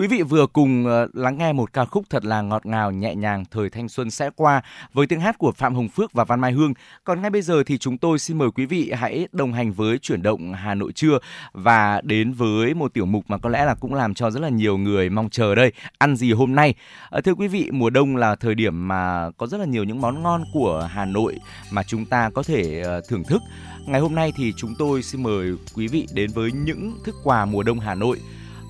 [0.00, 3.14] Quý vị vừa cùng ờ, lắng nghe một ca khúc thật là ngọt ngào, nhẹ
[3.14, 4.62] nhàng, thời thanh xuân sẽ qua
[4.92, 6.74] với tiếng hát của Phạm Hồng Phước và Văn Mai Hương.
[7.04, 9.98] Còn ngay bây giờ thì chúng tôi xin mời quý vị hãy đồng hành với
[9.98, 11.18] chuyển động Hà Nội trưa
[11.52, 14.48] và đến với một tiểu mục mà có lẽ là cũng làm cho rất là
[14.48, 15.72] nhiều người mong chờ đây.
[15.98, 16.74] Ăn gì hôm nay?
[17.10, 20.00] Ờ, thưa quý vị, mùa đông là thời điểm mà có rất là nhiều những
[20.00, 21.38] món ngon của Hà Nội
[21.70, 23.42] mà chúng ta có thể ờ, thưởng thức.
[23.86, 27.44] Ngày hôm nay thì chúng tôi xin mời quý vị đến với những thức quà
[27.44, 28.18] mùa đông Hà Nội.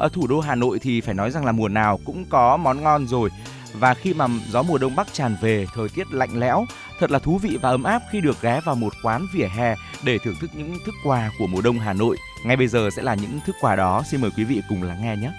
[0.00, 2.82] Ở thủ đô Hà Nội thì phải nói rằng là mùa nào cũng có món
[2.82, 3.30] ngon rồi.
[3.72, 6.66] Và khi mà gió mùa đông bắc tràn về, thời tiết lạnh lẽo,
[6.98, 9.74] thật là thú vị và ấm áp khi được ghé vào một quán vỉa hè
[10.04, 12.16] để thưởng thức những thức quà của mùa đông Hà Nội.
[12.44, 15.02] Ngay bây giờ sẽ là những thức quà đó, xin mời quý vị cùng lắng
[15.02, 15.30] nghe nhé.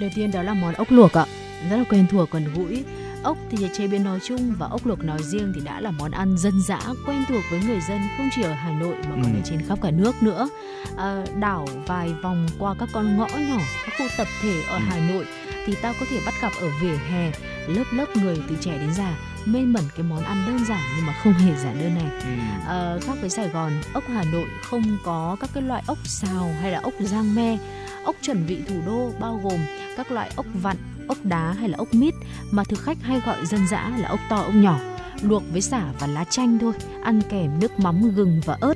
[0.00, 1.24] Đầu tiên đó là món ốc luộc ạ,
[1.70, 2.84] rất là quen thuộc gần gũi.
[3.22, 6.10] Ốc thì chế biến nói chung và ốc luộc nói riêng thì đã là món
[6.10, 9.22] ăn dân dã quen thuộc với người dân không chỉ ở Hà Nội mà còn
[9.32, 9.38] Ừ.
[9.38, 10.48] ở trên khắp cả nước nữa.
[10.96, 14.82] À, đảo vài vòng qua các con ngõ nhỏ, các khu tập thể ở Ừ.
[14.88, 15.26] Hà Nội
[15.66, 17.32] thì ta có thể bắt gặp ở vỉa hè
[17.68, 19.14] lớp lớp người từ trẻ đến già
[19.46, 22.22] mê mẩn cái món ăn đơn giản nhưng mà không hề giản đơn này.
[22.66, 26.50] À, khác với Sài Gòn, ốc Hà Nội không có các cái loại ốc xào
[26.62, 27.58] hay là ốc rang me.
[28.04, 29.60] Ốc chuẩn vị thủ đô bao gồm
[29.96, 30.76] các loại ốc vặn,
[31.10, 32.14] ốc đá hay là ốc mít
[32.50, 34.78] mà thực khách hay gọi dân dã là ốc to ốc nhỏ
[35.22, 36.72] luộc với xả và lá chanh thôi
[37.02, 38.74] ăn kèm nước mắm gừng và ớt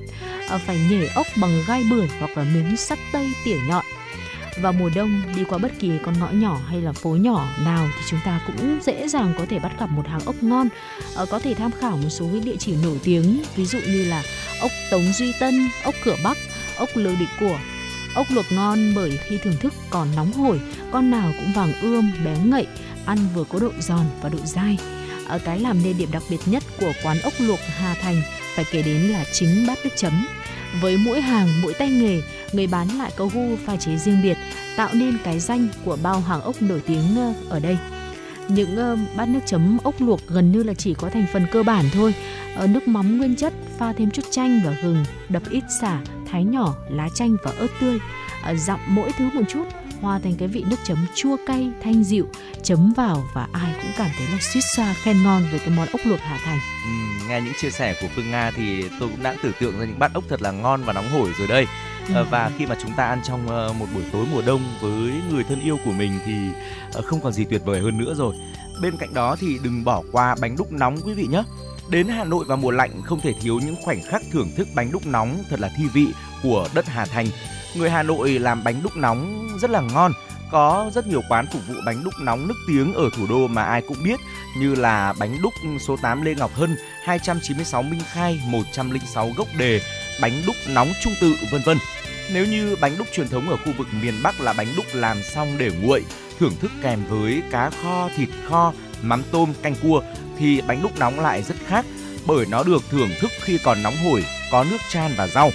[0.51, 3.85] à, phải nhể ốc bằng gai bưởi hoặc là miếng sắt tây tỉa nhọn
[4.63, 7.89] vào mùa đông đi qua bất kỳ con ngõ nhỏ hay là phố nhỏ nào
[7.97, 10.69] thì chúng ta cũng dễ dàng có thể bắt gặp một hàng ốc ngon
[11.17, 14.05] À, có thể tham khảo một số cái địa chỉ nổi tiếng ví dụ như
[14.05, 14.23] là
[14.61, 16.37] ốc Tống Duy Tân, ốc Cửa Bắc,
[16.79, 17.59] ốc Lư Định Của.
[18.15, 20.61] Ốc luộc ngon bởi khi thưởng thức còn nóng hổi,
[20.91, 22.67] con nào cũng vàng ươm, bé ngậy,
[23.07, 24.79] ăn vừa có độ giòn và độ dai.
[25.27, 28.23] Ở cái làm nên điểm đặc biệt nhất của quán ốc luộc Hà Thành
[28.57, 30.27] phải kể đến là chính bát nước chấm.
[30.81, 32.23] Với mỗi hàng, mỗi tay nghề,
[32.53, 34.37] người bán lại có gu pha chế riêng biệt,
[34.77, 37.79] tạo nên cái danh của bao hàng ốc nổi tiếng ờ, ở đây.
[38.49, 41.63] những uh, bát nước chấm ốc luộc gần như là chỉ có thành phần cơ
[41.63, 42.15] bản thôi
[42.65, 46.45] uh, nước mắm nguyên chất pha thêm chút chanh và gừng đập ít xả thái
[46.45, 47.97] nhỏ lá chanh và ớt tươi
[48.53, 49.65] uh, dặm mỗi thứ một chút
[50.01, 52.27] hòa thành cái vị nước chấm chua cay thanh dịu
[52.63, 55.89] chấm vào và ai cũng cảm thấy là suýt xoa khen ngon về cái món
[55.89, 56.59] ốc luộc Hà Thành.
[56.85, 59.85] Ừ, nghe những chia sẻ của Phương Nga thì tôi cũng đã tưởng tượng ra
[59.85, 61.67] những bát ốc thật là ngon và nóng hổi rồi đây.
[62.09, 62.27] Ừ.
[62.31, 63.47] Và khi mà chúng ta ăn trong
[63.79, 66.35] một buổi tối mùa đông với người thân yêu của mình thì
[67.05, 68.35] không còn gì tuyệt vời hơn nữa rồi.
[68.83, 71.43] Bên cạnh đó thì đừng bỏ qua bánh đúc nóng quý vị nhé.
[71.89, 74.93] Đến Hà Nội vào mùa lạnh không thể thiếu những khoảnh khắc thưởng thức bánh
[74.93, 76.07] đúc nóng thật là thi vị
[76.43, 77.27] của đất Hà Thành.
[77.75, 80.13] Người Hà Nội làm bánh đúc nóng rất là ngon.
[80.51, 83.63] Có rất nhiều quán phục vụ bánh đúc nóng nức tiếng ở thủ đô mà
[83.63, 84.21] ai cũng biết
[84.59, 89.81] như là bánh đúc số 8 Lê Ngọc Hân, 296 Minh Khai, 106 Gốc Đề,
[90.21, 91.79] bánh đúc nóng Trung Tự vân vân.
[92.33, 95.23] Nếu như bánh đúc truyền thống ở khu vực miền Bắc là bánh đúc làm
[95.23, 96.05] xong để nguội,
[96.39, 98.73] thưởng thức kèm với cá kho, thịt kho,
[99.03, 100.03] mắm tôm, canh cua
[100.39, 101.85] thì bánh đúc nóng lại rất khác
[102.27, 105.51] bởi nó được thưởng thức khi còn nóng hổi, có nước chan và rau.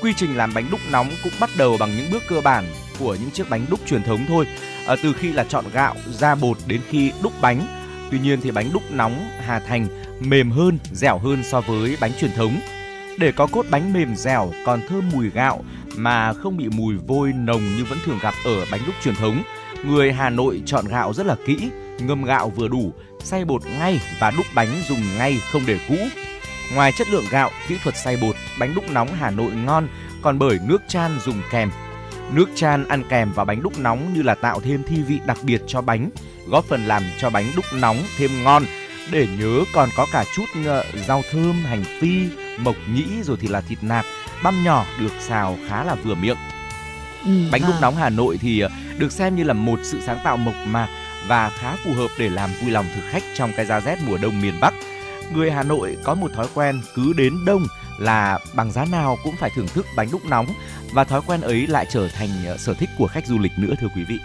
[0.00, 2.64] Quy trình làm bánh đúc nóng cũng bắt đầu bằng những bước cơ bản
[2.98, 4.46] của những chiếc bánh đúc truyền thống thôi,
[4.86, 7.66] à, từ khi là chọn gạo, ra bột đến khi đúc bánh.
[8.10, 9.88] Tuy nhiên thì bánh đúc nóng Hà Thành
[10.20, 12.60] mềm hơn, dẻo hơn so với bánh truyền thống.
[13.18, 15.64] Để có cốt bánh mềm dẻo còn thơm mùi gạo
[15.96, 19.42] mà không bị mùi vôi nồng như vẫn thường gặp ở bánh đúc truyền thống,
[19.84, 21.70] người Hà Nội chọn gạo rất là kỹ,
[22.06, 22.92] ngâm gạo vừa đủ,
[23.24, 25.96] xay bột ngay và đúc bánh dùng ngay không để cũ.
[26.74, 29.88] Ngoài chất lượng gạo, kỹ thuật xay bột, bánh đúc nóng Hà Nội ngon
[30.22, 31.70] còn bởi nước chan dùng kèm.
[32.32, 35.38] Nước chan ăn kèm vào bánh đúc nóng như là tạo thêm thi vị đặc
[35.42, 36.10] biệt cho bánh,
[36.46, 38.64] góp phần làm cho bánh đúc nóng thêm ngon.
[39.10, 40.44] Để nhớ còn có cả chút
[41.06, 44.04] rau thơm, hành phi, mộc nhĩ rồi thì là thịt nạc,
[44.42, 46.36] băm nhỏ được xào khá là vừa miệng.
[47.24, 48.68] Ừ, bánh đúc nóng Hà Nội thì ờ,
[48.98, 50.88] được xem như là một sự sáng tạo mộc mạc
[51.28, 54.18] và khá phù hợp để làm vui lòng thực khách trong cái giá rét mùa
[54.18, 54.74] đông miền Bắc.
[55.34, 57.66] Người Hà Nội có một thói quen cứ đến đông
[57.98, 60.46] là bằng giá nào cũng phải thưởng thức bánh đúc nóng
[60.92, 63.74] và thói quen ấy lại trở thành ờ, sở thích của khách du lịch nữa
[63.80, 64.18] thưa quý vị.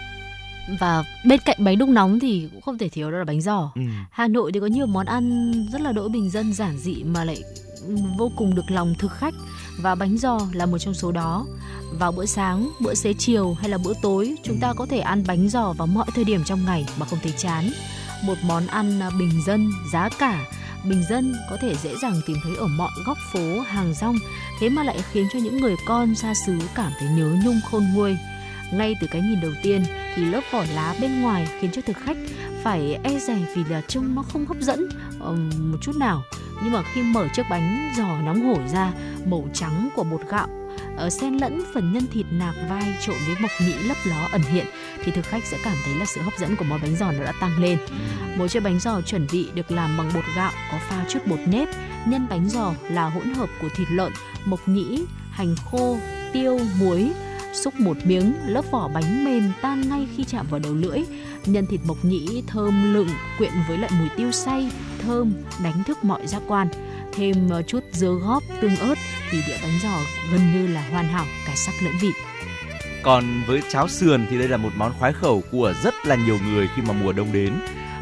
[0.80, 3.72] Và bên cạnh bánh đúc nóng thì cũng không thể thiếu đó là bánh giò.
[3.74, 3.82] Ừ.
[4.10, 7.24] Hà Nội thì có nhiều món ăn rất là đỗi bình dân giản dị mà
[7.24, 7.42] lại
[8.18, 9.34] vô cùng được lòng thực khách
[9.78, 11.46] và bánh giò là một trong số đó.
[11.98, 15.24] Vào bữa sáng, bữa xế chiều hay là bữa tối, chúng ta có thể ăn
[15.26, 17.70] bánh giò vào mọi thời điểm trong ngày mà không thấy chán.
[18.24, 20.44] Một món ăn à, bình dân, giá cả
[20.84, 24.16] bình dân có thể dễ dàng tìm thấy ở mọi góc phố, hàng rong,
[24.60, 27.84] thế mà lại khiến cho những người con xa xứ cảm thấy nhớ nhung khôn
[27.94, 28.16] nguôi.
[28.72, 29.84] Ngay từ cái nhìn đầu tiên
[30.14, 32.16] thì lớp vỏ lá bên ngoài khiến cho thực khách
[32.62, 34.88] phải e dè vì là trông nó không hấp dẫn
[35.20, 36.22] um, một chút nào
[36.62, 38.92] nhưng mà khi mở chiếc bánh giò nóng hổi ra
[39.26, 40.48] màu trắng của bột gạo
[40.96, 44.42] ở xen lẫn phần nhân thịt nạc vai trộn với mộc nhĩ lấp ló ẩn
[44.42, 44.66] hiện
[45.04, 47.24] thì thực khách sẽ cảm thấy là sự hấp dẫn của món bánh giò nó
[47.24, 47.78] đã tăng lên.
[48.36, 51.38] Mỗi chiếc bánh giò chuẩn vị được làm bằng bột gạo có pha chút bột
[51.46, 51.68] nếp.
[52.06, 54.12] Nhân bánh giò là hỗn hợp của thịt lợn,
[54.44, 55.98] mộc nhĩ, hành khô,
[56.32, 57.10] tiêu, muối,
[57.52, 60.98] xúc một miếng, lớp vỏ bánh mềm tan ngay khi chạm vào đầu lưỡi.
[61.46, 63.08] Nhân thịt mộc nhĩ thơm lựng
[63.38, 64.70] quyện với lại mùi tiêu say,
[65.02, 65.32] thơm,
[65.62, 66.68] đánh thức mọi giác quan.
[67.12, 68.94] Thêm ờ, chút dưa góp, tương ớt
[69.30, 69.98] thì đĩa bánh giò
[70.32, 72.10] gần như là hoàn hảo cả sắc lẫn vị.
[73.02, 76.38] Còn với cháo sườn thì đây là một món khoái khẩu của rất là nhiều
[76.46, 77.52] người khi mà mùa đông đến.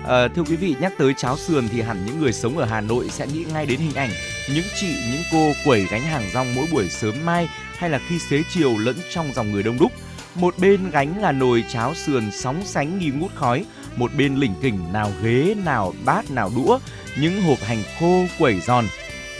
[0.09, 2.81] À, thưa quý vị, nhắc tới cháo sườn thì hẳn những người sống ở Hà
[2.81, 4.11] Nội sẽ nghĩ ngay đến hình ảnh
[4.55, 7.49] những chị, những cô quẩy gánh hàng rong mỗi buổi sớm mai
[7.79, 9.93] hay là khi xế chiều lẫn trong dòng người đông đúc.
[10.41, 13.65] Một bên gánh là nồi cháo sườn sóng sánh nghi ngút khói,
[13.97, 16.79] một bên lỉnh kỉnh nào ghế, nào bát, nào đũa,
[17.21, 18.85] những hộp hành khô quẩy giòn.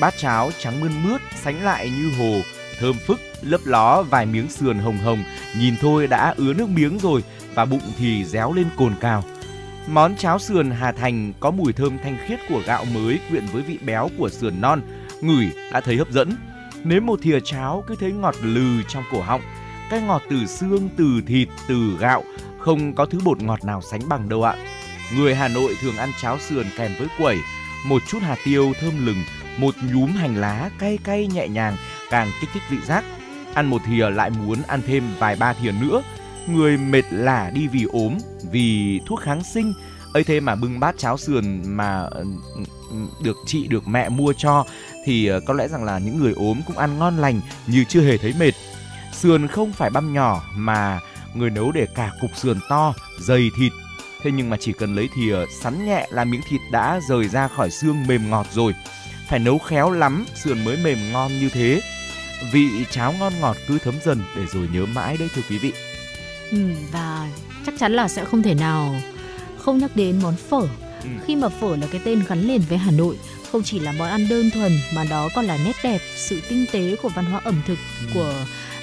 [0.01, 2.41] Bát cháo trắng mơn mướt sánh lại như hồ,
[2.81, 5.25] thơm phức, lấp ló vài miếng sườn hồng hồng,
[5.59, 7.23] nhìn thôi đã ứa nước miếng rồi
[7.55, 9.25] và bụng thì réo lên cồn cào.
[9.89, 13.63] Món cháo sườn Hà Thành có mùi thơm thanh khiết của gạo mới quyện với
[13.63, 14.81] vị béo của sườn non,
[15.21, 16.33] ngửi đã thấy hấp dẫn.
[16.85, 19.43] Nếm một thìa cháo cứ thấy ngọt lừ trong cổ họng,
[19.91, 22.25] cái ngọt từ xương, từ thịt, từ gạo,
[22.59, 24.57] không có thứ bột ngọt nào sánh bằng đâu ạ.
[25.17, 27.37] Người Hà Nội thường ăn cháo sườn kèm với quẩy,
[27.87, 29.23] một chút hạt tiêu thơm lừng,
[29.59, 31.77] một nhúm hành lá cay cay nhẹ nhàng
[32.11, 33.05] càng kích thích vị giác.
[33.55, 36.03] Ăn một thìa lại muốn ăn thêm vài ba thìa nữa.
[36.47, 38.19] Người mệt lả đi vì ốm,
[38.51, 39.73] vì thuốc kháng sinh,
[40.13, 42.07] ấy thế mà bưng bát cháo sườn mà
[43.23, 44.65] được chị được mẹ mua cho
[45.05, 48.01] thì ờ, có lẽ rằng là những người ốm cũng ăn ngon lành như chưa
[48.01, 48.53] hề thấy mệt.
[49.13, 51.01] Sườn không phải băm nhỏ mà
[51.35, 53.73] người nấu để cả cục sườn to, dày thịt.
[54.23, 57.49] Thế nhưng mà chỉ cần lấy thìa sắn nhẹ là miếng thịt đã rời ra
[57.49, 58.75] khỏi xương mềm ngọt rồi.
[59.29, 61.81] Phải nấu khéo lắm sườn mới mềm ngon như thế.
[62.53, 65.73] Vị cháo ngon ngọt cứ thấm dần để rồi nhớ mãi đấy thưa quý vị.
[66.51, 66.59] Ừ,
[66.93, 67.29] và
[67.67, 68.95] chắc chắn là sẽ không thể nào
[69.59, 70.61] không nhắc đến món phở.
[71.03, 71.09] Ừ.
[71.27, 73.17] Khi mà phở là cái tên gắn liền với Hà Nội,
[73.53, 76.67] không chỉ là món ăn đơn thuần mà đó còn là nét đẹp, sự tinh
[76.73, 78.07] tế của văn hóa ẩm thực Ừ.
[78.15, 78.35] của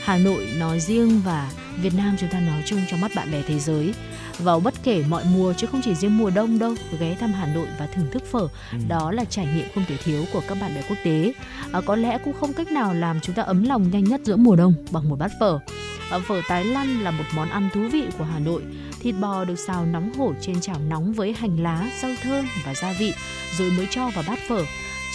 [0.04, 1.52] Hà Nội nói riêng và
[1.82, 3.94] Việt Nam chúng ta nói chung trong mắt bạn bè thế giới.
[4.40, 7.46] Vào bất kể mọi mùa chứ không chỉ riêng mùa đông đâu, ghé thăm Hà
[7.46, 8.78] Nội và thưởng thức phở, Ừ.
[8.88, 11.34] đó là trải nghiệm không thể thiếu của các bạn bè quốc tế.
[11.72, 14.36] À, có lẽ cũng không cách nào làm chúng ta ấm lòng nhanh nhất giữa
[14.36, 15.60] mùa đông bằng một bát phở.
[16.12, 18.62] À, phở tái lăn là một món ăn thú vị của Hà Nội.
[19.00, 22.74] Thịt bò được xào nóng hổi trên chảo nóng với hành lá, rau thơm và
[22.76, 23.14] gia vị,
[23.58, 24.62] rồi mới cho vào bát phở.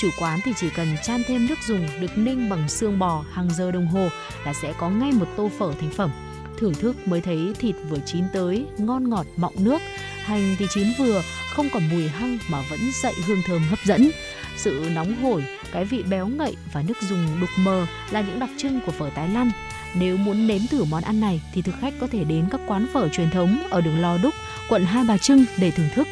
[0.01, 3.49] Chủ quán thì chỉ cần chan thêm nước dùng được ninh bằng xương bò hàng
[3.51, 4.09] giờ đồng hồ
[4.45, 6.11] là sẽ có ngay một tô phở thành phẩm.
[6.59, 9.83] Thưởng thức mới thấy thịt vừa chín tới, ngon ngọt mọng nước,
[10.25, 11.23] hành thì chín vừa,
[11.55, 14.11] không còn mùi hăng mà vẫn dậy hương thơm hấp dẫn.
[14.57, 18.51] Sự nóng hổi, cái vị béo ngậy và nước dùng đục mờ là những đặc
[18.57, 19.51] trưng của phở Tái Lăn.
[19.95, 22.87] Nếu muốn nếm thử món ăn này thì thực khách có thể đến các quán
[22.93, 24.35] phở truyền thống ở đường Lò Đúc,
[24.69, 26.09] quận Hai Bà Trưng để thưởng thức.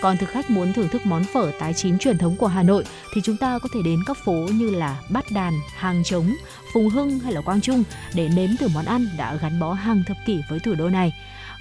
[0.00, 2.84] Còn thực khách muốn thưởng thức món phở tái chín truyền thống của Hà Nội
[3.14, 6.34] thì chúng ta có thể đến các phố như là Bát Đàn, Hàng Trống,
[6.74, 7.82] Phùng Hưng hay là Quang Trung
[8.14, 11.12] để nếm thử món ăn đã gắn bó hàng thập kỷ với thủ đô này.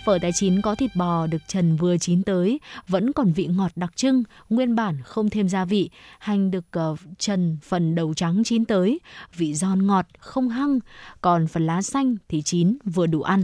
[0.05, 3.71] Phở tái chín có thịt bò được trần vừa chín tới, vẫn còn vị ngọt
[3.75, 5.89] đặc trưng, nguyên bản không thêm gia vị.
[6.19, 8.99] Hành được uh, trần phần đầu trắng chín tới,
[9.35, 10.79] vị giòn ngọt, không hăng.
[11.21, 13.43] Còn phần lá xanh thì chín, vừa đủ ăn.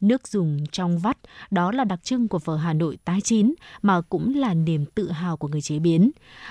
[0.00, 1.18] Nước dùng trong vắt,
[1.50, 5.10] đó là đặc trưng của phở Hà Nội tái chín mà cũng là niềm tự
[5.10, 6.10] hào của người chế biến.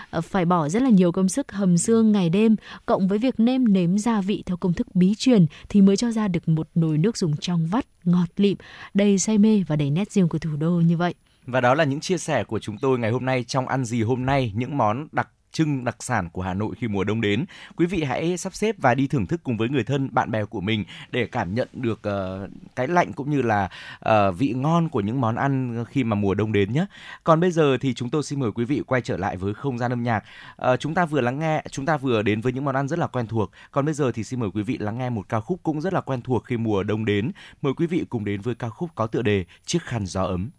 [0.10, 2.56] Ờ, phải bỏ rất là nhiều công sức hầm xương ngày đêm,
[2.86, 6.12] cộng với việc nêm nếm gia vị theo công thức bí truyền thì mới cho
[6.12, 8.58] ra được một nồi nước dùng trong vắt, ngọt lịm,
[8.94, 11.14] đầy say mê và đầy nét riêng của thủ đô như vậy.
[11.46, 14.04] Và đó là những chia sẻ của chúng tôi ngày hôm nay trong ăn gì
[14.04, 17.46] hôm nay, những món đặc trưng đặc sản của Hà Nội khi mùa đông đến.
[17.76, 20.46] Quý vị hãy sắp xếp và đi thưởng thức cùng với người thân, bạn bè
[20.46, 23.70] của mình để cảm nhận được uh, cái lạnh cũng như là
[24.10, 26.86] uh, vị ngon của những món ăn khi mà mùa đông đến nhé.
[27.24, 29.78] Còn bây giờ thì chúng tôi xin mời quý vị quay trở lại với không
[29.78, 30.24] gian âm nhạc.
[30.72, 33.00] Uh, chúng ta vừa lắng nghe, chúng ta vừa đến với những món ăn rất
[33.00, 33.52] là quen thuộc.
[33.72, 35.94] Còn bây giờ thì xin mời quý vị lắng nghe một ca khúc cũng rất
[35.94, 37.32] là quen thuộc khi mùa đông đến.
[37.62, 40.50] Mời quý vị cùng đến với ca khúc có tựa đề Chiếc khăn gió ấm.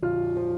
[0.00, 0.55] ở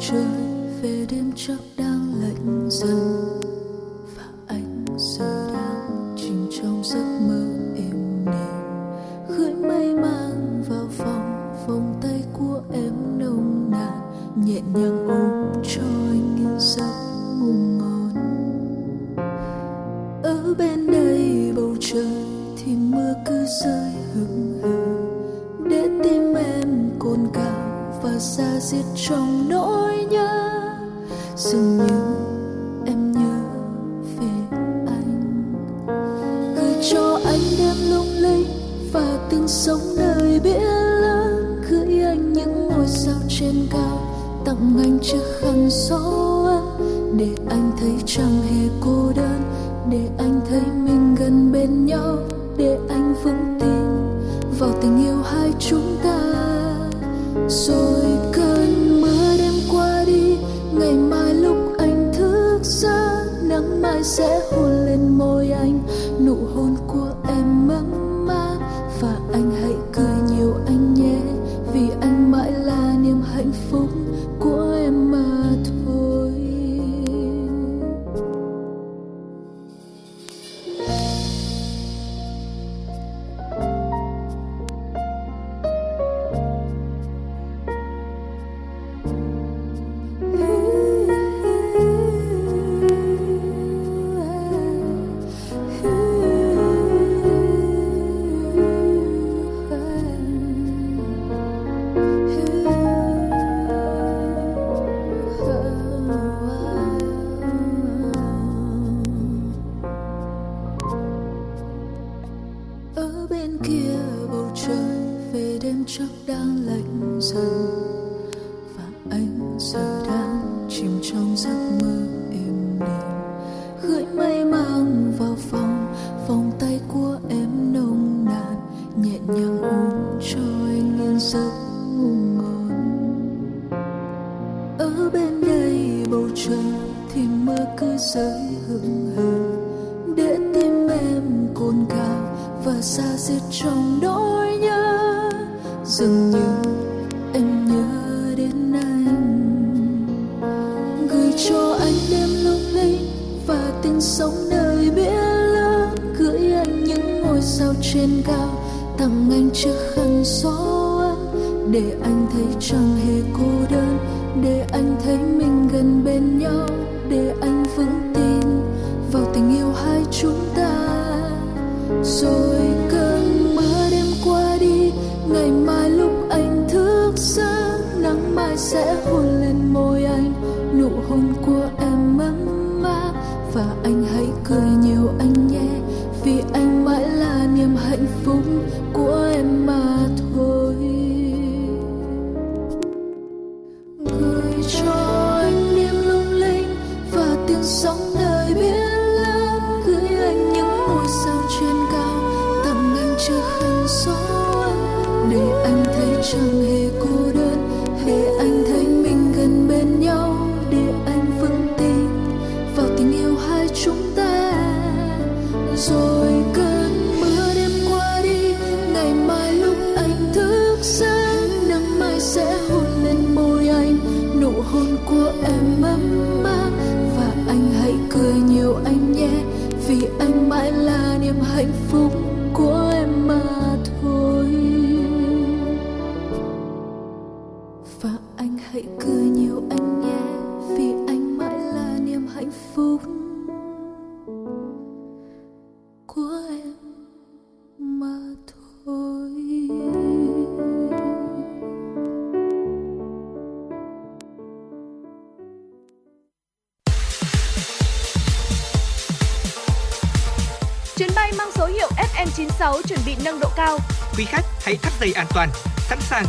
[0.00, 0.26] trời
[0.82, 3.40] về đêm chắc đang lạnh dần.
[4.16, 7.46] Và anh giờ đang chìm trong giấc mơ
[7.76, 8.64] êm đềm.
[9.28, 14.00] Gửi mây mang vào phòng, vòng tay của em nồng nàn.
[14.44, 16.92] Nhẹ nhàng ôm cho anh yên giấc
[17.40, 18.14] ngủ ngon.
[20.22, 22.26] Ở bên đây bầu trời
[22.56, 23.97] thì mưa cứ rơi.
[28.18, 30.60] Xa diết trong nỗi nhớ.
[31.36, 32.16] Dường như
[32.86, 33.38] em nhớ
[34.20, 35.22] về anh.
[36.56, 38.46] Gửi cho anh đêm lung linh
[38.92, 40.62] và từng sống nơi biển
[41.02, 41.62] lớn.
[41.70, 44.00] Gửi anh những ngôi sao trên cao,
[44.44, 45.96] tặng anh chiếc khăn gió
[46.46, 49.42] ấm để anh thấy chẳng hề cô đơn.
[49.90, 52.16] Để anh thấy mình gần bên nhau.
[52.56, 54.18] Để anh vững tin
[54.58, 56.18] vào tình yêu hai chúng ta
[64.08, 65.80] sẽ hôn lên môi anh.
[66.26, 66.76] Nụ hôn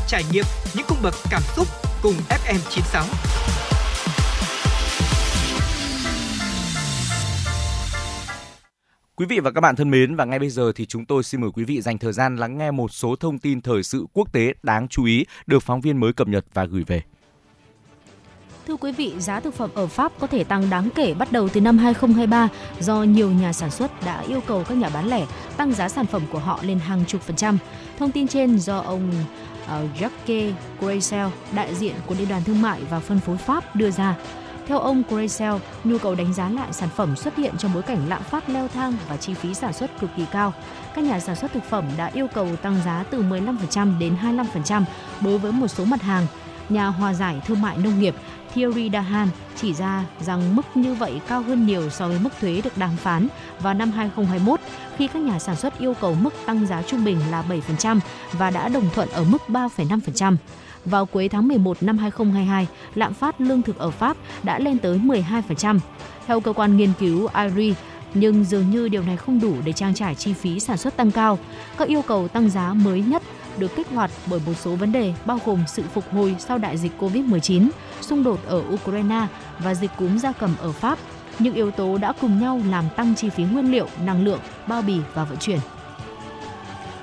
[0.10, 0.46] trải nghiệm
[0.76, 1.68] những cung bậc cảm xúc
[2.02, 3.04] cùng FM96.
[9.16, 11.42] Quý vị và các bạn thân mến và ngay bây giờ thì chúng tôi xin
[11.42, 14.34] mời quý vị dành thời gian lắng nghe một số thông tin thời sự quốc
[14.34, 17.02] tế đáng chú ý được phóng viên mới cập nhật và gửi về.
[18.68, 21.50] Thưa quý vị, giá thực phẩm ở Pháp có thể tăng đáng kể bắt đầu
[21.50, 22.50] từ năm 2023
[22.80, 25.26] do nhiều nhà sản xuất đã yêu cầu các nhà bán lẻ
[25.58, 27.58] tăng giá sản phẩm của họ lên hàng chục phần trăm.
[28.00, 29.12] Thông tin trên do ông
[29.70, 33.76] Ờ, uh, Jacques Gracel, đại diện của Liên đoàn Thương mại và Phân phối Pháp
[33.76, 34.16] đưa ra.
[34.68, 38.10] Theo ông Gracel, nhu cầu đánh giá lại sản phẩm xuất hiện trong bối cảnh
[38.10, 40.54] lạm phát leo thang và chi phí sản xuất cực kỳ cao.
[40.96, 44.84] Các nhà sản xuất thực phẩm đã yêu cầu tăng giá từ 15% đến 25%
[45.22, 46.28] đối với một số mặt hàng.
[46.70, 48.16] Nhà hòa giải thương mại nông nghiệp
[48.54, 52.62] Thierry Dahan chỉ ra rằng mức như vậy cao hơn nhiều so với mức thuế
[52.64, 53.28] được đàm phán
[53.60, 54.59] vào năm 2021
[55.00, 57.44] khi các nhà sản xuất yêu cầu mức tăng giá trung bình là
[57.82, 58.00] 7%
[58.32, 60.36] và đã đồng thuận ở mức 3,5%.
[60.86, 64.98] Vào cuối tháng 11 năm 2022, lạm phát lương thực ở Pháp đã lên tới
[64.98, 65.80] 12%.
[66.28, 67.74] Theo cơ quan nghiên cứu IRI,
[68.14, 71.12] nhưng dường như điều này không đủ để trang trải chi phí sản xuất tăng
[71.12, 71.40] cao.
[71.78, 73.24] Các yêu cầu tăng giá mới nhất
[73.58, 76.78] được kích hoạt bởi một số vấn đề bao gồm sự phục hồi sau đại
[76.78, 77.70] dịch Covid-19,
[78.02, 79.28] xung đột ở Ukraine
[79.60, 81.00] và dịch cúm gia cầm ở Pháp.
[81.40, 84.82] Những yếu tố đã cùng nhau làm tăng chi phí nguyên liệu, năng lượng, bao
[84.82, 85.60] bì và vận chuyển.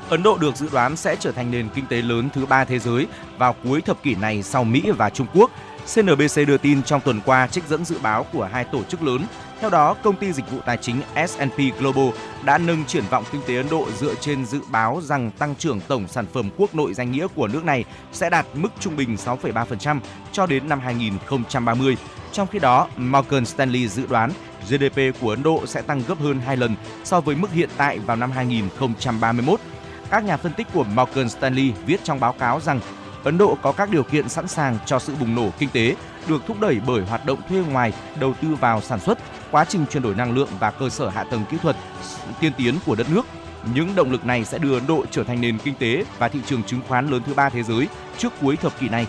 [0.08, 2.78] Ấn Độ được dự đoán sẽ trở thành nền kinh tế lớn thứ ba thế
[2.78, 3.06] giới
[3.38, 5.50] vào cuối thập kỷ này sau Mỹ và Trung Quốc.
[5.94, 9.26] CNBC đưa tin trong tuần qua trích dẫn dự báo của hai tổ chức lớn.
[9.60, 12.08] Theo đó, công ty dịch vụ tài chính S&P Global
[12.44, 15.80] đã nâng triển vọng kinh tế Ấn Độ dựa trên dự báo rằng tăng trưởng
[15.80, 19.16] tổng sản phẩm quốc nội danh nghĩa của nước này sẽ đạt mức trung bình
[19.24, 20.00] 6,3%
[20.32, 21.96] cho đến năm 2030.
[22.36, 24.30] Trong khi đó, Morgan Stanley dự đoán
[24.68, 27.98] GDP của Ấn Độ sẽ tăng gấp hơn 2 lần so với mức hiện tại
[27.98, 29.60] vào năm 2031.
[30.10, 32.80] Các nhà phân tích của Morgan Stanley viết trong báo cáo rằng
[33.24, 35.96] Ấn Độ có các điều kiện sẵn sàng cho sự bùng nổ kinh tế,
[36.28, 39.18] được thúc đẩy bởi hoạt động thuê ngoài, đầu tư vào sản xuất,
[39.50, 41.76] quá trình chuyển đổi năng lượng và cơ sở hạ tầng kỹ thuật
[42.40, 43.26] tiên tiến của đất nước.
[43.74, 46.40] Những động lực này sẽ đưa Ấn Độ trở thành nền kinh tế và thị
[46.46, 47.88] trường chứng khoán lớn thứ ba thế giới
[48.18, 49.06] trước cuối thập kỷ này.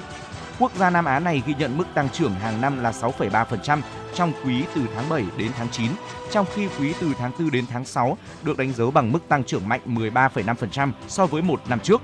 [0.59, 3.81] Quốc gia Nam Á này ghi nhận mức tăng trưởng hàng năm là 6,3%
[4.13, 5.91] trong quý từ tháng 7 đến tháng 9,
[6.31, 9.43] trong khi quý từ tháng 4 đến tháng 6 được đánh dấu bằng mức tăng
[9.43, 12.01] trưởng mạnh 13,5% so với một năm trước.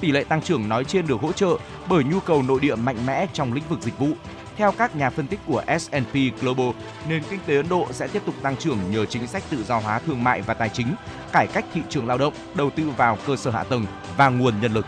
[0.00, 1.56] Tỷ lệ tăng trưởng nói trên được hỗ trợ
[1.88, 4.08] bởi nhu cầu nội địa mạnh mẽ trong lĩnh vực dịch vụ.
[4.56, 6.70] Theo các nhà phân tích của S&P Global,
[7.08, 9.78] nền kinh tế Ấn Độ sẽ tiếp tục tăng trưởng nhờ chính sách tự do
[9.78, 10.94] hóa thương mại và tài chính,
[11.32, 14.60] cải cách thị trường lao động, đầu tư vào cơ sở hạ tầng và nguồn
[14.60, 14.86] nhân lực.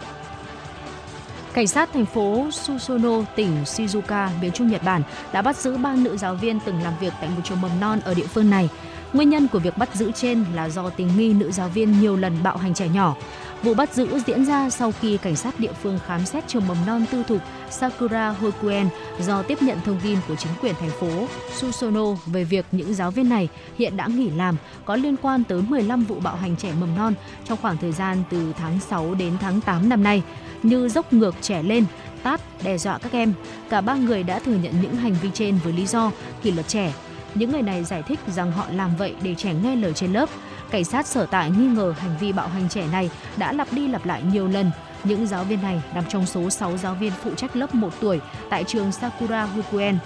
[1.54, 5.02] Cảnh sát thành phố Susono, tỉnh Shizuoka, miền Trung Nhật Bản
[5.32, 8.00] đã bắt giữ ba nữ giáo viên từng làm việc tại một trường mầm non
[8.04, 8.68] ở địa phương này.
[9.12, 12.16] Nguyên nhân của việc bắt giữ trên là do tình nghi nữ giáo viên nhiều
[12.16, 13.16] lần bạo hành trẻ nhỏ.
[13.62, 16.76] Vụ bắt giữ diễn ra sau khi cảnh sát địa phương khám xét trường mầm
[16.86, 18.88] non tư thục Sakura Hokuen
[19.20, 21.26] do tiếp nhận thông tin của chính quyền thành phố
[21.56, 23.48] Susono về việc những giáo viên này
[23.78, 27.14] hiện đã nghỉ làm có liên quan tới 15 vụ bạo hành trẻ mầm non
[27.44, 30.22] trong khoảng thời gian từ tháng 6 đến tháng 8 năm nay,
[30.62, 31.84] như dốc ngược trẻ lên,
[32.22, 33.32] tát, đe dọa các em.
[33.70, 36.10] Cả ba người đã thừa nhận những hành vi trên với lý do
[36.42, 36.92] kỷ luật trẻ.
[37.34, 40.28] Những người này giải thích rằng họ làm vậy để trẻ nghe lời trên lớp.
[40.70, 43.88] Cảnh sát sở tại nghi ngờ hành vi bạo hành trẻ này đã lặp đi
[43.88, 44.70] lặp lại nhiều lần.
[45.04, 48.20] Những giáo viên này nằm trong số 6 giáo viên phụ trách lớp 1 tuổi
[48.50, 49.98] tại trường Sakura Hukuen.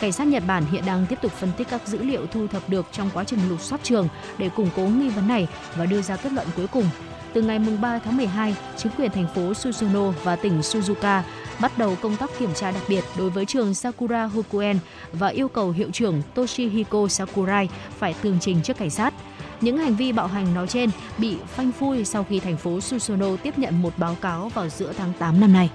[0.00, 2.68] Cảnh sát Nhật Bản hiện đang tiếp tục phân tích các dữ liệu thu thập
[2.68, 4.08] được trong quá trình lục soát trường
[4.38, 6.84] để củng cố nghi vấn này và đưa ra kết luận cuối cùng.
[7.32, 11.22] Từ ngày 3 tháng 12, chính quyền thành phố Susuno và tỉnh Suzuka
[11.60, 14.78] bắt đầu công tác kiểm tra đặc biệt đối với trường Sakura Hokuen
[15.12, 17.68] và yêu cầu hiệu trưởng Toshihiko Sakurai
[17.98, 19.14] phải tường trình trước cảnh sát.
[19.60, 23.36] Những hành vi bạo hành nói trên bị phanh phui sau khi thành phố Susuno
[23.42, 25.70] tiếp nhận một báo cáo vào giữa tháng 8 năm nay.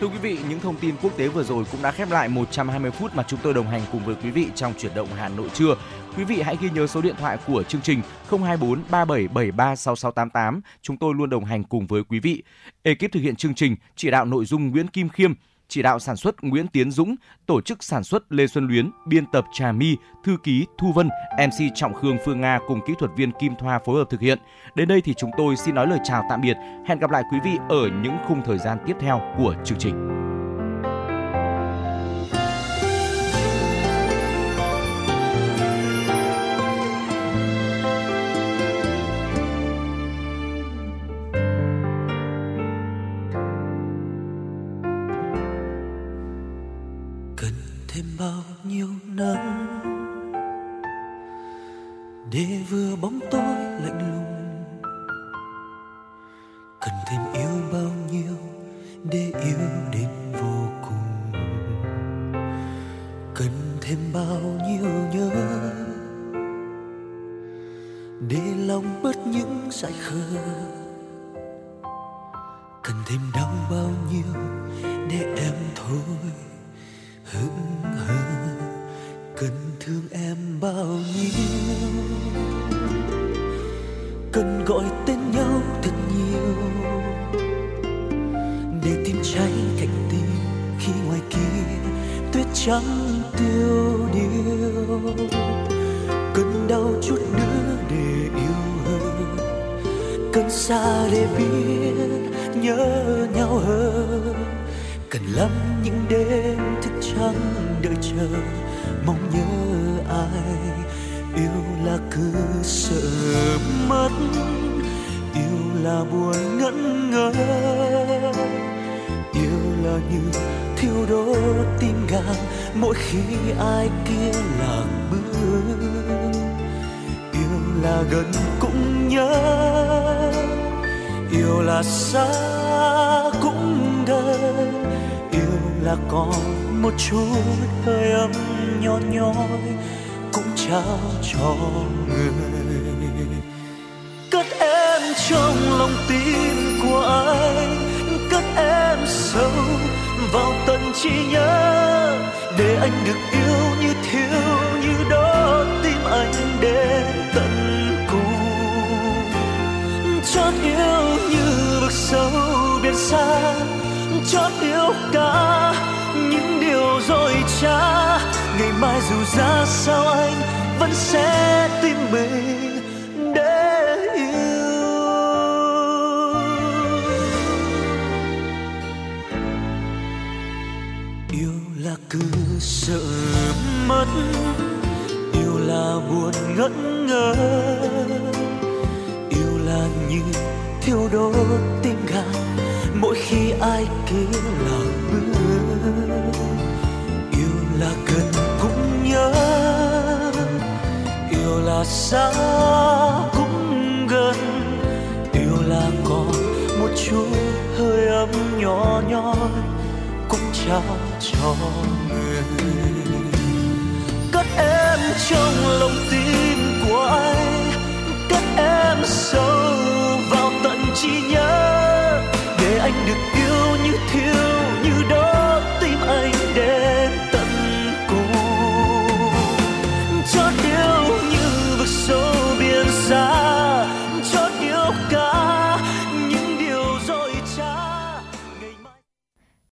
[0.00, 2.90] Thưa quý vị, những thông tin quốc tế vừa rồi cũng đã khép lại 120
[2.90, 5.48] phút mà chúng tôi đồng hành cùng với quý vị trong chuyển động Hà Nội
[5.54, 5.76] trưa.
[6.16, 10.60] Quý vị hãy ghi nhớ số điện thoại của chương trình 024 3773 6688.
[10.82, 12.42] Chúng tôi luôn đồng hành cùng với quý vị.
[12.82, 15.32] Ekip thực hiện chương trình chỉ đạo nội dung Nguyễn Kim Khiêm,
[15.72, 17.14] chỉ đạo sản xuất Nguyễn Tiến Dũng,
[17.46, 21.08] tổ chức sản xuất Lê Xuân Luyến, biên tập Trà My, thư ký Thu Vân,
[21.38, 24.38] MC Trọng Khương Phương Nga cùng kỹ thuật viên Kim Thoa phối hợp thực hiện.
[24.74, 26.56] Đến đây thì chúng tôi xin nói lời chào tạm biệt.
[26.86, 30.31] Hẹn gặp lại quý vị ở những khung thời gian tiếp theo của chương trình.